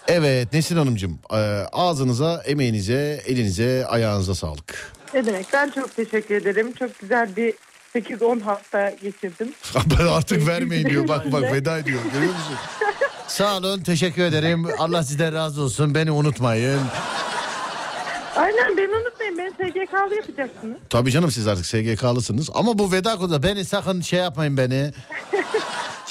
evet 0.08 0.52
Nesin 0.52 0.76
Hanımcığım 0.76 1.18
e, 1.32 1.36
ağzınıza, 1.72 2.42
emeğinize, 2.46 3.22
elinize, 3.26 3.86
ayağınıza 3.86 4.34
sağlık. 4.34 4.92
Ne 5.14 5.26
demek. 5.26 5.46
Ben 5.52 5.70
çok 5.70 5.96
teşekkür 5.96 6.34
ederim. 6.34 6.72
Çok 6.72 6.98
güzel 6.98 7.36
bir 7.36 7.54
8-10 7.94 8.40
hafta 8.40 8.90
geçirdim. 8.90 9.52
Ben 9.98 10.06
artık 10.06 10.46
vermeyin 10.46 10.88
diyor 10.88 11.08
bak 11.08 11.32
bak 11.32 11.42
veda 11.42 11.78
ediyor 11.78 12.00
görüyor 12.12 12.32
musun? 12.32 12.56
Sağ 13.26 13.56
olun 13.56 13.80
teşekkür 13.80 14.22
ederim 14.22 14.66
Allah 14.78 15.02
sizden 15.02 15.34
razı 15.34 15.62
olsun 15.62 15.94
beni 15.94 16.10
unutmayın. 16.10 16.80
Aynen 18.36 18.76
beni 18.76 18.94
unutmayın. 18.96 19.38
Beni 19.38 19.50
SGK'lı 19.50 20.14
yapacaksınız. 20.14 20.76
Tabii 20.90 21.10
canım 21.10 21.30
siz 21.30 21.46
artık 21.48 21.66
SGK'lısınız 21.66 22.50
ama 22.54 22.78
bu 22.78 22.92
veda 22.92 23.16
konuda 23.16 23.42
beni 23.42 23.64
sakın 23.64 24.00
şey 24.00 24.18
yapmayın 24.18 24.56
beni. 24.56 24.92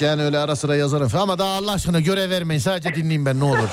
Yani 0.00 0.22
öyle 0.22 0.38
ara 0.38 0.56
sıra 0.56 0.76
yazarım 0.76 1.08
falan 1.08 1.22
ama 1.22 1.38
daha 1.38 1.54
Allah 1.56 1.72
aşkına 1.72 2.00
görev 2.00 2.30
vermeyin 2.30 2.60
sadece 2.60 2.94
dinleyin 2.94 3.26
ben 3.26 3.40
ne 3.40 3.44
olur. 3.44 3.68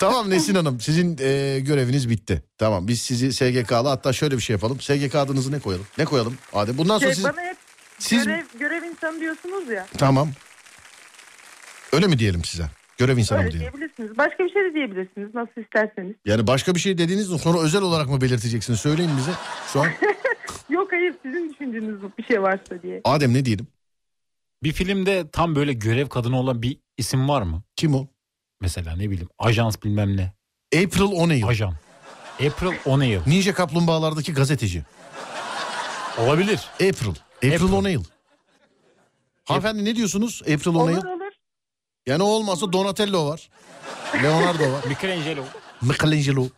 Tamam 0.00 0.30
Nesin 0.30 0.54
Hanım 0.54 0.80
sizin 0.80 1.18
e, 1.20 1.60
göreviniz 1.60 2.10
bitti. 2.10 2.42
Tamam 2.58 2.88
biz 2.88 3.02
sizi 3.02 3.32
SGK'lı 3.32 3.88
hatta 3.88 4.12
şöyle 4.12 4.36
bir 4.36 4.42
şey 4.42 4.54
yapalım. 4.54 4.80
SGK 4.80 5.14
adınızı 5.14 5.52
ne 5.52 5.58
koyalım? 5.60 5.86
Ne 5.98 6.04
koyalım? 6.04 6.34
Adem 6.52 6.78
bundan 6.78 6.98
sonra 6.98 7.14
Şey, 7.14 7.14
siz... 7.14 7.24
Bana 7.24 7.40
hep 7.42 7.56
siz- 7.98 8.24
görev, 8.24 8.44
görev 8.58 8.82
insanı 8.82 9.20
diyorsunuz 9.20 9.68
ya. 9.68 9.86
Tamam. 9.98 10.28
Öyle 11.92 12.06
mi 12.06 12.18
diyelim 12.18 12.44
size? 12.44 12.64
Görev 12.98 13.16
insanı 13.16 13.38
mı 13.38 13.44
Öyle 13.44 13.52
diyelim? 13.58 13.72
diyebilirsiniz. 13.72 14.18
Başka 14.18 14.44
bir 14.44 14.50
şey 14.52 14.62
de 14.64 14.74
diyebilirsiniz. 14.74 15.34
Nasıl 15.34 15.60
isterseniz. 15.62 16.14
Yani 16.24 16.46
başka 16.46 16.74
bir 16.74 16.80
şey 16.80 16.98
dediğiniz 16.98 17.26
sonra 17.26 17.58
özel 17.60 17.82
olarak 17.82 18.08
mı 18.08 18.20
belirteceksiniz? 18.20 18.80
Söyleyin 18.80 19.10
bize. 19.16 19.30
Şu 19.72 19.80
an 19.80 19.86
Yok 20.70 20.92
hayır 20.92 21.14
sizin 21.22 21.50
düşündüğünüz 21.52 22.02
bir 22.18 22.24
şey 22.24 22.42
varsa 22.42 22.82
diye. 22.82 23.00
Adem 23.04 23.34
ne 23.34 23.44
diyelim? 23.44 23.66
Bir 24.62 24.72
filmde 24.72 25.30
tam 25.30 25.56
böyle 25.56 25.72
görev 25.72 26.08
kadını 26.08 26.38
olan 26.38 26.62
bir 26.62 26.78
isim 26.98 27.28
var 27.28 27.42
mı? 27.42 27.62
Kim 27.76 27.94
o? 27.94 28.06
Mesela 28.60 28.96
ne 28.96 29.10
bileyim 29.10 29.28
ajans 29.38 29.76
bilmem 29.84 30.16
ne. 30.16 30.32
April 30.76 31.02
O'Neil. 31.02 31.46
Ajan. 31.46 31.74
April 32.34 32.72
O'Neil. 32.86 33.20
Ninja 33.26 33.54
Kaplumbağalardaki 33.54 34.34
gazeteci. 34.34 34.84
Olabilir. 36.18 36.60
April. 36.74 37.14
April, 37.36 37.72
O'Neil. 37.72 38.04
Hanımefendi 39.44 39.84
ne 39.84 39.96
diyorsunuz? 39.96 40.42
April 40.42 40.74
O'Neil. 40.74 40.96
Olur 40.96 41.04
olur. 41.06 41.32
Yani 42.06 42.22
o 42.22 42.26
olmazsa 42.26 42.72
Donatello 42.72 43.28
var. 43.28 43.50
Leonardo 44.22 44.72
var. 44.72 44.84
Michelangelo. 44.88 45.44
Michelangelo. 45.82 46.48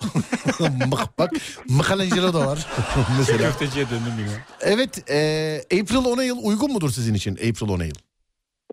Bak 0.86 1.18
bak 1.18 1.30
Michelangelo 1.68 2.34
da 2.34 2.46
var. 2.46 2.66
Mesela. 3.18 3.38
Köfteciye 3.38 3.90
döndüm 3.90 4.12
yine. 4.18 4.44
Evet 4.60 5.10
e, 5.10 5.80
April 5.80 5.96
O'Neil 5.96 6.32
uygun 6.42 6.72
mudur 6.72 6.90
sizin 6.90 7.14
için 7.14 7.34
April 7.34 7.68
O'Neil? 7.68 7.94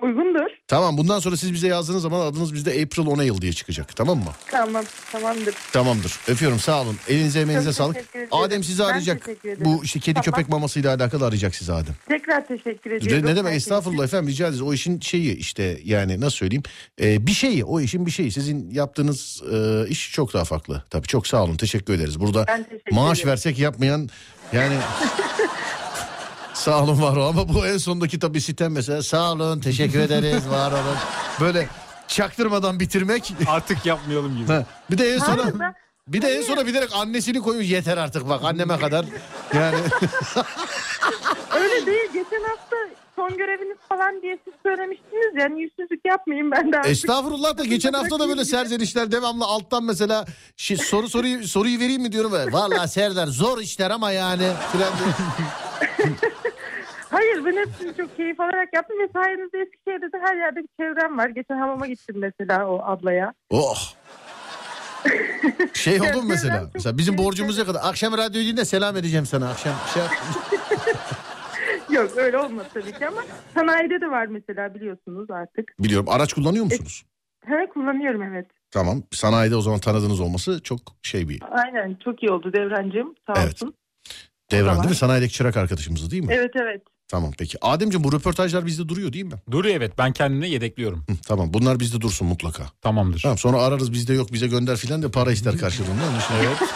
Uygundur. 0.01 0.49
Tamam 0.67 0.97
bundan 0.97 1.19
sonra 1.19 1.37
siz 1.37 1.53
bize 1.53 1.67
yazdığınız 1.67 2.01
zaman 2.01 2.19
adınız 2.25 2.53
bizde 2.53 2.69
April 2.71 3.05
O'Neil 3.07 3.41
diye 3.41 3.53
çıkacak 3.53 3.95
tamam 3.95 4.17
mı? 4.17 4.31
Tamam 4.51 4.83
tamamdır. 5.11 5.55
Tamamdır. 5.73 6.19
Öpüyorum 6.27 6.59
sağ 6.59 6.81
olun. 6.81 6.97
Elinize 7.07 7.39
emeğinize 7.39 7.73
sağlık. 7.73 7.97
Adem 8.31 8.63
sizi 8.63 8.83
arayacak. 8.83 9.27
Bu 9.59 9.83
işte 9.83 9.99
kedi 9.99 10.13
Tamam. 10.13 10.23
köpek 10.25 10.49
mamasıyla 10.49 10.95
alakalı 10.95 11.25
arayacak 11.25 11.55
sizi 11.55 11.73
Adem. 11.73 11.95
Tekrar 12.07 12.47
teşekkür 12.47 12.91
ediyorum. 12.91 13.25
ne 13.25 13.35
demek 13.35 13.55
estağfurullah 13.55 14.03
efendim 14.03 14.29
rica 14.29 14.45
ederiz. 14.47 14.61
O 14.61 14.73
işin 14.73 14.99
şeyi 14.99 15.35
işte 15.37 15.79
yani 15.83 16.21
nasıl 16.21 16.37
söyleyeyim 16.37 16.63
Ee, 17.01 17.27
bir 17.27 17.31
şeyi 17.31 17.63
o 17.65 17.79
işin 17.81 18.05
bir 18.05 18.11
şeyi. 18.11 18.31
Sizin 18.31 18.69
yaptığınız 18.71 19.43
e, 19.53 19.87
iş 19.89 20.11
çok 20.11 20.33
daha 20.33 20.43
farklı. 20.43 20.83
Tabii 20.89 21.07
çok 21.07 21.27
sağ 21.27 21.43
olun 21.43 21.57
teşekkür 21.57 21.93
ederiz. 21.93 22.19
Burada 22.19 22.45
teşekkür 22.45 22.95
maaş 22.95 23.17
ederim. 23.19 23.29
versek 23.31 23.59
yapmayan 23.59 24.09
yani 24.53 24.73
sağ 26.59 26.83
olun 26.83 27.01
var 27.01 27.15
olun 27.17 27.27
ama 27.27 27.49
bu 27.53 27.65
en 27.65 27.77
sondaki 27.77 28.19
tabii 28.19 28.41
sitem 28.41 28.71
mesela 28.71 29.03
sağ 29.03 29.31
olun 29.31 29.59
teşekkür 29.59 29.99
ederiz 29.99 30.49
var 30.49 30.71
olun. 30.71 30.97
Böyle 31.41 31.67
çaktırmadan 32.07 32.79
bitirmek. 32.79 33.33
Artık 33.47 33.85
yapmayalım 33.85 34.37
gibi. 34.37 34.47
Ha, 34.53 34.65
bir 34.91 34.97
de 34.97 35.13
en 35.13 35.19
sona 35.19 35.43
Hayır, 35.43 35.59
ben- 35.59 35.73
bir 36.07 36.21
de 36.21 36.27
en 36.37 36.41
sona 36.41 36.65
bilerek 36.67 36.89
annesini 36.95 37.39
koyuyor 37.41 37.65
yeter 37.65 37.97
artık 37.97 38.29
bak 38.29 38.43
anneme 38.43 38.77
kadar. 38.79 39.05
Yani 39.53 39.75
Öyle 41.55 41.85
değil. 41.85 42.09
Geçen 42.13 42.43
hafta 42.49 42.75
son 43.15 43.37
göreviniz 43.37 43.77
falan 43.89 44.21
diye 44.21 44.39
siz 44.45 44.53
söylemiştiniz. 44.65 45.33
Yani 45.41 45.61
yüzsüzlük 45.61 46.05
yapmayın 46.05 46.51
ben 46.51 46.71
de 46.71 46.77
artık. 46.77 46.91
Estağfurullah 46.91 47.57
da 47.57 47.65
geçen 47.65 47.93
hafta 47.93 48.19
da 48.19 48.29
böyle 48.29 48.45
serzenişler 48.45 49.11
devamlı 49.11 49.45
alttan 49.45 49.83
mesela 49.83 50.25
şi- 50.57 50.77
soru 50.85 51.09
soruyu 51.09 51.47
soruyu 51.47 51.79
vereyim 51.79 52.01
mi 52.01 52.11
diyorum. 52.11 52.33
ve, 52.33 52.51
Vallahi 52.53 52.89
Serdar 52.89 53.27
zor 53.27 53.57
işler 53.59 53.91
ama 53.91 54.11
yani. 54.11 54.47
Hayır 57.09 57.45
ben 57.45 57.57
hepsini 57.57 57.97
çok 57.97 58.17
keyif 58.17 58.39
alarak 58.39 58.73
yaptım 58.73 58.99
ve 58.99 59.07
sayenizde 59.13 59.57
Eskişehir'de 59.59 60.11
de 60.11 60.17
her 60.25 60.37
yerde 60.37 60.59
bir 60.59 60.69
çevrem 60.79 61.17
var. 61.17 61.29
Geçen 61.29 61.57
hamama 61.57 61.87
gittim 61.87 62.15
mesela 62.19 62.67
o 62.69 62.81
ablaya. 62.83 63.33
Oh. 63.49 63.77
Şey 65.73 66.01
oldu 66.01 66.17
mu 66.21 66.23
mesela? 66.27 66.69
Mesela 66.73 66.97
bizim 66.97 67.17
borcumuz 67.17 67.57
ne 67.57 67.63
kadar? 67.65 67.79
Akşam 67.83 68.17
radyo 68.17 68.41
dinle 68.41 68.65
selam 68.65 68.97
edeceğim 68.97 69.25
sana 69.25 69.49
akşam. 69.49 69.73
Şey 69.93 70.03
Yok 71.97 72.17
öyle 72.17 72.37
olmadı 72.37 72.67
tabii 72.73 72.91
ki 72.91 73.07
ama 73.07 73.21
sanayide 73.55 74.01
de 74.01 74.11
var 74.11 74.25
mesela 74.25 74.75
biliyorsunuz 74.75 75.31
artık. 75.31 75.75
Biliyorum 75.79 76.09
araç 76.09 76.33
kullanıyor 76.33 76.65
musunuz? 76.65 77.03
He 77.45 77.69
kullanıyorum 77.73 78.23
evet. 78.23 78.45
Tamam 78.71 79.03
sanayide 79.11 79.55
o 79.55 79.61
zaman 79.61 79.79
tanıdığınız 79.79 80.19
olması 80.19 80.63
çok 80.63 80.79
şey 81.01 81.29
bir 81.29 81.41
Aynen 81.51 81.97
çok 82.03 82.23
iyi 82.23 82.31
oldu 82.31 82.53
Devrancığım 82.53 83.15
sağ 83.27 83.33
Evet. 83.43 83.53
olsun. 83.53 83.73
devran 84.51 84.77
değil 84.77 84.89
mi? 84.89 84.95
Sanayideki 84.95 85.33
çırak 85.33 85.57
arkadaşımızdı 85.57 86.11
değil 86.11 86.23
mi? 86.23 86.33
Evet 86.33 86.51
evet. 86.55 86.81
Tamam 87.09 87.31
peki. 87.39 87.57
Ademciğim 87.65 88.03
bu 88.03 88.11
röportajlar 88.13 88.65
bizde 88.65 88.89
duruyor 88.89 89.13
değil 89.13 89.25
mi? 89.25 89.33
Duruyor 89.51 89.75
evet 89.75 89.97
ben 89.97 90.11
kendimde 90.13 90.47
yedekliyorum. 90.47 90.99
Hı, 91.09 91.13
tamam 91.27 91.53
bunlar 91.53 91.79
bizde 91.79 92.01
dursun 92.01 92.27
mutlaka. 92.27 92.63
Tamamdır. 92.81 93.19
Tamam 93.21 93.37
sonra 93.37 93.61
ararız 93.61 93.93
bizde 93.93 94.13
yok 94.13 94.33
bize 94.33 94.47
gönder 94.47 94.75
filan 94.75 95.01
de 95.03 95.11
para 95.11 95.31
ister 95.31 95.57
karşılığında. 95.57 95.91
Onun 96.11 96.19
için- 96.19 96.33
Ya 96.49 96.51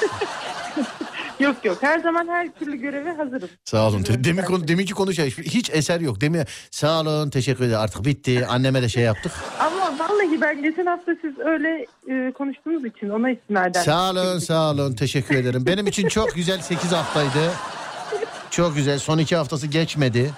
Yok 1.40 1.66
yok 1.66 1.78
her 1.82 2.00
zaman 2.00 2.28
her 2.28 2.54
türlü 2.60 2.76
göreve 2.78 3.12
hazırım. 3.12 3.50
Sağ 3.66 3.88
olun. 3.88 4.06
Demin 4.18 4.44
konu, 4.44 4.68
deminki 4.68 4.94
konu 4.94 5.14
şey, 5.14 5.30
hiç 5.32 5.70
eser 5.74 6.00
yok. 6.02 6.22
Demin 6.22 6.44
sağ 6.72 7.02
olun 7.02 7.30
teşekkür 7.30 7.64
ederim 7.66 7.80
artık 7.80 8.06
bitti. 8.06 8.46
Anneme 8.48 8.82
de 8.82 8.90
şey 8.90 9.04
yaptık. 9.04 9.32
Ama 9.60 10.00
vallahi 10.00 10.42
ben 10.42 10.64
geçen 10.64 10.86
hafta 10.86 11.12
siz 11.22 11.40
öyle 11.40 11.86
e, 12.10 12.32
konuştuğunuz 12.32 12.86
için 12.86 13.10
ona 13.10 13.30
istinaden. 13.32 13.82
Sağ 13.84 14.10
olun 14.12 14.40
sağ 14.40 14.72
olun 14.72 14.94
teşekkür 14.94 15.36
ederim. 15.36 15.66
Benim 15.66 15.88
için 15.88 16.08
çok 16.08 16.36
güzel 16.36 16.62
8 16.62 16.92
haftaydı. 16.92 17.52
Çok 18.54 18.76
güzel 18.76 19.00
son 19.00 19.18
iki 19.18 19.36
haftası 19.36 19.68
geçmedi. 19.68 20.32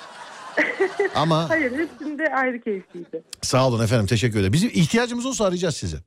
Ama 1.16 1.50
Hayır 1.50 1.72
hepsinde 1.72 2.24
ayrı 2.36 2.62
keyifliydi. 2.62 3.24
sağ 3.42 3.68
olun 3.68 3.84
efendim 3.84 4.06
teşekkür 4.08 4.40
ederim. 4.40 4.54
Bizim 4.54 4.70
ihtiyacımız 4.74 5.26
olsa 5.26 5.46
arayacağız 5.46 5.78
sizi. 5.78 5.98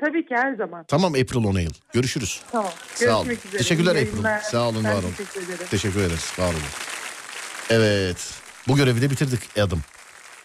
Tabii 0.00 0.26
ki 0.26 0.34
her 0.34 0.54
zaman. 0.54 0.84
Tamam 0.88 1.12
April 1.12 1.44
O'Neil. 1.44 1.70
Görüşürüz. 1.92 2.40
Tamam. 2.52 2.70
Sağ 2.94 3.16
olun. 3.16 3.24
Görüşmek 3.26 3.46
üzere. 3.46 3.58
Teşekkürler 3.58 3.94
İyi 3.94 3.98
April. 3.98 4.10
yayınlar. 4.12 4.40
Sağ 4.40 4.68
olun 4.68 4.84
Ben 4.84 4.92
var 4.94 5.02
olun. 5.02 5.12
Teşekkür 5.16 5.42
ederim. 5.42 5.66
Teşekkür 5.70 6.00
ederiz. 6.00 6.32
Var 6.38 6.48
olun. 6.48 6.60
Evet. 7.70 8.34
Bu 8.68 8.76
görevi 8.76 9.00
de 9.02 9.10
bitirdik 9.10 9.58
Adam. 9.58 9.78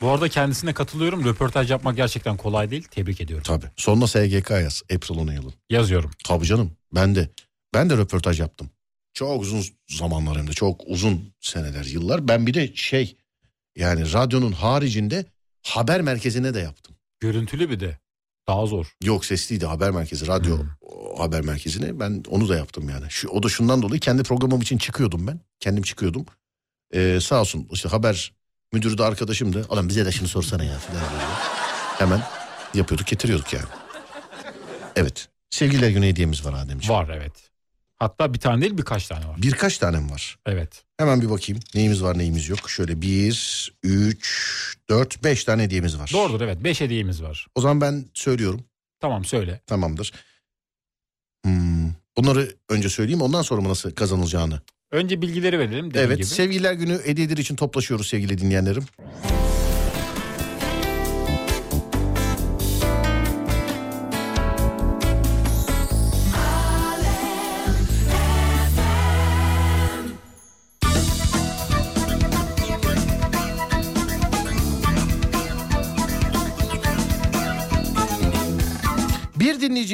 Bu 0.01 0.09
arada 0.09 0.29
kendisine 0.29 0.73
katılıyorum. 0.73 1.25
Röportaj 1.25 1.71
yapmak 1.71 1.95
gerçekten 1.95 2.37
kolay 2.37 2.71
değil. 2.71 2.87
Tebrik 2.91 3.21
ediyorum. 3.21 3.43
Tabii. 3.47 3.65
Sonuna 3.77 4.07
SGK 4.07 4.49
yaz. 4.51 4.83
April 4.95 5.17
O'Neil'ın. 5.17 5.53
Yazıyorum. 5.69 6.11
Tabii 6.25 6.45
canım. 6.45 6.71
Ben 6.95 7.15
de. 7.15 7.29
Ben 7.73 7.89
de 7.89 7.97
röportaj 7.97 8.39
yaptım. 8.39 8.69
Çok 9.13 9.41
uzun 9.41 9.63
zamanlar 9.89 10.37
hem 10.37 10.47
de. 10.47 10.53
Çok 10.53 10.81
uzun 10.87 11.33
seneler, 11.39 11.85
yıllar. 11.85 12.27
Ben 12.27 12.47
bir 12.47 12.53
de 12.53 12.75
şey 12.75 13.17
yani 13.75 14.13
radyonun 14.13 14.51
haricinde 14.51 15.25
haber 15.61 16.01
merkezine 16.01 16.53
de 16.53 16.59
yaptım. 16.59 16.95
Görüntülü 17.19 17.69
bir 17.69 17.79
de. 17.79 17.97
Daha 18.47 18.65
zor. 18.65 18.95
Yok 19.03 19.25
sesliydi 19.25 19.65
haber 19.65 19.91
merkezi, 19.91 20.27
radyo 20.27 20.57
o 20.81 21.19
haber 21.19 21.41
merkezine. 21.41 21.99
Ben 21.99 22.23
onu 22.29 22.49
da 22.49 22.55
yaptım 22.55 22.89
yani. 22.89 23.05
Şu, 23.09 23.29
o 23.29 23.43
da 23.43 23.49
şundan 23.49 23.81
dolayı 23.81 23.99
kendi 23.99 24.23
programım 24.23 24.61
için 24.61 24.77
çıkıyordum 24.77 25.27
ben. 25.27 25.39
Kendim 25.59 25.83
çıkıyordum. 25.83 26.25
Ee, 26.93 27.19
sağ 27.21 27.41
olsun 27.41 27.67
işte 27.71 27.89
haber 27.89 28.33
müdürü 28.73 28.97
de 28.97 29.03
arkadaşımdı. 29.03 29.65
Adam 29.69 29.89
bize 29.89 30.05
de 30.05 30.11
şunu 30.11 30.27
sorsana 30.27 30.63
ya 30.63 30.77
falan. 30.79 31.01
Hemen 31.97 32.21
yapıyorduk 32.73 33.07
getiriyorduk 33.07 33.53
yani. 33.53 33.65
Evet. 34.95 35.29
Sevgililer 35.49 35.89
günü 35.89 36.05
hediyemiz 36.05 36.45
var 36.45 36.53
Ademciğim. 36.53 37.01
Var 37.01 37.09
evet. 37.17 37.52
Hatta 38.03 38.33
bir 38.33 38.39
tane 38.39 38.61
değil 38.61 38.77
birkaç 38.77 39.07
tane 39.07 39.27
var. 39.27 39.41
Birkaç 39.41 39.77
tanem 39.77 40.11
var. 40.11 40.37
Evet. 40.45 40.83
Hemen 40.97 41.21
bir 41.21 41.29
bakayım 41.29 41.61
neyimiz 41.75 42.03
var 42.03 42.17
neyimiz 42.17 42.49
yok. 42.49 42.69
Şöyle 42.69 43.01
bir, 43.01 43.73
üç, 43.83 44.27
dört, 44.89 45.23
beş 45.23 45.43
tane 45.43 45.63
hediyemiz 45.63 45.99
var. 45.99 46.09
Doğrudur 46.13 46.41
evet. 46.41 46.63
Beş 46.63 46.81
hediyemiz 46.81 47.23
var. 47.23 47.47
O 47.55 47.61
zaman 47.61 47.81
ben 47.81 48.05
söylüyorum. 48.13 48.63
Tamam 48.99 49.25
söyle. 49.25 49.61
Tamamdır. 49.67 50.11
Hmm, 51.45 51.91
Bunları 52.17 52.55
önce 52.69 52.89
söyleyeyim 52.89 53.21
ondan 53.21 53.41
sonra 53.41 53.61
mı 53.61 53.69
nasıl 53.69 53.91
kazanılacağını. 53.91 54.61
Önce 54.91 55.21
bilgileri 55.21 55.59
verelim. 55.59 55.91
Evet 55.95 56.17
gibi. 56.17 56.25
sevgililer 56.27 56.73
günü 56.73 57.01
hediyeler 57.05 57.37
için 57.37 57.55
toplaşıyoruz 57.55 58.07
sevgili 58.07 58.37
dinleyenlerim. 58.37 58.83
Bir 59.23 59.52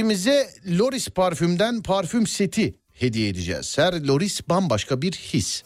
dinleyicimize 0.04 0.50
Loris 0.80 1.10
parfümden 1.10 1.82
parfüm 1.82 2.28
seti 2.28 2.76
hediye 2.94 3.30
edeceğiz. 3.30 3.78
Her 3.78 3.94
Loris 3.94 4.50
bambaşka 4.50 5.02
bir 5.02 5.12
his. 5.12 5.64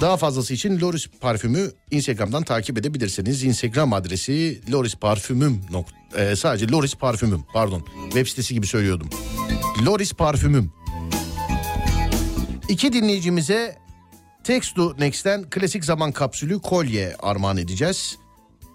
Daha 0.00 0.16
fazlası 0.16 0.54
için 0.54 0.80
Loris 0.80 1.06
parfümü 1.20 1.70
Instagram'dan 1.90 2.42
takip 2.42 2.78
edebilirsiniz. 2.78 3.44
Instagram 3.44 3.92
adresi 3.92 4.60
Loris 4.72 4.94
parfümüm. 4.94 5.60
nok- 5.70 6.20
e, 6.32 6.36
sadece 6.36 6.68
Loris 6.68 6.94
parfümüm 6.94 7.42
pardon. 7.52 7.84
Web 8.04 8.26
sitesi 8.26 8.54
gibi 8.54 8.66
söylüyordum. 8.66 9.10
Loris 9.86 10.12
parfümüm. 10.12 10.70
İki 12.68 12.92
dinleyicimize 12.92 13.76
Text 14.44 14.76
to 14.76 14.94
Next'ten 14.98 15.50
klasik 15.50 15.84
zaman 15.84 16.12
kapsülü 16.12 16.58
kolye 16.60 17.16
armağan 17.22 17.56
edeceğiz. 17.56 18.16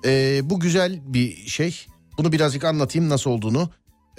Ee, 0.05 0.39
bu 0.43 0.59
güzel 0.59 0.99
bir 1.13 1.47
şey. 1.47 1.85
Bunu 2.17 2.31
birazcık 2.31 2.63
anlatayım 2.63 3.09
nasıl 3.09 3.31
olduğunu. 3.31 3.69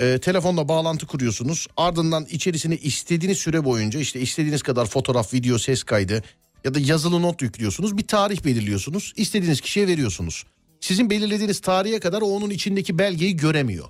Ee, 0.01 0.19
telefonla 0.19 0.69
bağlantı 0.69 1.07
kuruyorsunuz. 1.07 1.67
Ardından 1.77 2.27
içerisine 2.31 2.77
istediğiniz 2.77 3.39
süre 3.39 3.65
boyunca 3.65 4.01
işte 4.01 4.21
istediğiniz 4.21 4.63
kadar 4.63 4.87
fotoğraf, 4.87 5.35
video, 5.35 5.59
ses 5.59 5.83
kaydı 5.83 6.23
ya 6.65 6.75
da 6.75 6.79
yazılı 6.79 7.23
not 7.23 7.43
yüklüyorsunuz. 7.43 7.97
Bir 7.99 8.07
tarih 8.07 8.45
belirliyorsunuz. 8.45 9.13
İstediğiniz 9.17 9.61
kişiye 9.61 9.87
veriyorsunuz. 9.87 10.45
Sizin 10.81 11.11
belirlediğiniz 11.11 11.61
tarihe 11.61 12.01
kadar 12.01 12.23
o 12.23 12.27
onun 12.27 12.51
içindeki 12.51 12.99
belgeyi 12.99 13.37
göremiyor. 13.37 13.89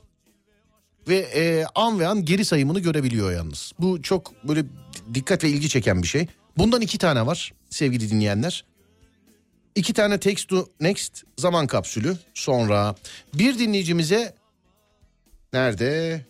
Ve 1.09 1.16
e, 1.16 1.64
an 1.74 2.01
ve 2.01 2.06
an 2.06 2.24
geri 2.24 2.44
sayımını 2.44 2.80
görebiliyor 2.80 3.32
yalnız. 3.32 3.72
Bu 3.78 4.02
çok 4.02 4.44
böyle 4.48 4.64
dikkat 5.14 5.44
ve 5.44 5.48
ilgi 5.48 5.68
çeken 5.68 6.02
bir 6.02 6.09
şey. 6.09 6.26
Bundan 6.59 6.80
iki 6.80 6.98
tane 6.98 7.26
var 7.26 7.52
sevgili 7.70 8.10
dinleyenler. 8.10 8.64
İki 9.74 9.93
tane 9.93 10.20
Text 10.20 10.48
to 10.48 10.68
Next 10.80 11.22
zaman 11.39 11.66
kapsülü. 11.66 12.16
Sonra 12.35 12.94
bir 13.35 13.59
dinleyicimize 13.59 14.35
nerede? 15.52 16.26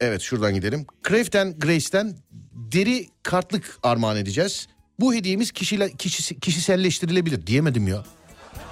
Evet 0.00 0.20
şuradan 0.20 0.54
gidelim. 0.54 0.86
Craft 1.08 1.36
and 1.36 1.54
Grace'ten 1.58 2.16
deri 2.52 3.08
kartlık 3.22 3.78
armağan 3.82 4.16
edeceğiz. 4.16 4.68
Bu 5.00 5.14
hediyemiz 5.14 5.52
kişile, 5.52 5.92
kişisi, 5.92 6.40
kişiselleştirilebilir 6.40 7.46
diyemedim 7.46 7.88
ya. 7.88 8.04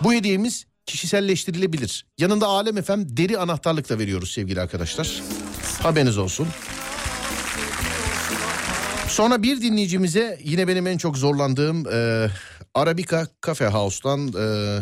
Bu 0.00 0.12
hediyemiz 0.12 0.66
kişiselleştirilebilir. 0.86 2.06
Yanında 2.18 2.46
Alem 2.46 2.78
Efem 2.78 3.16
deri 3.16 3.38
anahtarlık 3.38 3.88
da 3.88 3.98
veriyoruz 3.98 4.32
sevgili 4.32 4.60
arkadaşlar. 4.60 5.22
Haberiniz 5.82 6.18
olsun. 6.18 6.48
Sonra 9.08 9.42
bir 9.42 9.62
dinleyicimize 9.62 10.38
yine 10.44 10.68
benim 10.68 10.86
en 10.86 10.98
çok 10.98 11.18
zorlandığım 11.18 11.86
e, 11.92 12.28
Arabica 12.74 13.26
Cafe 13.46 13.66
House'tan 13.66 14.28
e, 14.28 14.78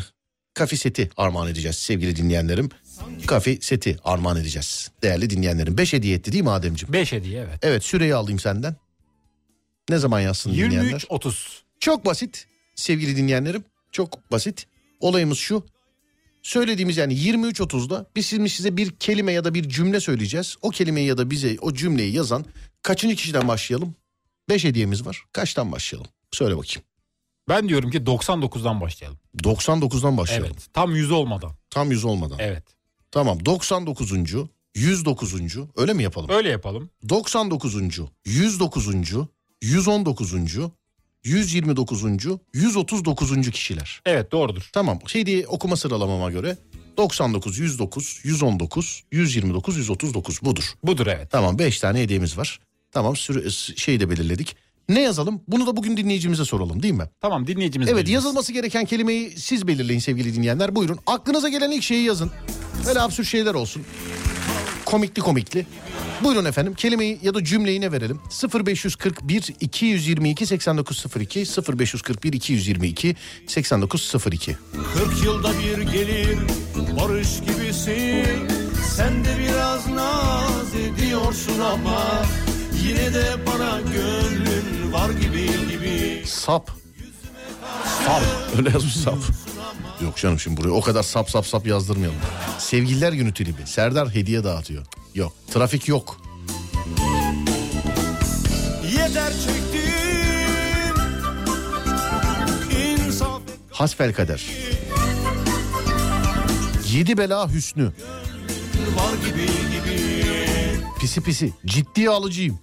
kafe 0.54 0.76
seti 0.76 1.10
armağan 1.16 1.48
edeceğiz 1.48 1.76
sevgili 1.76 2.16
dinleyenlerim. 2.16 2.68
Kafe 3.26 3.58
seti 3.60 3.96
armağan 4.04 4.36
edeceğiz 4.36 4.90
değerli 5.02 5.30
dinleyenlerim. 5.30 5.78
Beş 5.78 5.92
hediye 5.92 6.16
etti 6.16 6.32
değil 6.32 6.44
mi 6.44 6.50
Ademciğim? 6.50 6.92
Beş 6.92 7.12
hediye 7.12 7.40
evet. 7.40 7.58
Evet 7.62 7.84
süreyi 7.84 8.14
alayım 8.14 8.38
senden. 8.38 8.76
Ne 9.88 9.98
zaman 9.98 10.20
yazsın 10.20 10.52
dinleyenler? 10.52 11.00
23-30. 11.00 11.34
Çok 11.80 12.06
basit 12.06 12.46
sevgili 12.74 13.16
dinleyenlerim. 13.16 13.64
Çok 13.92 14.32
basit. 14.32 14.66
Olayımız 15.00 15.38
şu. 15.38 15.66
Söylediğimiz 16.42 16.96
yani 16.96 17.14
23.30'da 17.14 18.06
biz 18.16 18.26
şimdi 18.26 18.50
size 18.50 18.76
bir 18.76 18.90
kelime 18.90 19.32
ya 19.32 19.44
da 19.44 19.54
bir 19.54 19.68
cümle 19.68 20.00
söyleyeceğiz. 20.00 20.56
O 20.62 20.70
kelimeyi 20.70 21.06
ya 21.06 21.18
da 21.18 21.30
bize 21.30 21.56
o 21.60 21.74
cümleyi 21.74 22.14
yazan 22.14 22.44
kaçıncı 22.82 23.16
kişiden 23.16 23.48
başlayalım? 23.48 23.94
5 24.48 24.64
hediyemiz 24.64 25.06
var. 25.06 25.24
Kaçtan 25.32 25.72
başlayalım? 25.72 26.10
Söyle 26.32 26.56
bakayım. 26.56 26.82
Ben 27.48 27.68
diyorum 27.68 27.90
ki 27.90 27.98
99'dan 27.98 28.80
başlayalım. 28.80 29.18
99'dan 29.36 30.16
başlayalım. 30.16 30.50
Evet. 30.52 30.66
Tam 30.72 30.96
100 30.96 31.10
olmadan. 31.10 31.52
Tam 31.70 31.90
100 31.90 32.04
olmadan. 32.04 32.38
Evet. 32.38 32.64
Tamam 33.10 33.44
99. 33.46 34.12
109. 34.74 35.34
Öyle 35.76 35.92
mi 35.92 36.02
yapalım? 36.02 36.30
Öyle 36.30 36.48
yapalım. 36.48 36.90
99. 37.08 37.74
109. 38.24 38.88
119. 39.62 40.34
129. 41.24 42.02
139. 42.54 43.50
kişiler. 43.50 44.00
Evet 44.06 44.32
doğrudur. 44.32 44.70
Tamam. 44.72 44.98
Hediye 45.12 45.46
okuma 45.46 45.76
sıralamama 45.76 46.30
göre 46.30 46.56
99, 46.96 47.58
109, 47.58 48.20
119, 48.24 49.04
129, 49.12 49.76
139 49.76 50.42
budur. 50.42 50.72
Budur 50.84 51.06
evet. 51.06 51.30
Tamam 51.30 51.58
5 51.58 51.80
tane 51.80 52.00
hediyemiz 52.00 52.38
var. 52.38 52.60
Tamam 52.92 53.16
süre, 53.16 53.50
şeyi 53.76 54.00
de 54.00 54.10
belirledik. 54.10 54.56
Ne 54.88 55.00
yazalım? 55.00 55.40
Bunu 55.48 55.66
da 55.66 55.76
bugün 55.76 55.96
dinleyicimize 55.96 56.44
soralım 56.44 56.82
değil 56.82 56.94
mi? 56.94 57.04
Tamam 57.20 57.46
dinleyicimiz 57.46 57.88
Evet 57.88 57.96
belirlesin. 57.96 58.14
yazılması 58.14 58.52
gereken 58.52 58.84
kelimeyi 58.84 59.30
siz 59.30 59.66
belirleyin 59.66 60.00
sevgili 60.00 60.34
dinleyenler. 60.34 60.76
Buyurun 60.76 60.98
aklınıza 61.06 61.48
gelen 61.48 61.70
ilk 61.70 61.82
şeyi 61.82 62.04
yazın. 62.04 62.30
Böyle 62.86 63.00
absürt 63.00 63.26
şeyler 63.26 63.54
olsun. 63.54 63.82
Komikli 64.84 65.22
komikli. 65.22 65.66
Buyurun 66.24 66.44
efendim 66.44 66.74
kelimeyi 66.74 67.18
ya 67.22 67.34
da 67.34 67.44
cümleyi 67.44 67.80
ne 67.80 67.92
verelim? 67.92 68.20
0541 68.66 69.54
222 69.60 70.46
8902 70.46 71.44
0541 71.78 72.32
222 72.32 73.16
8902 73.46 74.56
40 74.94 75.24
yılda 75.24 75.52
bir 75.58 75.82
gelir 75.82 76.38
barış 77.00 77.28
gibisin 77.40 78.48
Sen 78.96 79.24
de 79.24 79.28
biraz 79.38 79.86
naz 79.88 80.74
ediyorsun 80.74 81.60
ama 81.60 82.22
Yine 82.86 83.14
de 83.14 83.24
bana 83.46 83.80
gönlün 83.80 84.92
var 84.92 85.10
gibi 85.10 85.46
gibi 85.70 86.22
Sap. 86.26 86.70
Sap. 88.06 88.22
Öyle 88.58 88.70
yazmış 88.70 88.94
sap. 88.96 89.18
Yok 90.00 90.16
canım 90.16 90.40
şimdi 90.40 90.56
buraya 90.56 90.70
o 90.70 90.80
kadar 90.80 91.02
sap 91.02 91.30
sap 91.30 91.46
sap 91.46 91.66
yazdırmayalım. 91.66 92.18
Sevgililer 92.58 93.12
günü 93.12 93.34
tribi. 93.34 93.66
Serdar 93.66 94.14
hediye 94.14 94.44
dağıtıyor. 94.44 94.86
Yok. 95.14 95.32
Trafik 95.54 95.88
yok. 95.88 96.20
Yeter 98.84 99.32
çektim. 99.32 99.90
İnsaf... 102.80 103.40
Hasbel 103.70 104.14
kader. 104.14 104.46
Yedi 106.92 107.18
bela 107.18 107.48
hüsnü. 107.52 107.92
Gibi, 109.26 109.46
gibi. 109.46 110.20
Pisi 111.00 111.20
pisi. 111.20 111.52
Ciddi 111.66 112.10
alıcıyım. 112.10 112.58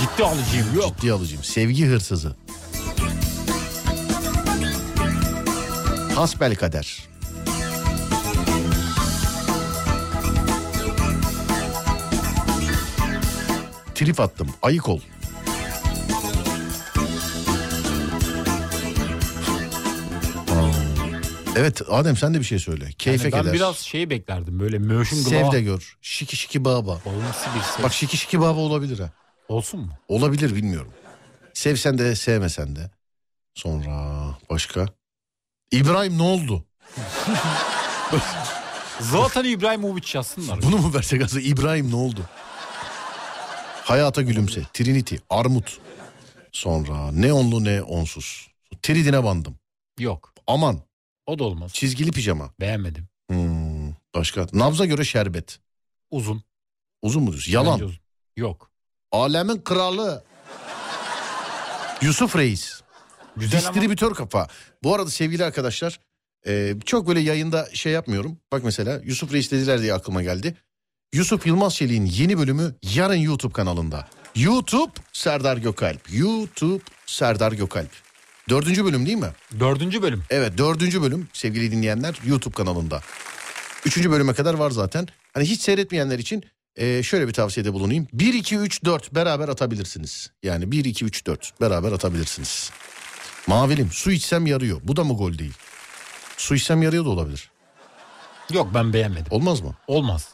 Ciddi 0.00 0.24
alıcıyım 0.24 0.66
yok. 0.76 0.96
Ciddi 0.96 1.12
alıcıyım. 1.12 1.44
Sevgi 1.44 1.86
hırsızı. 1.86 2.36
Hasbel 6.20 6.54
kader. 6.54 7.08
Trip 13.94 14.20
attım. 14.20 14.48
Ayık 14.62 14.88
ol. 14.88 15.00
Evet 21.56 21.82
Adem 21.88 22.16
sen 22.16 22.34
de 22.34 22.38
bir 22.38 22.44
şey 22.44 22.58
söyle. 22.58 22.88
Keyfe 22.98 23.24
Yani 23.24 23.32
ben 23.32 23.40
keder. 23.40 23.52
biraz 23.54 23.76
şeyi 23.76 24.10
beklerdim 24.10 24.60
böyle 24.60 24.78
motion 24.78 25.20
Sev 25.20 25.40
glow. 25.40 25.58
de 25.58 25.62
gör. 25.62 25.96
Şiki 26.02 26.36
şiki 26.36 26.64
baba. 26.64 27.00
Olması 27.04 27.48
bir 27.56 27.60
ses. 27.60 27.84
Bak 27.84 27.92
şiki 27.92 28.16
şiki 28.16 28.40
baba 28.40 28.60
olabilir 28.60 28.98
ha. 28.98 29.10
Olsun 29.48 29.80
mu? 29.80 29.92
Olabilir 30.08 30.54
bilmiyorum. 30.54 30.92
Sevsen 31.54 31.98
de 31.98 32.16
sevmesen 32.16 32.76
de. 32.76 32.90
Sonra 33.54 34.26
başka. 34.50 34.99
İbrahim 35.72 36.18
ne 36.18 36.22
oldu? 36.22 36.64
Zlatan 39.00 39.44
İbrahimovic 39.44 40.02
yazsınlar. 40.14 40.62
Bunu 40.62 40.78
mu 40.78 40.94
versek 40.94 41.22
aslında 41.22 41.42
İbrahim 41.42 41.90
ne 41.90 41.96
oldu? 41.96 42.20
Hayata 43.84 44.22
gülümse. 44.22 44.62
Trinity. 44.72 45.16
Armut. 45.30 45.78
Sonra 46.52 47.12
ne 47.12 47.32
onlu 47.32 47.64
ne 47.64 47.82
onsuz. 47.82 48.48
Tridine 48.82 49.24
bandım. 49.24 49.58
Yok. 49.98 50.32
Aman. 50.46 50.80
O 51.26 51.38
da 51.38 51.44
olmaz. 51.44 51.72
Çizgili 51.74 52.10
pijama. 52.10 52.50
Beğenmedim. 52.60 53.08
Hmm, 53.30 53.92
başka. 54.14 54.46
Nabza 54.52 54.84
göre 54.86 55.04
şerbet. 55.04 55.60
Uzun. 56.10 56.42
Uzun 57.02 57.22
mu 57.22 57.30
diyorsun? 57.30 57.52
Yalan. 57.52 57.80
Uzun. 57.80 57.98
Yok. 58.36 58.70
Alemin 59.12 59.60
kralı. 59.60 60.24
Yusuf 62.02 62.36
Reis. 62.36 62.80
Güzel 63.36 63.60
ama- 63.66 63.74
Distribütör 63.74 64.14
kafa. 64.14 64.46
Bu 64.82 64.94
arada 64.94 65.10
sevgili 65.10 65.44
arkadaşlar 65.44 66.00
e, 66.46 66.74
çok 66.86 67.08
böyle 67.08 67.20
yayında 67.20 67.68
şey 67.72 67.92
yapmıyorum. 67.92 68.38
Bak 68.52 68.64
mesela 68.64 69.00
Yusuf 69.04 69.32
Reis 69.32 69.50
dediler 69.50 69.82
diye 69.82 69.94
aklıma 69.94 70.22
geldi. 70.22 70.54
Yusuf 71.14 71.46
Yılmaz 71.46 71.76
Çelik'in 71.76 72.06
yeni 72.06 72.38
bölümü 72.38 72.74
yarın 72.82 73.14
YouTube 73.14 73.52
kanalında. 73.52 74.08
YouTube 74.36 74.92
Serdar 75.12 75.56
Gökalp. 75.56 76.00
YouTube 76.12 76.82
Serdar 77.06 77.52
Gökalp. 77.52 77.90
Dördüncü 78.48 78.84
bölüm 78.84 79.06
değil 79.06 79.16
mi? 79.16 79.30
Dördüncü 79.60 80.02
bölüm. 80.02 80.22
Evet 80.30 80.58
dördüncü 80.58 81.02
bölüm 81.02 81.28
sevgili 81.32 81.72
dinleyenler 81.72 82.18
YouTube 82.26 82.54
kanalında. 82.54 83.00
Üçüncü 83.84 84.10
bölüme 84.10 84.34
kadar 84.34 84.54
var 84.54 84.70
zaten. 84.70 85.06
Hani 85.32 85.44
hiç 85.44 85.60
seyretmeyenler 85.60 86.18
için 86.18 86.44
e, 86.76 87.02
şöyle 87.02 87.28
bir 87.28 87.32
tavsiyede 87.32 87.72
bulunayım. 87.72 88.06
1, 88.12 88.34
2, 88.34 88.56
3, 88.56 88.84
4 88.84 89.14
beraber 89.14 89.48
atabilirsiniz. 89.48 90.30
Yani 90.42 90.72
1, 90.72 90.84
2, 90.84 91.04
3, 91.04 91.26
4 91.26 91.60
beraber 91.60 91.92
atabilirsiniz. 91.92 92.70
Mavilim 93.46 93.90
su 93.92 94.12
içsem 94.12 94.46
yarıyor. 94.46 94.80
Bu 94.84 94.96
da 94.96 95.04
mı 95.04 95.16
gol 95.16 95.38
değil? 95.38 95.54
Su 96.36 96.54
içsem 96.54 96.82
yarıyor 96.82 97.04
da 97.04 97.08
olabilir. 97.08 97.50
Yok 98.52 98.70
ben 98.74 98.92
beğenmedim. 98.92 99.26
Olmaz 99.30 99.60
mı? 99.60 99.74
Olmaz. 99.86 100.28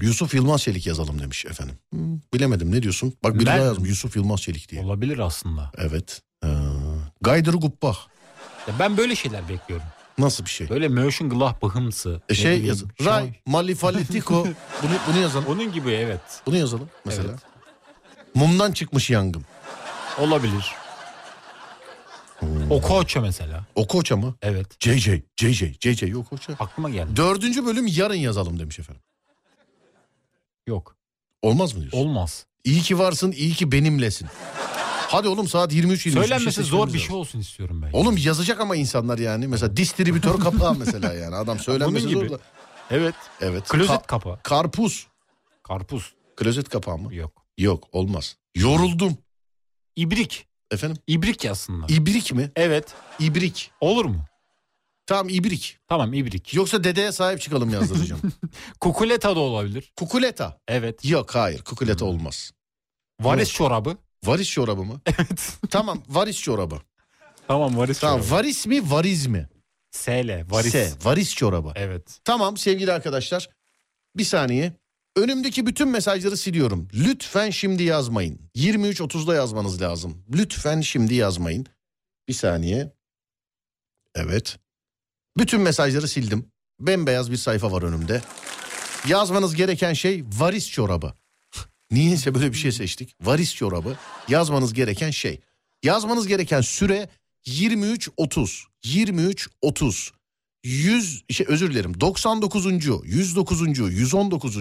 Yusuf 0.00 0.34
Yılmaz 0.34 0.62
Çelik 0.62 0.86
yazalım 0.86 1.18
demiş 1.20 1.44
efendim. 1.46 1.78
Hmm, 1.90 2.20
bilemedim 2.34 2.72
ne 2.72 2.82
diyorsun? 2.82 3.14
Bak 3.24 3.34
biri 3.34 3.46
Ben- 3.46 3.58
daha 3.58 3.66
yazmış 3.66 3.88
Yusuf 3.88 4.16
Yılmaz 4.16 4.42
Çelik 4.42 4.70
diye. 4.70 4.82
Olabilir 4.82 5.18
aslında. 5.18 5.70
Evet. 5.78 6.22
Ee, 6.44 6.48
Gaydır 7.20 7.54
Gubbah. 7.54 7.96
Ya 8.68 8.74
ben 8.78 8.96
böyle 8.96 9.16
şeyler 9.16 9.48
bekliyorum. 9.48 9.86
Nasıl 10.18 10.44
bir 10.44 10.50
şey? 10.50 10.68
Böyle 10.68 10.88
motion 10.88 11.30
glow 11.30 11.66
bıhımsı. 11.66 12.20
E 12.28 12.34
şey 12.34 12.44
bileyim, 12.46 12.66
yazın. 12.66 12.90
Ray 13.04 13.32
Malifalitiko. 13.46 14.46
bunu, 14.82 14.92
bunu 15.08 15.18
yazalım. 15.22 15.46
Onun 15.48 15.72
gibi 15.72 15.90
evet. 15.90 16.20
Bunu 16.46 16.56
yazalım 16.56 16.88
mesela. 17.04 17.28
Evet. 17.30 17.40
Mumdan 18.34 18.72
çıkmış 18.72 19.10
yangın. 19.10 19.44
Olabilir. 20.18 20.72
O 22.70 22.80
koça 22.82 23.20
mesela. 23.20 23.66
O 23.74 23.86
koça 23.86 24.16
mı? 24.16 24.34
Evet. 24.42 24.66
JJ, 24.80 25.08
JJ, 25.36 25.62
JJ 25.80 26.14
o 26.14 26.24
koça. 26.24 26.52
Aklıma 26.52 26.90
geldi. 26.90 27.16
Dördüncü 27.16 27.66
bölüm 27.66 27.86
yarın 27.86 28.14
yazalım 28.14 28.58
demiş 28.58 28.78
efendim. 28.78 29.02
Yok. 30.66 30.96
Olmaz 31.42 31.74
mı 31.74 31.80
diyorsun? 31.80 31.98
Olmaz. 31.98 32.46
İyi 32.64 32.82
ki 32.82 32.98
varsın, 32.98 33.32
iyi 33.32 33.52
ki 33.54 33.72
benimlesin. 33.72 34.28
Hadi 35.08 35.28
oğlum 35.28 35.48
saat 35.48 35.72
23 35.72 36.06
23 36.06 36.24
Söylenmesi 36.24 36.54
şey 36.54 36.64
zor 36.64 36.92
bir 36.92 36.98
şey 36.98 37.16
olsun 37.16 37.40
istiyorum 37.40 37.82
ben. 37.82 37.92
Oğlum 37.92 38.16
yazacak 38.16 38.60
ama 38.60 38.76
insanlar 38.76 39.18
yani. 39.18 39.46
Mesela 39.46 39.76
distribütör 39.76 40.40
kapağı 40.40 40.74
mesela 40.78 41.12
yani. 41.12 41.34
Adam 41.36 41.58
söylenmesi 41.58 42.08
zor 42.08 42.30
da. 42.30 42.38
Evet. 42.90 43.14
Evet. 43.40 43.68
Klozet 43.68 43.90
Ka- 43.96 44.06
kapağı. 44.06 44.42
Karpuz. 44.42 45.06
Karpuz. 45.62 46.14
Klozet 46.36 46.68
kapağı 46.68 46.98
mı? 46.98 47.14
Yok. 47.14 47.44
Yok 47.58 47.88
olmaz. 47.92 48.36
Yoruldum. 48.54 49.18
İbrik. 49.96 50.46
Efendim? 50.74 50.96
İbrik 51.06 51.44
yazsınlar. 51.44 51.88
İbrik 51.88 52.32
mi? 52.32 52.50
evet. 52.56 52.94
İbrik. 53.18 53.70
Olur 53.80 54.04
mu? 54.04 54.24
Tamam 55.06 55.28
ibrik. 55.28 55.78
Tamam 55.88 56.12
ibrik. 56.14 56.54
Yoksa 56.54 56.84
dedeye 56.84 57.12
sahip 57.12 57.40
çıkalım 57.40 57.70
yazdıracağım. 57.70 58.22
Kukuleta 58.80 59.36
da 59.36 59.40
olabilir. 59.40 59.92
Kukuleta. 59.96 60.58
Evet. 60.68 61.04
Yok 61.04 61.34
hayır 61.34 61.62
kukuleta 61.62 62.04
olmaz. 62.04 62.52
Varis 63.20 63.48
Evet. 63.48 63.52
çorabı. 63.56 63.96
Varis 64.24 64.50
çorabı 64.50 64.84
mı? 64.84 65.00
Evet. 65.06 65.52
tamam 65.70 66.02
varis 66.08 66.40
çorabı. 66.42 66.78
Tamam 67.48 67.76
varis 67.76 68.00
Tamam 68.00 68.20
çorabı. 68.20 68.34
varis 68.34 68.66
mi 68.66 68.90
variz 68.90 69.26
mi? 69.26 69.48
S 69.90 70.44
varis. 70.50 70.72
S, 70.72 70.92
varis 71.04 71.34
çorabı. 71.34 71.72
Evet. 71.74 72.18
Tamam 72.24 72.56
sevgili 72.56 72.92
arkadaşlar. 72.92 73.48
Bir 74.16 74.24
saniye. 74.24 74.72
Önümdeki 75.16 75.66
bütün 75.66 75.88
mesajları 75.88 76.36
siliyorum. 76.36 76.88
Lütfen 76.94 77.50
şimdi 77.50 77.82
yazmayın. 77.82 78.40
23.30'da 78.56 79.34
yazmanız 79.34 79.82
lazım. 79.82 80.24
Lütfen 80.32 80.80
şimdi 80.80 81.14
yazmayın. 81.14 81.66
Bir 82.28 82.32
saniye. 82.32 82.92
Evet. 84.14 84.58
Bütün 85.38 85.60
mesajları 85.60 86.08
sildim. 86.08 86.52
Bembeyaz 86.80 87.30
bir 87.30 87.36
sayfa 87.36 87.72
var 87.72 87.82
önümde. 87.82 88.22
Yazmanız 89.08 89.54
gereken 89.54 89.92
şey 89.92 90.24
varis 90.38 90.70
çorabı. 90.70 91.14
Niyeyse 91.90 92.34
böyle 92.34 92.52
bir 92.52 92.58
şey 92.58 92.72
seçtik. 92.72 93.16
Varis 93.20 93.54
çorabı. 93.54 93.96
Yazmanız 94.28 94.74
gereken 94.74 95.10
şey. 95.10 95.40
Yazmanız 95.82 96.26
gereken 96.26 96.60
süre 96.60 97.08
23.30. 97.46 98.64
23.30. 98.84 100.10
100 100.64 101.24
şey 101.30 101.46
özür 101.48 101.70
dilerim 101.70 102.00
99. 102.00 102.66
109. 103.04 103.78
119. 103.78 104.56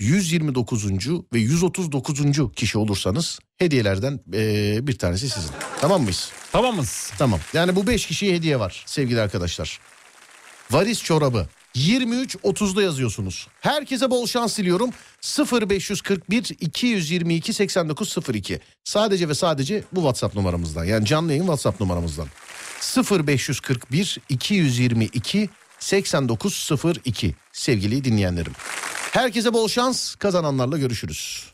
129. 0.00 0.84
ve 1.32 1.38
139. 1.38 2.20
kişi 2.56 2.78
olursanız 2.78 3.38
hediyelerden 3.56 4.20
eee, 4.32 4.78
bir 4.82 4.98
tanesi 4.98 5.28
sizin. 5.30 5.50
Tamam 5.80 6.02
mıyız? 6.02 6.32
Tamamız. 6.52 7.12
Tamam. 7.18 7.40
Yani 7.52 7.76
bu 7.76 7.86
5 7.86 8.06
kişiye 8.06 8.34
hediye 8.34 8.60
var 8.60 8.82
sevgili 8.86 9.20
arkadaşlar. 9.20 9.80
Varis 10.70 11.02
çorabı 11.02 11.46
23.30'da 11.74 12.82
yazıyorsunuz. 12.82 13.48
Herkese 13.60 14.10
bol 14.10 14.26
şans 14.26 14.58
diliyorum. 14.58 14.90
0541 15.52 16.56
222 16.60 17.52
8902. 17.52 18.60
Sadece 18.84 19.28
ve 19.28 19.34
sadece 19.34 19.84
bu 19.92 20.00
WhatsApp 20.00 20.36
numaramızdan. 20.36 20.84
Yani 20.84 21.06
canlı 21.06 21.30
yayın 21.30 21.42
WhatsApp 21.42 21.80
numaramızdan. 21.80 22.26
0541 22.80 24.18
222 24.28 25.48
8902 25.78 27.34
sevgili 27.52 28.04
dinleyenlerim. 28.04 28.52
Herkese 29.12 29.52
bol 29.52 29.68
şans 29.68 30.14
kazananlarla 30.14 30.78
görüşürüz. 30.78 31.44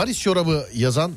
Varis 0.00 0.20
çorabı 0.20 0.66
yazan 0.74 1.12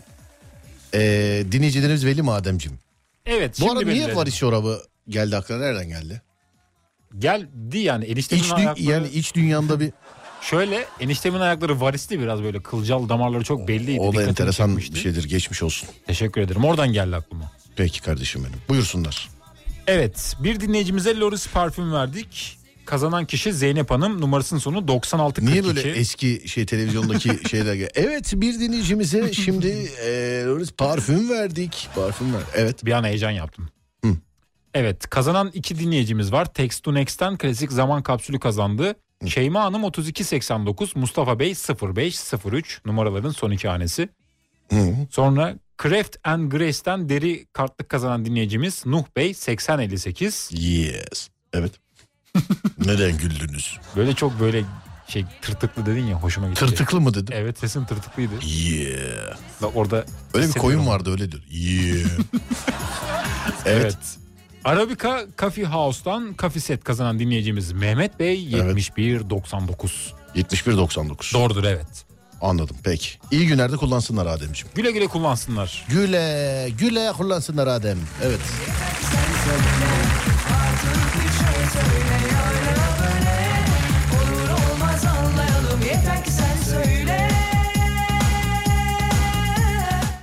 eee 0.94 1.52
dinleyicilerimiz 1.52 2.06
Veli 2.06 2.22
Mademcim. 2.22 2.80
Evet. 3.26 3.58
Bu 3.62 3.72
arada 3.72 3.86
niye 3.86 4.16
varis 4.16 4.36
çorabı 4.38 4.82
geldi 5.10 5.38
aklına 5.38 5.60
nereden 5.60 5.88
geldi? 5.88 6.22
Geldi 7.20 7.78
yani 7.78 8.06
eniştemin 8.06 8.44
İç, 8.44 8.50
dü- 8.50 8.56
ayakları. 8.56 8.84
yani 8.86 9.08
iç 9.08 9.36
dünyanda 9.36 9.80
bir 9.80 9.92
Şöyle 10.42 10.86
eniştemin 11.00 11.40
ayakları 11.40 11.82
varisli 11.82 12.20
biraz 12.20 12.44
böyle 12.44 12.64
kılcal 12.64 13.10
damarları 13.10 13.44
çok 13.44 13.68
belliydi. 13.68 14.00
o 14.00 14.04
da 14.04 14.12
dikkatimi 14.12 14.30
enteresan 14.30 14.68
çekmişti. 14.68 14.96
bir 14.96 15.00
şeydir 15.00 15.24
geçmiş 15.30 15.64
olsun. 15.64 15.90
Teşekkür 16.08 16.42
ederim 16.42 16.66
oradan 16.66 16.94
geldi 16.94 17.16
aklıma. 17.16 17.52
Peki 17.76 18.02
kardeşim 18.02 18.44
benim 18.44 18.60
buyursunlar. 18.70 19.30
Evet 19.88 20.36
bir 20.40 20.60
dinleyicimize 20.60 21.18
Loris 21.20 21.48
parfüm 21.48 21.94
verdik. 21.94 22.60
Kazanan 22.86 23.26
kişi 23.26 23.54
Zeynep 23.54 23.92
Hanım 23.92 24.22
numarasının 24.22 24.60
sonu 24.60 24.88
9642. 24.88 25.52
Niye 25.54 25.64
böyle 25.76 25.92
eski 25.92 26.50
şey 26.50 26.66
televizyondaki 26.66 27.30
şeyler 27.50 27.74
gel- 27.76 27.90
Evet 27.96 28.32
bir 28.36 28.60
dinleyicimize 28.60 29.34
şimdi 29.34 29.68
eee, 29.68 30.46
parfüm 30.78 31.30
verdik. 31.30 31.90
Parfüm 31.96 32.34
ver. 32.34 32.42
Evet. 32.56 32.86
Bir 32.86 32.92
an 32.92 33.04
heyecan 33.04 33.32
yaptım. 33.32 33.70
Evet 34.74 35.10
kazanan 35.10 35.52
iki 35.54 35.80
dinleyicimiz 35.80 36.32
var. 36.32 36.54
Text 36.54 36.84
to 36.84 36.94
Next'ten 36.94 37.38
klasik 37.38 37.72
zaman 37.72 38.04
kapsülü 38.04 38.40
kazandı. 38.40 38.96
Şeyma 39.28 39.64
Hanım 39.64 39.84
3289, 39.88 40.96
Mustafa 40.96 41.40
Bey 41.40 41.54
0503 41.82 42.82
numaraların 42.86 43.30
son 43.32 43.52
iki 43.52 43.68
hanesi. 43.68 44.10
Sonra 45.12 45.56
Craft 45.84 46.16
and 46.24 46.52
Grace'ten 46.52 47.10
deri 47.10 47.46
kartlık 47.54 47.90
kazanan 47.90 48.26
dinleyicimiz 48.26 48.86
Nuh 48.86 49.04
Bey 49.18 49.34
8058. 49.34 50.50
Yes. 50.54 51.30
Evet. 51.54 51.72
Neden 52.86 53.18
güldünüz? 53.18 53.78
Böyle 53.96 54.14
çok 54.14 54.40
böyle 54.40 54.64
şey 55.08 55.26
tırtıklı 55.42 55.86
dedin 55.86 56.04
ya 56.06 56.16
hoşuma 56.16 56.48
gitti. 56.50 56.60
Tırtıklı 56.60 57.02
mı 57.02 57.14
dedim? 57.14 57.36
Evet 57.38 57.60
sesin 57.60 57.86
tırtıklıydı. 57.86 58.34
Yeah. 58.46 59.38
Bak 59.62 59.72
orada 59.76 60.06
Öyle 60.34 60.48
bir 60.48 60.60
koyun 60.60 60.88
vardı 60.88 61.12
öyle 61.12 61.32
diyor. 61.32 61.44
Yeah. 61.50 62.10
Evet. 63.66 63.98
Arabica 64.66 65.26
Coffee 65.38 65.66
House'tan 65.66 66.36
Coffee 66.40 66.62
Set 66.62 66.84
kazanan 66.84 67.20
dinleyicimiz 67.20 67.72
Mehmet 67.72 68.20
Bey 68.20 68.40
7199. 68.44 70.14
7199. 70.36 71.34
Doğrudur 71.34 71.64
evet. 71.64 72.06
Anladım 72.42 72.76
peki. 72.84 73.10
İyi 73.32 73.48
günlerde 73.48 73.78
kullansınlar 73.78 74.26
Ademciğim. 74.26 74.76
Güle 74.76 74.92
güle 74.92 75.08
kullansınlar. 75.08 75.86
Güle 75.90 76.70
güle 76.80 77.12
kullansınlar 77.18 77.68
Adem. 77.68 77.98
Evet. 78.24 78.40
Ki 78.40 79.06
sen 79.06 79.52
söyle. 79.52 80.03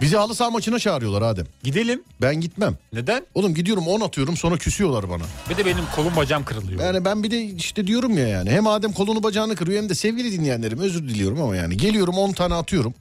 Bizi 0.00 0.16
halı 0.16 0.34
saha 0.34 0.50
maçına 0.50 0.78
çağırıyorlar 0.78 1.22
Adem. 1.22 1.46
Gidelim. 1.62 2.02
Ben 2.22 2.40
gitmem. 2.40 2.74
Neden? 2.92 3.26
Oğlum 3.34 3.54
gidiyorum 3.54 3.88
10 3.88 4.00
atıyorum 4.00 4.36
sonra 4.36 4.56
küsüyorlar 4.56 5.10
bana. 5.10 5.22
Bir 5.50 5.56
de 5.56 5.66
benim 5.66 5.84
kolum 5.96 6.16
bacağım 6.16 6.44
kırılıyor. 6.44 6.80
Yani 6.80 7.04
ben 7.04 7.22
bir 7.22 7.30
de 7.30 7.42
işte 7.42 7.86
diyorum 7.86 8.18
ya 8.18 8.28
yani 8.28 8.50
hem 8.50 8.66
Adem 8.66 8.92
kolunu 8.92 9.22
bacağını 9.22 9.56
kırıyor 9.56 9.82
hem 9.82 9.88
de 9.88 9.94
sevgili 9.94 10.32
dinleyenlerim 10.32 10.78
özür 10.78 11.08
diliyorum 11.08 11.42
ama 11.42 11.56
yani 11.56 11.76
geliyorum 11.76 12.14
10 12.18 12.32
tane 12.32 12.54
atıyorum. 12.54 12.94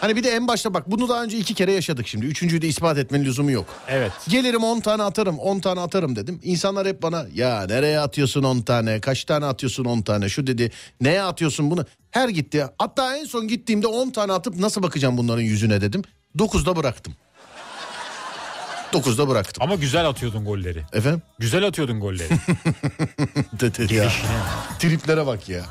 Hani 0.00 0.16
bir 0.16 0.24
de 0.24 0.30
en 0.30 0.48
başta 0.48 0.74
bak 0.74 0.90
bunu 0.90 1.08
daha 1.08 1.22
önce 1.22 1.38
iki 1.38 1.54
kere 1.54 1.72
yaşadık 1.72 2.06
şimdi. 2.08 2.26
Üçüncüyü 2.26 2.62
de 2.62 2.68
ispat 2.68 2.98
etmenin 2.98 3.24
lüzumu 3.24 3.50
yok. 3.50 3.66
Evet. 3.88 4.12
Gelirim 4.28 4.64
10 4.64 4.80
tane 4.80 5.02
atarım 5.02 5.38
10 5.38 5.60
tane 5.60 5.80
atarım 5.80 6.16
dedim. 6.16 6.40
İnsanlar 6.42 6.86
hep 6.86 7.02
bana 7.02 7.26
ya 7.34 7.66
nereye 7.66 8.00
atıyorsun 8.00 8.42
10 8.42 8.60
tane 8.60 9.00
kaç 9.00 9.24
tane 9.24 9.46
atıyorsun 9.46 9.84
10 9.84 10.02
tane 10.02 10.28
şu 10.28 10.46
dedi. 10.46 10.70
Neye 11.00 11.22
atıyorsun 11.22 11.70
bunu? 11.70 11.84
Her 12.10 12.28
gitti. 12.28 12.66
Hatta 12.78 13.16
en 13.16 13.24
son 13.24 13.48
gittiğimde 13.48 13.86
10 13.86 14.10
tane 14.10 14.32
atıp 14.32 14.58
nasıl 14.58 14.82
bakacağım 14.82 15.18
bunların 15.18 15.42
yüzüne 15.42 15.80
dedim. 15.80 16.02
9'da 16.38 16.76
bıraktım. 16.76 17.14
9'da 18.92 19.28
bıraktım. 19.28 19.62
Ama 19.62 19.74
güzel 19.74 20.08
atıyordun 20.08 20.44
golleri. 20.44 20.82
Efendim? 20.92 21.22
Güzel 21.38 21.66
atıyordun 21.66 22.00
golleri. 22.00 22.28
Dedi 23.60 23.94
ya. 23.94 24.12
Triplere 24.78 25.26
bak 25.26 25.48
ya. 25.48 25.64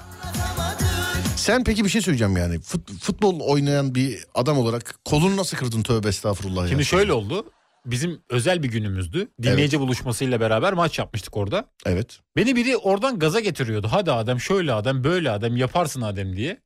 Sen 1.36 1.64
peki 1.64 1.84
bir 1.84 1.90
şey 1.90 2.02
söyleyeceğim 2.02 2.38
yani. 2.38 2.56
Fut- 2.56 3.00
futbol 3.00 3.40
oynayan 3.40 3.96
bir 3.96 4.20
adam 4.36 4.58
olarak 4.58 4.96
kolunu 5.06 5.38
nasıl 5.38 5.58
kırdın 5.58 5.82
tövbe 5.84 6.08
estağfurullah 6.08 6.68
Şimdi 6.68 6.82
ya. 6.82 6.86
şöyle 6.86 7.14
oldu. 7.14 7.46
Bizim 7.86 8.22
özel 8.30 8.64
bir 8.64 8.68
günümüzdü. 8.68 9.28
Dinleyici 9.42 9.80
buluşmasıyla 9.80 10.40
beraber 10.40 10.74
maç 10.74 11.00
yapmıştık 11.00 11.38
orada. 11.38 11.66
Evet. 11.86 12.20
Beni 12.36 12.56
biri 12.56 12.78
oradan 12.78 13.20
gaza 13.20 13.40
getiriyordu. 13.40 13.88
Hadi 13.92 14.12
Adem 14.12 14.40
şöyle 14.40 14.74
Adem 14.74 15.04
böyle 15.04 15.32
Adem 15.32 15.58
yaparsın 15.58 16.02
Adem 16.02 16.36
diye. 16.38 16.62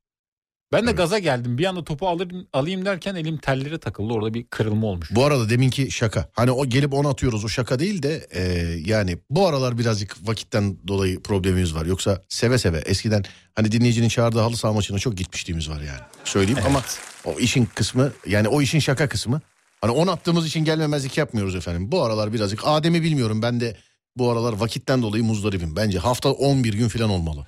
Ben 0.72 0.88
de 0.88 0.92
gaza 0.92 1.20
geldim. 1.20 1.58
Bir 1.58 1.66
anda 1.66 1.84
topu 1.84 2.08
alır, 2.08 2.32
alayım 2.54 2.86
derken 2.86 3.16
elim 3.16 3.38
tellere 3.38 3.78
takıldı. 3.78 4.14
Orada 4.14 4.34
bir 4.34 4.48
kırılma 4.48 4.88
olmuş. 4.88 5.08
Bu 5.12 5.26
arada 5.26 5.50
deminki 5.50 5.92
şaka. 5.92 6.30
Hani 6.34 6.52
o 6.52 6.66
gelip 6.66 6.94
onu 6.94 7.10
atıyoruz 7.10 7.46
o 7.46 7.50
şaka 7.50 7.80
değil 7.80 8.04
de 8.04 8.28
e, 8.32 8.42
yani 8.86 9.18
bu 9.30 9.48
aralar 9.48 9.78
birazcık 9.78 10.28
vakitten 10.28 10.78
dolayı 10.88 11.24
problemimiz 11.24 11.76
var. 11.76 11.86
Yoksa 11.86 12.24
seve 12.30 12.58
seve 12.58 12.78
eskiden 12.78 13.24
hani 13.56 13.72
dinleyicinin 13.72 14.10
çağırdığı 14.10 14.40
halı 14.40 14.58
saha 14.58 14.74
maçına 14.74 15.00
çok 15.00 15.18
gitmişliğimiz 15.18 15.70
var 15.70 15.82
yani. 15.82 16.00
Söyleyeyim 16.24 16.60
ama 16.66 16.82
o 17.26 17.40
işin 17.40 17.66
kısmı 17.66 18.12
yani 18.28 18.48
o 18.48 18.62
işin 18.62 18.80
şaka 18.80 19.10
kısmı. 19.10 19.42
Hani 19.82 19.92
on 19.92 20.08
attığımız 20.08 20.48
için 20.48 20.66
gelmemezlik 20.66 21.18
yapmıyoruz 21.18 21.56
efendim. 21.56 21.92
Bu 21.92 22.04
aralar 22.04 22.34
birazcık 22.34 22.62
Adem'i 22.66 23.04
bilmiyorum 23.04 23.42
ben 23.42 23.60
de 23.60 23.78
bu 24.16 24.32
aralar 24.32 24.54
vakitten 24.54 25.02
dolayı 25.02 25.24
muzdaribim. 25.24 25.76
Bence 25.76 26.00
hafta 26.00 26.30
11 26.32 26.74
gün 26.74 26.88
falan 26.88 27.10
olmalı. 27.10 27.48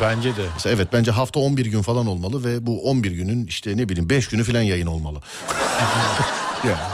Bence 0.00 0.36
de. 0.36 0.42
Mesela 0.54 0.76
evet 0.76 0.88
bence 0.92 1.10
hafta 1.10 1.40
11 1.40 1.66
gün 1.66 1.82
falan 1.82 2.06
olmalı 2.06 2.44
ve 2.44 2.66
bu 2.66 2.90
11 2.90 3.10
günün 3.10 3.46
işte 3.46 3.76
ne 3.76 3.88
bileyim 3.88 4.10
5 4.10 4.28
günü 4.28 4.44
falan 4.44 4.62
yayın 4.62 4.86
olmalı. 4.86 5.20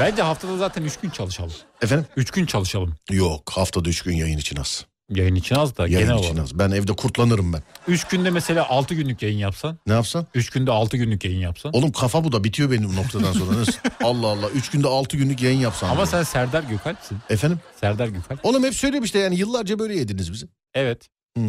Bence 0.00 0.22
haftada 0.22 0.56
zaten 0.56 0.82
3 0.84 0.96
gün 0.96 1.10
çalışalım. 1.10 1.52
Efendim? 1.82 2.06
3 2.16 2.30
gün 2.30 2.46
çalışalım. 2.46 2.94
Yok 3.10 3.50
haftada 3.50 3.88
3 3.88 4.02
gün 4.02 4.16
yayın 4.16 4.38
için 4.38 4.56
az. 4.56 4.86
Yayın 5.10 5.34
için 5.34 5.54
az 5.54 5.76
da 5.76 5.88
Yayın 5.88 6.08
genel 6.08 6.18
için 6.18 6.28
olarak. 6.32 6.44
az. 6.44 6.58
Ben 6.58 6.70
evde 6.70 6.92
kurtlanırım 6.92 7.52
ben. 7.52 7.62
3 7.88 8.04
günde 8.04 8.30
mesela 8.30 8.68
6 8.68 8.94
günlük 8.94 9.22
yayın 9.22 9.38
yapsan. 9.38 9.78
Ne 9.86 9.92
yapsan? 9.92 10.26
3 10.34 10.50
günde 10.50 10.70
6 10.70 10.96
günlük 10.96 11.24
yayın 11.24 11.38
yapsan. 11.40 11.72
Oğlum 11.72 11.92
kafa 11.92 12.24
bu 12.24 12.32
da 12.32 12.44
bitiyor 12.44 12.70
benim 12.70 12.96
noktadan 12.96 13.32
sonra. 13.32 13.54
Allah 14.04 14.26
Allah 14.26 14.48
3 14.50 14.70
günde 14.70 14.88
6 14.88 15.16
günlük 15.16 15.42
yayın 15.42 15.58
yapsam. 15.58 15.90
Ama 15.90 15.96
diyorum. 15.96 16.10
sen 16.10 16.22
Serdar 16.22 16.62
Gökalp'sin. 16.62 17.18
Efendim? 17.30 17.60
Serdar 17.80 18.08
Gökalp. 18.08 18.44
Oğlum 18.44 18.64
hep 18.64 18.74
söylüyorum 18.74 19.04
işte 19.04 19.18
yani 19.18 19.36
yıllarca 19.36 19.78
böyle 19.78 19.94
yediniz 19.98 20.32
bizi. 20.32 20.46
Evet. 20.74 21.08
Hı. 21.38 21.42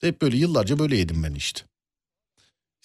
Hep 0.00 0.22
böyle 0.22 0.36
yıllarca 0.36 0.78
böyle 0.78 0.96
yedim 0.96 1.22
ben 1.24 1.34
işte. 1.34 1.60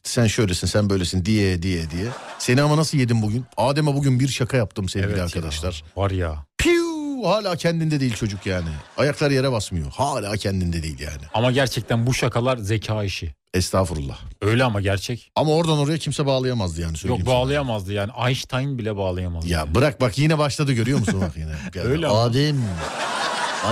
Sen 0.04 0.28
şöylesin 0.28 0.68
sen 0.68 0.90
böylesin 0.90 1.26
diye 1.26 1.62
diye 1.64 1.90
diye. 1.90 2.08
Seni 2.40 2.62
ama 2.62 2.78
nasıl 2.78 2.98
yedim 2.98 3.22
bugün? 3.22 3.46
Adem'e 3.58 3.94
bugün 3.96 4.20
bir 4.20 4.28
şaka 4.28 4.58
yaptım 4.58 4.90
sevgili 4.90 5.10
Evet 5.10 5.18
ya. 5.20 5.24
arkadaşlar. 5.26 5.84
Var 5.96 6.12
ya. 6.12 6.46
Piu 6.58 6.84
hala 7.26 7.56
kendinde 7.56 8.00
değil 8.00 8.14
çocuk 8.16 8.46
yani. 8.46 8.70
Ayaklar 8.98 9.32
yere 9.32 9.52
basmıyor. 9.52 9.92
Hala 9.92 10.38
kendinde 10.38 10.84
değil 10.84 11.00
yani. 11.00 11.22
Ama 11.34 11.52
gerçekten 11.52 12.08
bu 12.08 12.14
şakalar 12.14 12.58
zeka 12.58 13.04
işi. 13.04 13.36
Estağfurullah. 13.54 14.20
Öyle 14.42 14.64
ama 14.64 14.82
gerçek. 14.82 15.32
Ama 15.36 15.52
oradan 15.52 15.78
oraya 15.78 15.98
kimse 15.98 16.26
bağlayamazdı 16.26 16.82
yani 16.82 16.98
Yok 17.06 17.18
sana. 17.20 17.26
bağlayamazdı 17.26 17.94
yani. 17.94 18.12
Einstein 18.28 18.78
bile 18.78 18.96
bağlayamazdı. 18.98 19.48
Ya 19.50 19.76
bırak 19.76 20.02
bak 20.02 20.18
yine 20.18 20.38
başladı 20.38 20.74
görüyor 20.74 21.00
musun 21.00 21.22
bak 21.22 21.38
yine. 21.38 21.52
Yani 21.76 21.88
Öyle 21.88 22.08
ama. 22.08 22.22
Adem. 22.22 22.62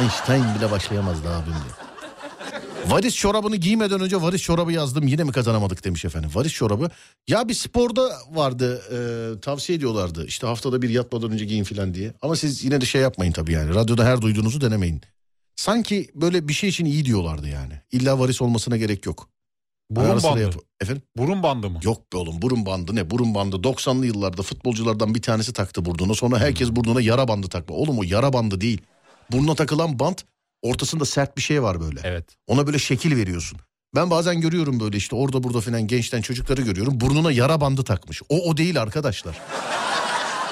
Einstein 0.01 0.45
bile 0.59 0.71
başlayamazdı 0.71 1.29
abim 1.29 1.53
diye. 1.53 1.80
Varis 2.87 3.15
çorabını 3.15 3.55
giymeden 3.55 3.99
önce 4.01 4.21
varis 4.21 4.41
çorabı 4.41 4.71
yazdım 4.71 5.07
yine 5.07 5.23
mi 5.23 5.31
kazanamadık 5.31 5.83
demiş 5.83 6.05
efendim. 6.05 6.29
Varis 6.33 6.53
çorabı 6.53 6.89
ya 7.27 7.47
bir 7.49 7.53
sporda 7.53 8.11
vardı 8.31 8.81
e, 8.91 9.39
tavsiye 9.39 9.77
ediyorlardı 9.77 10.25
işte 10.27 10.47
haftada 10.47 10.81
bir 10.81 10.89
yatmadan 10.89 11.31
önce 11.31 11.45
giyin 11.45 11.63
falan 11.63 11.93
diye. 11.93 12.13
Ama 12.21 12.35
siz 12.35 12.63
yine 12.63 12.81
de 12.81 12.85
şey 12.85 13.01
yapmayın 13.01 13.31
tabii 13.31 13.51
yani 13.53 13.75
radyoda 13.75 14.05
her 14.05 14.21
duyduğunuzu 14.21 14.61
denemeyin. 14.61 15.01
Sanki 15.55 16.07
böyle 16.15 16.47
bir 16.47 16.53
şey 16.53 16.69
için 16.69 16.85
iyi 16.85 17.05
diyorlardı 17.05 17.47
yani. 17.49 17.73
İlla 17.91 18.19
varis 18.19 18.41
olmasına 18.41 18.77
gerek 18.77 19.05
yok. 19.05 19.29
Burun 19.89 20.09
Ara 20.09 20.23
bandı. 20.23 20.41
yap- 20.41 20.55
Efendim? 20.81 21.03
Burun 21.17 21.43
bandı 21.43 21.69
mı? 21.69 21.79
Yok 21.83 22.13
be 22.13 22.17
oğlum 22.17 22.41
burun 22.41 22.65
bandı 22.65 22.95
ne 22.95 23.09
burun 23.09 23.35
bandı 23.35 23.55
90'lı 23.55 24.05
yıllarda 24.05 24.41
futbolculardan 24.41 25.15
bir 25.15 25.21
tanesi 25.21 25.53
taktı 25.53 25.85
burnuna 25.85 26.13
sonra 26.13 26.39
herkes 26.39 26.69
burnuna 26.71 27.01
yara 27.01 27.27
bandı 27.27 27.47
takma. 27.47 27.75
Oğlum 27.75 27.99
o 27.99 28.03
yara 28.03 28.33
bandı 28.33 28.61
değil. 28.61 28.81
Burnuna 29.31 29.55
takılan 29.55 29.99
bant 29.99 30.23
ortasında 30.61 31.05
sert 31.05 31.37
bir 31.37 31.41
şey 31.41 31.63
var 31.63 31.81
böyle. 31.81 31.99
Evet. 32.03 32.25
Ona 32.47 32.67
böyle 32.67 32.79
şekil 32.79 33.15
veriyorsun. 33.15 33.59
Ben 33.95 34.09
bazen 34.09 34.41
görüyorum 34.41 34.79
böyle 34.79 34.97
işte 34.97 35.15
orada 35.15 35.43
burada 35.43 35.61
falan 35.61 35.87
gençten 35.87 36.21
çocukları 36.21 36.61
görüyorum. 36.61 36.99
Burnuna 37.01 37.31
yara 37.31 37.61
bandı 37.61 37.83
takmış. 37.83 38.21
O 38.29 38.49
o 38.49 38.57
değil 38.57 38.81
arkadaşlar. 38.81 39.39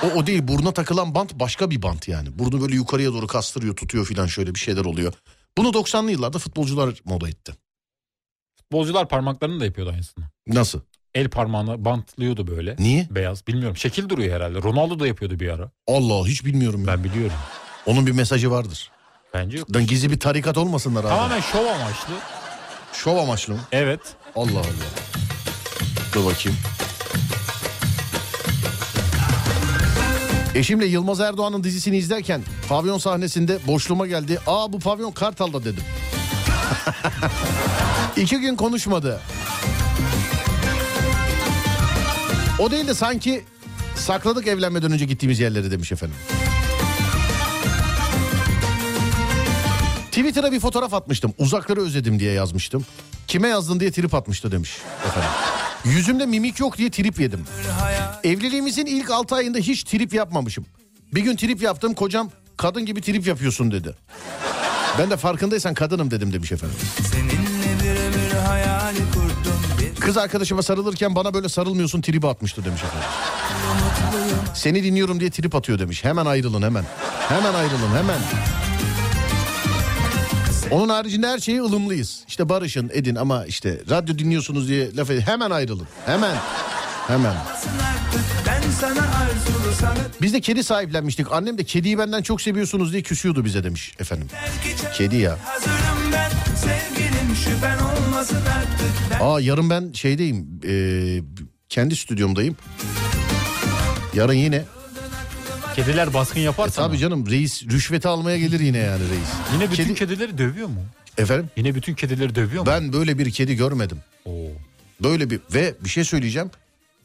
O 0.04 0.08
o 0.08 0.28
değil 0.28 0.48
burnuna 0.48 0.72
takılan 0.72 1.16
bant 1.16 1.34
başka 1.34 1.72
bir 1.72 1.82
bant 1.82 2.08
yani. 2.08 2.40
Burnu 2.40 2.62
böyle 2.62 2.76
yukarıya 2.76 3.14
doğru 3.14 3.28
kastırıyor 3.28 3.76
tutuyor 3.76 4.06
falan 4.06 4.28
şöyle 4.28 4.56
bir 4.56 4.60
şeyler 4.60 4.86
oluyor. 4.86 5.14
Bunu 5.58 5.68
90'lı 5.68 6.12
yıllarda 6.12 6.40
futbolcular 6.40 7.02
moda 7.06 7.30
etti. 7.30 7.54
Futbolcular 8.58 9.10
parmaklarını 9.10 9.60
da 9.60 9.66
yapıyordu 9.66 9.92
aynısını. 9.92 10.26
Nasıl? 10.48 10.80
El 11.16 11.30
parmağını 11.30 11.86
bantlıyordu 11.86 12.48
böyle. 12.48 12.76
Niye? 12.80 13.08
Beyaz. 13.12 13.48
Bilmiyorum. 13.48 13.78
Şekil 13.78 14.10
duruyor 14.10 14.36
herhalde. 14.36 14.62
Ronaldo 14.62 15.00
da 15.00 15.08
yapıyordu 15.08 15.40
bir 15.40 15.50
ara. 15.50 15.72
Allah 15.88 16.28
hiç 16.28 16.46
bilmiyorum. 16.46 16.84
Ben 16.88 17.04
biliyorum. 17.04 17.36
Onun 17.86 18.08
bir 18.08 18.12
mesajı 18.12 18.52
vardır. 18.52 18.92
Bence 19.34 19.58
yok. 19.58 19.74
Dan 19.74 19.86
gizli 19.88 20.12
bir 20.12 20.20
tarikat 20.20 20.58
olmasınlar 20.58 21.04
abi. 21.04 21.10
Tamamen 21.10 21.42
şov 21.42 21.66
amaçlı. 21.66 22.14
Şov 22.94 23.18
amaçlı 23.18 23.54
mı? 23.54 23.60
Evet. 23.72 24.00
Allah 24.36 24.60
Allah. 24.60 24.90
Dur 26.14 26.26
bakayım. 26.26 26.58
Eşimle 30.56 30.86
Yılmaz 30.86 31.20
Erdoğan'ın 31.20 31.64
dizisini 31.64 31.98
izlerken 31.98 32.42
pavyon 32.70 32.98
sahnesinde 32.98 33.60
boşluğuma 33.68 34.08
geldi. 34.08 34.40
Aa 34.48 34.74
bu 34.74 34.80
pavyon 34.80 35.12
Kartal'da 35.12 35.64
dedim. 35.64 35.84
İki 38.18 38.40
gün 38.40 38.56
konuşmadı. 38.56 39.22
O 42.60 42.72
değil 42.72 42.88
de 42.88 42.94
sanki 42.94 43.44
sakladık 43.96 44.48
evlenmeden 44.48 44.92
önce 44.92 45.06
gittiğimiz 45.06 45.40
yerleri 45.40 45.72
demiş 45.72 45.92
efendim. 45.92 46.16
Twitter'a 50.20 50.52
bir 50.52 50.60
fotoğraf 50.60 50.94
atmıştım. 50.94 51.34
Uzakları 51.38 51.82
özledim 51.82 52.20
diye 52.20 52.32
yazmıştım. 52.34 52.86
Kime 53.28 53.48
yazdın 53.48 53.80
diye 53.80 53.92
trip 53.92 54.14
atmıştı 54.14 54.52
demiş 54.52 54.78
efendim. 55.08 55.30
Yüzümde 55.86 56.26
mimik 56.26 56.60
yok 56.60 56.78
diye 56.78 56.92
trip 56.92 57.20
yedim. 57.20 57.46
Evliliğimizin 58.24 58.86
ilk 58.86 59.12
6 59.12 59.36
ayında 59.36 59.58
hiç 59.58 59.84
trip 59.84 60.14
yapmamışım. 60.14 60.66
Bir 61.14 61.22
gün 61.22 61.36
trip 61.36 61.62
yaptım 61.62 61.94
kocam 61.94 62.32
kadın 62.58 62.86
gibi 62.86 63.02
trip 63.02 63.28
yapıyorsun 63.28 63.72
dedi. 63.72 63.96
Ben 65.00 65.10
de 65.10 65.18
farkındaysan 65.18 65.74
kadınım 65.74 66.12
dedim 66.12 66.34
demiş 66.34 66.52
efendim. 66.52 66.78
Seninle 67.12 67.84
bir 67.84 67.90
ömür 67.90 68.32
hayali 68.48 69.00
kurdum 69.14 69.60
bir 69.80 70.02
Kız 70.02 70.18
arkadaşıma 70.18 70.62
sarılırken 70.62 71.16
bana 71.16 71.34
böyle 71.34 71.50
sarılmıyorsun 71.50 72.02
trip 72.02 72.26
atmıştı 72.26 72.66
demiş 72.66 72.82
efendim. 72.84 73.10
Seni 74.56 74.84
dinliyorum 74.84 75.20
diye 75.20 75.30
trip 75.30 75.56
atıyor 75.56 75.80
demiş. 75.80 76.04
Hemen 76.04 76.26
ayrılın 76.26 76.62
hemen. 76.62 76.84
Hemen 77.30 77.54
ayrılın 77.54 77.96
hemen. 77.98 78.20
Onun 80.72 80.90
haricinde 80.90 81.28
her 81.28 81.40
şeyi 81.40 81.62
ılımlıyız. 81.62 82.24
İşte 82.28 82.50
barışın 82.50 82.90
edin 82.94 83.16
ama 83.16 83.46
işte 83.46 83.80
radyo 83.90 84.18
dinliyorsunuz 84.18 84.68
diye 84.70 84.96
laf 84.96 85.10
edin. 85.10 85.22
Hemen 85.22 85.52
ayrılın. 85.52 85.88
Hemen. 86.06 86.36
Hemen. 87.08 87.36
Biz 90.22 90.34
de 90.34 90.42
kedi 90.42 90.64
sahiplenmiştik. 90.64 91.28
Annem 91.32 91.58
de 91.58 91.64
kediyi 91.64 91.98
benden 91.98 92.22
çok 92.22 92.42
seviyorsunuz 92.42 92.92
diye 92.94 93.02
küsüyordu 93.02 93.46
bize 93.46 93.64
demiş 93.64 93.94
efendim. 94.00 94.28
Kedi 94.98 95.16
ya. 95.16 95.38
Aa 99.22 99.40
yarın 99.40 99.70
ben 99.70 99.92
şeydeyim. 99.94 100.48
eee, 100.64 101.24
kendi 101.70 101.96
stüdyomdayım. 101.96 102.56
Yarın 104.14 104.34
yine. 104.34 104.64
Kediler 105.86 106.14
baskın 106.14 106.40
yaparsa 106.40 106.82
E, 106.82 106.86
tabii 106.86 106.98
canım 106.98 107.30
reis 107.30 107.64
rüşveti 107.64 108.08
almaya 108.08 108.38
gelir 108.38 108.60
yine 108.60 108.78
yani 108.78 109.00
reis. 109.10 109.30
Yine 109.54 109.72
bütün 109.72 109.84
Kedi- 109.84 109.96
kedileri 109.96 110.38
dövüyor 110.38 110.68
mu? 110.68 110.86
Efendim? 111.18 111.50
Yine 111.58 111.76
bütün 111.76 111.94
kedileri 111.94 112.36
dövüyor 112.36 112.64
mu? 112.64 112.68
Ben 112.72 112.94
böyle 112.94 113.18
bir 113.20 113.32
kedi 113.32 113.56
görmedim. 113.56 113.98
Böyle 115.04 115.30
bir 115.30 115.40
ve 115.54 115.76
bir 115.84 115.90
şey 115.90 116.04
söyleyeceğim. 116.04 116.52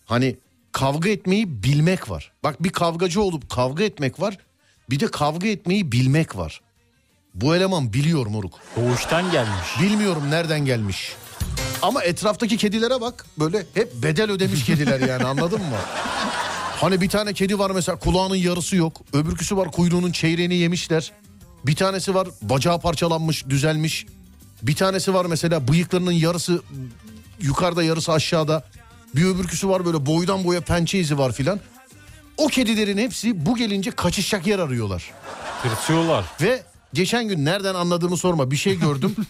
Hani 0.07 0.37
kavga 0.73 1.09
etmeyi 1.09 1.63
bilmek 1.63 2.11
var. 2.11 2.33
Bak 2.45 2.63
bir 2.63 2.69
kavgacı 2.71 3.23
olup 3.23 3.51
kavga 3.51 3.85
etmek 3.85 4.21
var. 4.21 4.39
Bir 4.91 5.01
de 5.01 5.07
kavga 5.07 5.49
etmeyi 5.49 5.93
bilmek 5.93 6.37
var. 6.37 6.61
Bu 7.35 7.57
eleman 7.57 7.93
biliyor 7.93 8.27
moruk. 8.27 8.55
Doğuştan 8.77 9.31
gelmiş. 9.31 9.81
Bilmiyorum 9.83 10.23
nereden 10.31 10.65
gelmiş. 10.65 11.13
Ama 11.83 12.03
etraftaki 12.03 12.57
kedilere 12.57 13.01
bak. 13.01 13.27
Böyle 13.39 13.67
hep 13.75 13.95
bedel 13.95 14.31
ödemiş 14.31 14.65
kediler 14.65 15.01
yani 15.09 15.25
anladın 15.25 15.61
mı? 15.61 15.77
Hani 16.85 17.01
bir 17.01 17.09
tane 17.09 17.33
kedi 17.33 17.59
var 17.59 17.71
mesela 17.71 17.99
kulağının 17.99 18.35
yarısı 18.35 18.77
yok. 18.77 19.01
Öbürküsü 19.13 19.57
var 19.57 19.71
kuyruğunun 19.71 20.13
çeyreğini 20.13 20.55
yemişler. 20.55 21.13
Bir 21.67 21.77
tanesi 21.77 22.15
var 22.15 22.29
bacağı 22.43 22.81
parçalanmış 22.81 23.49
düzelmiş. 23.49 24.07
Bir 24.63 24.75
tanesi 24.75 25.15
var 25.15 25.27
mesela 25.27 25.69
bıyıklarının 25.69 26.13
yarısı 26.13 26.63
yukarıda 27.41 27.83
yarısı 27.83 28.13
aşağıda. 28.13 28.65
Bir 29.17 29.25
öbürküsü 29.25 29.69
var 29.69 29.85
böyle 29.85 30.07
boydan 30.07 30.45
boya 30.45 30.61
pençe 30.61 30.99
izi 30.99 31.19
var 31.19 31.33
filan. 31.33 31.61
O 32.37 32.47
kedilerin 32.47 32.99
hepsi 32.99 33.47
bu 33.47 33.57
gelince 33.57 33.91
kaçışacak 33.91 34.47
yer 34.47 34.59
arıyorlar. 34.59 35.11
Tırsıyorlar. 35.63 36.25
Ve 36.41 36.63
geçen 36.95 37.29
gün 37.29 37.45
nereden 37.45 37.75
anladığımı 37.75 38.17
sorma 38.17 38.51
bir 38.51 38.57
şey 38.57 38.79
gördüm. 38.79 39.17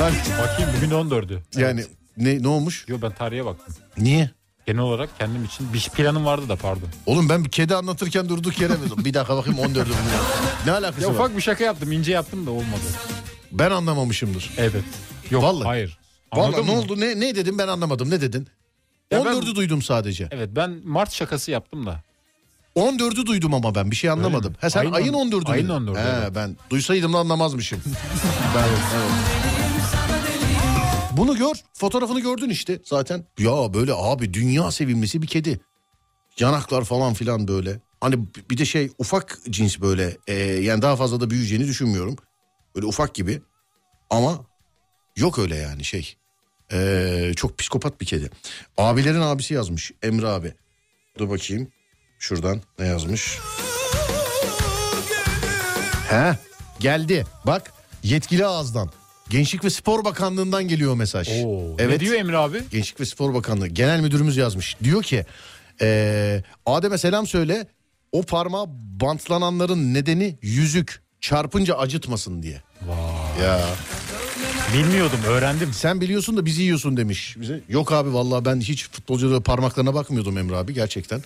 Ben 0.00 0.14
bakayım 0.42 0.70
bugün 0.76 0.90
14'ü. 0.90 1.38
Yani 1.56 1.84
ne 2.16 2.42
ne 2.42 2.48
olmuş? 2.48 2.84
Yo 2.88 2.98
ben 3.02 3.12
tarihe 3.12 3.44
baktım. 3.44 3.74
Niye? 3.98 4.30
Genel 4.66 4.80
olarak 4.80 5.18
kendim 5.18 5.44
için 5.44 5.72
bir 5.72 5.80
planım 5.94 6.24
vardı 6.24 6.48
da 6.48 6.56
pardon. 6.56 6.88
Oğlum 7.06 7.28
ben 7.28 7.44
bir 7.44 7.50
kedi 7.50 7.74
anlatırken 7.74 8.28
durduk 8.28 8.60
yere 8.60 8.72
mi? 8.72 8.78
Bir 8.98 9.14
dakika 9.14 9.36
bakayım 9.36 9.58
14'ü 9.58 9.74
bugün. 9.74 9.94
Ne 10.66 10.72
alakası 10.72 11.02
Ya 11.02 11.08
var? 11.08 11.14
ufak 11.14 11.36
bir 11.36 11.42
şaka 11.42 11.64
yaptım 11.64 11.92
ince 11.92 12.12
yaptım 12.12 12.46
da 12.46 12.50
olmadı. 12.50 12.82
Ben 13.52 13.70
anlamamışımdır. 13.70 14.50
Evet. 14.56 14.84
Yok 15.30 15.42
Vallahi. 15.42 15.64
hayır. 15.66 15.98
Vallahi 16.32 16.46
Anladın 16.46 16.66
ne 16.66 16.74
mı? 16.74 16.80
oldu? 16.80 17.00
Ne 17.00 17.20
ne 17.20 17.34
dedim 17.34 17.58
ben 17.58 17.68
anlamadım. 17.68 18.10
Ne 18.10 18.20
dedin? 18.20 18.48
Ya 19.10 19.24
ben- 19.24 19.32
14'ü 19.34 19.54
duydum 19.54 19.82
sadece. 19.82 20.28
Evet 20.30 20.48
ben 20.52 20.80
Mart 20.84 21.12
şakası 21.12 21.50
yaptım 21.50 21.86
da. 21.86 22.00
14'ü 22.76 23.26
duydum 23.26 23.54
ama 23.54 23.74
ben 23.74 23.90
bir 23.90 23.96
şey 23.96 24.10
anlamadım. 24.10 24.54
Ha 24.60 24.70
sen 24.70 24.80
Ayın 24.80 24.92
ayın, 24.92 25.12
on- 25.12 25.30
14'ü 25.30 25.50
ayın 25.52 25.68
dedin. 25.68 25.74
14'ü, 25.86 25.96
He, 25.98 26.18
evet. 26.22 26.32
ben 26.34 26.56
duysaydım 26.70 27.12
da 27.12 27.18
anlamazmışım. 27.18 27.80
ben, 28.56 28.62
evet. 28.68 29.55
Bunu 31.16 31.36
gör. 31.36 31.54
Fotoğrafını 31.74 32.20
gördün 32.20 32.50
işte 32.50 32.78
zaten. 32.84 33.24
Ya 33.38 33.74
böyle 33.74 33.92
abi 33.94 34.34
dünya 34.34 34.70
sevimlisi 34.70 35.22
bir 35.22 35.26
kedi. 35.26 35.60
Yanaklar 36.38 36.84
falan 36.84 37.14
filan 37.14 37.48
böyle. 37.48 37.80
Hani 38.00 38.26
bir 38.50 38.58
de 38.58 38.64
şey 38.64 38.90
ufak 38.98 39.38
cins 39.50 39.80
böyle. 39.80 40.16
e, 40.26 40.34
yani 40.42 40.82
daha 40.82 40.96
fazla 40.96 41.20
da 41.20 41.30
büyüyeceğini 41.30 41.66
düşünmüyorum. 41.66 42.16
Böyle 42.74 42.86
ufak 42.86 43.14
gibi. 43.14 43.42
Ama 44.10 44.44
yok 45.16 45.38
öyle 45.38 45.56
yani 45.56 45.84
şey. 45.84 46.16
E, 46.72 47.32
çok 47.36 47.58
psikopat 47.58 48.00
bir 48.00 48.06
kedi. 48.06 48.30
Abilerin 48.78 49.20
abisi 49.20 49.54
yazmış 49.54 49.92
Emre 50.02 50.26
abi. 50.28 50.54
Dur 51.18 51.30
bakayım. 51.30 51.68
Şuradan 52.18 52.60
ne 52.78 52.86
yazmış? 52.86 53.38
He 56.08 56.38
geldi. 56.80 57.24
Bak 57.46 57.72
yetkili 58.02 58.46
ağızdan. 58.46 58.90
Gençlik 59.30 59.64
ve 59.64 59.70
Spor 59.70 60.04
Bakanlığı'ndan 60.04 60.68
geliyor 60.68 60.94
mesaj. 60.94 61.28
Ne 61.78 62.00
diyor 62.00 62.14
Emre 62.14 62.36
abi? 62.36 62.62
Gençlik 62.70 63.00
ve 63.00 63.04
Spor 63.04 63.34
Bakanlığı 63.34 63.68
Genel 63.68 64.00
Müdürümüz 64.00 64.36
yazmış. 64.36 64.76
Diyor 64.84 65.02
ki 65.02 65.24
eee 65.80 66.44
Adem'e 66.66 66.98
selam 66.98 67.26
söyle 67.26 67.66
o 68.12 68.22
parmağı 68.22 68.66
bantlananların 69.00 69.94
nedeni 69.94 70.38
yüzük 70.42 71.02
çarpınca 71.20 71.74
acıtmasın 71.78 72.42
diye. 72.42 72.62
Ya. 73.42 73.60
Bilmiyordum 74.74 75.18
öğrendim. 75.26 75.72
Sen 75.72 76.00
biliyorsun 76.00 76.36
da 76.36 76.44
bizi 76.46 76.62
yiyorsun 76.62 76.96
demiş 76.96 77.36
bize. 77.40 77.60
Yok 77.68 77.92
abi 77.92 78.14
vallahi 78.14 78.44
ben 78.44 78.60
hiç 78.60 78.88
futbolcuların 78.90 79.42
parmaklarına 79.42 79.94
bakmıyordum 79.94 80.38
Emre 80.38 80.56
abi 80.56 80.74
gerçekten. 80.74 81.22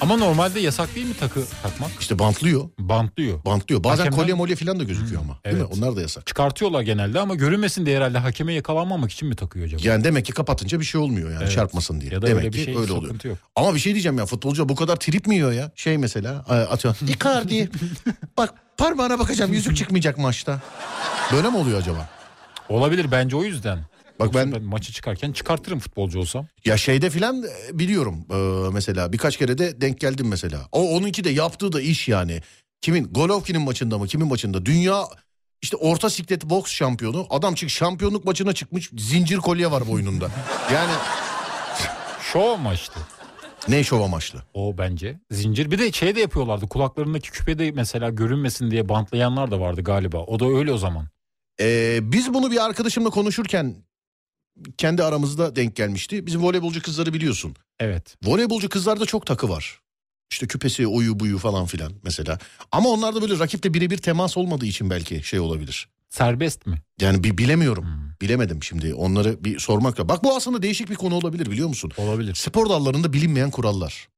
Ama 0.00 0.16
normalde 0.16 0.60
yasak 0.60 0.94
değil 0.94 1.06
mi 1.06 1.14
takı 1.20 1.40
takmak? 1.62 1.90
İşte 2.00 2.18
bantlıyor. 2.18 2.68
Bantlıyor. 2.78 3.44
Bantlıyor. 3.44 3.84
Bazen 3.84 4.04
Hakemler- 4.04 4.16
kolye 4.16 4.34
molye 4.34 4.56
falan 4.56 4.80
da 4.80 4.84
gözüküyor 4.84 5.20
ama. 5.22 5.38
Değil 5.44 5.56
mi? 5.56 5.62
evet. 5.68 5.78
Onlar 5.78 5.96
da 5.96 6.00
yasak. 6.00 6.26
Çıkartıyorlar 6.26 6.82
genelde 6.82 7.20
ama 7.20 7.34
görünmesin 7.34 7.86
diye 7.86 7.96
herhalde 7.96 8.18
hakeme 8.18 8.52
yakalanmamak 8.54 9.12
için 9.12 9.28
mi 9.28 9.36
takıyor 9.36 9.66
acaba? 9.66 9.80
Yani 9.84 10.04
demek 10.04 10.24
ki 10.26 10.32
kapatınca 10.32 10.80
bir 10.80 10.84
şey 10.84 11.00
olmuyor 11.00 11.30
yani 11.30 11.42
Evet. 11.42 11.52
çarpmasın 11.52 12.00
diye. 12.00 12.12
Ya 12.12 12.22
da 12.22 12.26
demek 12.26 12.44
öyle 12.44 12.52
bir 12.52 12.58
ki 12.58 12.64
şey, 12.64 12.76
öyle 12.76 12.92
oluyor. 12.92 13.24
yok. 13.24 13.38
Ama 13.56 13.74
bir 13.74 13.80
şey 13.80 13.92
diyeceğim 13.94 14.18
ya 14.18 14.26
futbolcu 14.26 14.68
bu 14.68 14.74
kadar 14.74 14.96
trip 14.96 15.26
mi 15.26 15.34
yiyor 15.34 15.52
ya? 15.52 15.70
Şey 15.76 15.98
mesela 15.98 16.44
e, 16.48 16.52
atıyor. 16.52 16.96
Icardi 17.08 17.70
bak 18.36 18.54
parmağına 18.76 19.18
bakacağım 19.18 19.52
yüzük 19.52 19.76
çıkmayacak 19.76 20.18
maçta. 20.18 20.60
Böyle 21.32 21.50
mi 21.50 21.56
oluyor 21.56 21.78
acaba? 21.78 22.08
Olabilir 22.72 23.06
bence 23.10 23.36
o 23.36 23.42
yüzden. 23.44 23.78
Bak 24.20 24.26
Yoksa 24.26 24.38
ben- 24.40 24.52
ben 24.52 24.62
maçı 24.62 24.92
çıkarken 24.92 25.32
çıkartırım 25.32 25.78
futbolcu 25.78 26.18
olsam. 26.20 26.46
Ya 26.64 26.76
şeyde 26.76 27.10
filan 27.10 27.42
e, 27.42 27.78
biliyorum 27.78 28.24
e, 28.30 28.70
mesela 28.72 29.12
birkaç 29.12 29.36
kere 29.36 29.58
de 29.58 29.80
denk 29.80 30.00
geldim 30.00 30.28
mesela. 30.28 30.58
O 30.72 30.96
onunki 30.96 31.24
de 31.24 31.30
yaptığı 31.30 31.72
da 31.72 31.80
iş 31.80 32.08
yani. 32.08 32.40
Kimin? 32.80 33.04
Golovkin'in 33.12 33.62
maçında 33.62 33.98
mı? 33.98 34.06
Kimin 34.06 34.28
maçında? 34.28 34.66
Dünya 34.66 35.04
işte 35.62 35.76
orta 35.76 36.10
siklet 36.10 36.44
boks 36.44 36.72
şampiyonu. 36.72 37.26
Adam 37.30 37.54
çık 37.54 37.70
şampiyonluk 37.70 38.24
maçına 38.24 38.52
çıkmış. 38.52 38.90
Zincir 38.98 39.36
kolye 39.36 39.70
var 39.70 39.88
boynunda. 39.88 40.28
Yani 40.72 40.92
Şov 42.32 42.50
amaçlı. 42.50 43.00
ne 43.68 43.84
şov 43.84 44.00
amaçlı? 44.00 44.42
O 44.54 44.78
bence. 44.78 45.20
Zincir. 45.30 45.70
Bir 45.70 45.78
de 45.78 45.92
şey 45.92 46.14
de 46.16 46.20
yapıyorlardı. 46.20 46.68
Kulaklarındaki 46.68 47.30
küpe 47.30 47.58
de 47.58 47.70
mesela 47.70 48.10
görünmesin 48.10 48.70
diye 48.70 48.88
bantlayanlar 48.88 49.50
da 49.50 49.60
vardı 49.60 49.82
galiba. 49.82 50.18
O 50.18 50.40
da 50.40 50.46
öyle 50.46 50.72
o 50.72 50.78
zaman. 50.78 51.06
Ee, 51.60 51.98
biz 52.02 52.34
bunu 52.34 52.50
bir 52.50 52.64
arkadaşımla 52.64 53.10
konuşurken 53.10 53.76
kendi 54.78 55.02
aramızda 55.04 55.56
denk 55.56 55.76
gelmişti. 55.76 56.26
Bizim 56.26 56.42
voleybolcu 56.42 56.82
kızları 56.82 57.14
biliyorsun. 57.14 57.56
Evet. 57.80 58.16
Voleybolcu 58.24 58.68
kızlarda 58.68 59.06
çok 59.06 59.26
takı 59.26 59.48
var. 59.48 59.80
İşte 60.32 60.46
küpesi, 60.46 60.86
oyu, 60.86 61.20
buyu 61.20 61.38
falan 61.38 61.66
filan 61.66 61.92
mesela. 62.02 62.38
Ama 62.72 62.88
onlarda 62.88 63.22
böyle 63.22 63.38
rakipte 63.38 63.74
birebir 63.74 63.98
temas 63.98 64.36
olmadığı 64.36 64.66
için 64.66 64.90
belki 64.90 65.22
şey 65.22 65.40
olabilir. 65.40 65.88
Serbest 66.08 66.66
mi? 66.66 66.82
Yani 67.00 67.24
bir 67.24 67.38
bilemiyorum. 67.38 67.86
Bilemedim 68.20 68.62
şimdi. 68.62 68.94
Onları 68.94 69.44
bir 69.44 69.58
sormakla. 69.58 70.08
Bak 70.08 70.24
bu 70.24 70.36
aslında 70.36 70.62
değişik 70.62 70.90
bir 70.90 70.94
konu 70.94 71.14
olabilir 71.14 71.50
biliyor 71.50 71.68
musun? 71.68 71.92
Olabilir. 71.96 72.34
Spor 72.34 72.68
dallarında 72.68 73.12
bilinmeyen 73.12 73.50
kurallar. 73.50 74.08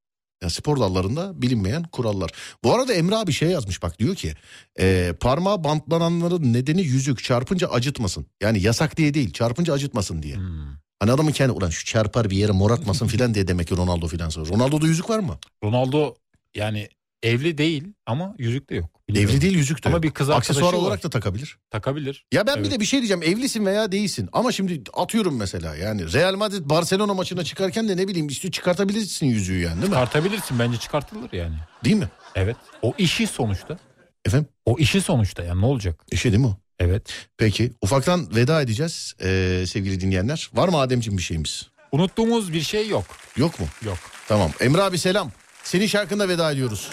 Ya 0.44 0.50
spor 0.50 0.80
dallarında 0.80 1.42
bilinmeyen 1.42 1.82
kurallar. 1.82 2.30
Bu 2.64 2.74
arada 2.74 2.92
Emre 2.92 3.16
abi 3.16 3.32
şey 3.32 3.48
yazmış 3.48 3.82
bak 3.82 3.98
diyor 3.98 4.14
ki 4.14 4.34
e, 4.80 5.14
parmağı 5.20 5.64
bantlananların 5.64 6.52
nedeni 6.52 6.82
yüzük 6.82 7.24
çarpınca 7.24 7.68
acıtmasın. 7.68 8.26
Yani 8.42 8.62
yasak 8.62 8.96
diye 8.96 9.14
değil 9.14 9.32
çarpınca 9.32 9.72
acıtmasın 9.72 10.22
diye. 10.22 10.34
Hani 10.34 10.84
Hani 11.04 11.12
adamın 11.12 11.32
kendi 11.32 11.52
ulan 11.52 11.70
şu 11.70 11.84
çarpar 11.84 12.30
bir 12.30 12.36
yere 12.36 12.52
mor 12.52 12.70
atmasın 12.70 13.06
filan 13.14 13.34
diye 13.34 13.48
demek 13.48 13.68
ki 13.68 13.76
Ronaldo 13.76 14.06
filan 14.06 14.28
sonra. 14.28 14.48
Ronaldo'da 14.48 14.86
yüzük 14.86 15.10
var 15.10 15.18
mı? 15.18 15.38
Ronaldo 15.64 16.14
yani 16.54 16.88
evli 17.24 17.58
değil 17.58 17.84
ama 18.06 18.34
yüzük 18.38 18.70
de 18.70 18.74
yok. 18.74 18.90
Evli 19.14 19.40
değil 19.40 19.56
yüzük 19.56 19.84
de 19.84 19.88
Ama 19.88 19.96
yok. 19.96 20.02
bir 20.02 20.10
kız 20.10 20.30
Aksesuar 20.30 20.62
arkadaşı 20.62 20.76
var. 20.82 20.86
olarak 20.86 21.02
da 21.04 21.10
takabilir. 21.10 21.58
Takabilir. 21.70 22.24
Ya 22.32 22.46
ben 22.46 22.52
Evet. 22.56 22.66
bir 22.66 22.70
de 22.70 22.80
bir 22.80 22.84
şey 22.84 23.00
diyeceğim 23.00 23.22
evlisin 23.22 23.66
veya 23.66 23.92
değilsin 23.92 24.28
ama 24.32 24.52
şimdi 24.52 24.82
atıyorum 24.94 25.36
mesela 25.36 25.76
yani 25.76 26.12
Real 26.12 26.34
Madrid 26.36 26.70
Barcelona 26.70 27.14
maçına 27.14 27.44
çıkarken 27.44 27.88
de 27.88 27.96
ne 27.96 28.08
bileyim 28.08 28.28
işte 28.28 28.50
çıkartabilirsin 28.50 29.26
yüzüğü 29.26 29.58
yani 29.60 29.74
değil 29.76 29.82
mi? 29.82 29.94
Çıkartabilirsin 29.94 30.58
bence 30.58 30.78
çıkartılır 30.78 31.32
yani. 31.32 31.54
Değil 31.84 31.96
mi? 31.96 32.08
Evet. 32.34 32.56
O 32.82 32.94
işi 32.98 33.26
sonuçta. 33.26 33.78
Efendim? 34.26 34.48
O 34.66 34.78
işi 34.78 35.00
sonuçta 35.00 35.42
yani 35.44 35.60
ne 35.60 35.66
olacak? 35.66 36.00
İşi 36.12 36.32
değil 36.32 36.40
mi 36.42 36.46
o? 36.46 36.56
Evet. 36.78 37.12
Peki 37.38 37.72
ufaktan 37.82 38.36
veda 38.36 38.62
edeceğiz 38.62 39.14
ee, 39.22 39.64
sevgili 39.68 40.00
dinleyenler. 40.00 40.50
Var 40.54 40.68
mı 40.68 40.78
Ademciğim 40.78 41.18
bir 41.18 41.22
şeyimiz? 41.22 41.68
Unuttuğumuz 41.92 42.52
bir 42.52 42.60
şey 42.60 42.88
yok. 42.88 43.04
Yok 43.36 43.60
mu? 43.60 43.66
Yok. 43.84 43.98
Tamam 44.28 44.50
Emre 44.60 44.82
abi 44.82 44.98
selam. 44.98 45.30
Senin 45.64 45.86
şarkında 45.86 46.28
veda 46.28 46.52
ediyoruz. 46.52 46.90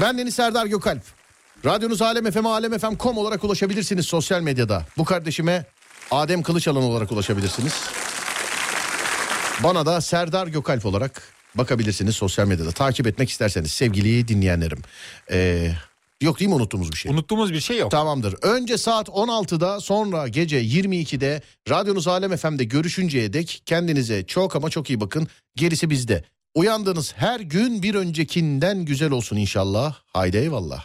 Ben 0.00 0.18
Deniz 0.18 0.34
Serdar 0.34 0.66
Gökalp. 0.66 1.02
Radyonuz 1.64 2.02
Alem 2.02 2.30
FM, 2.30 2.46
alemfm.com 2.46 3.18
olarak 3.18 3.44
ulaşabilirsiniz 3.44 4.06
sosyal 4.06 4.40
medyada. 4.40 4.86
Bu 4.98 5.04
kardeşime 5.04 5.64
Adem 6.10 6.42
Kılıçalan 6.42 6.82
olarak 6.82 7.12
ulaşabilirsiniz. 7.12 7.72
Bana 9.62 9.86
da 9.86 10.00
Serdar 10.00 10.46
Gökalp 10.46 10.86
olarak 10.86 11.22
bakabilirsiniz 11.54 12.16
sosyal 12.16 12.46
medyada. 12.46 12.70
Takip 12.72 13.06
etmek 13.06 13.30
isterseniz 13.30 13.70
sevgili 13.70 14.28
dinleyenlerim. 14.28 14.82
Ee, 15.30 15.70
yok 16.20 16.40
değil 16.40 16.48
mi 16.48 16.54
unuttuğumuz 16.54 16.92
bir 16.92 16.96
şey? 16.96 17.12
Unuttuğumuz 17.12 17.52
bir 17.52 17.60
şey 17.60 17.78
yok. 17.78 17.90
Tamamdır. 17.90 18.36
Önce 18.42 18.78
saat 18.78 19.08
16'da 19.08 19.80
sonra 19.80 20.28
gece 20.28 20.62
22'de 20.62 21.42
radyonuz 21.70 22.08
Alem 22.08 22.36
FM'de 22.36 22.64
görüşünceye 22.64 23.32
dek 23.32 23.62
kendinize 23.66 24.26
çok 24.26 24.56
ama 24.56 24.70
çok 24.70 24.90
iyi 24.90 25.00
bakın. 25.00 25.28
Gerisi 25.56 25.90
bizde. 25.90 26.24
Uyandığınız 26.54 27.12
her 27.16 27.40
gün 27.40 27.82
bir 27.82 27.94
öncekinden 27.94 28.84
güzel 28.84 29.10
olsun 29.10 29.36
inşallah. 29.36 29.94
Haydi 30.12 30.36
eyvallah. 30.36 30.84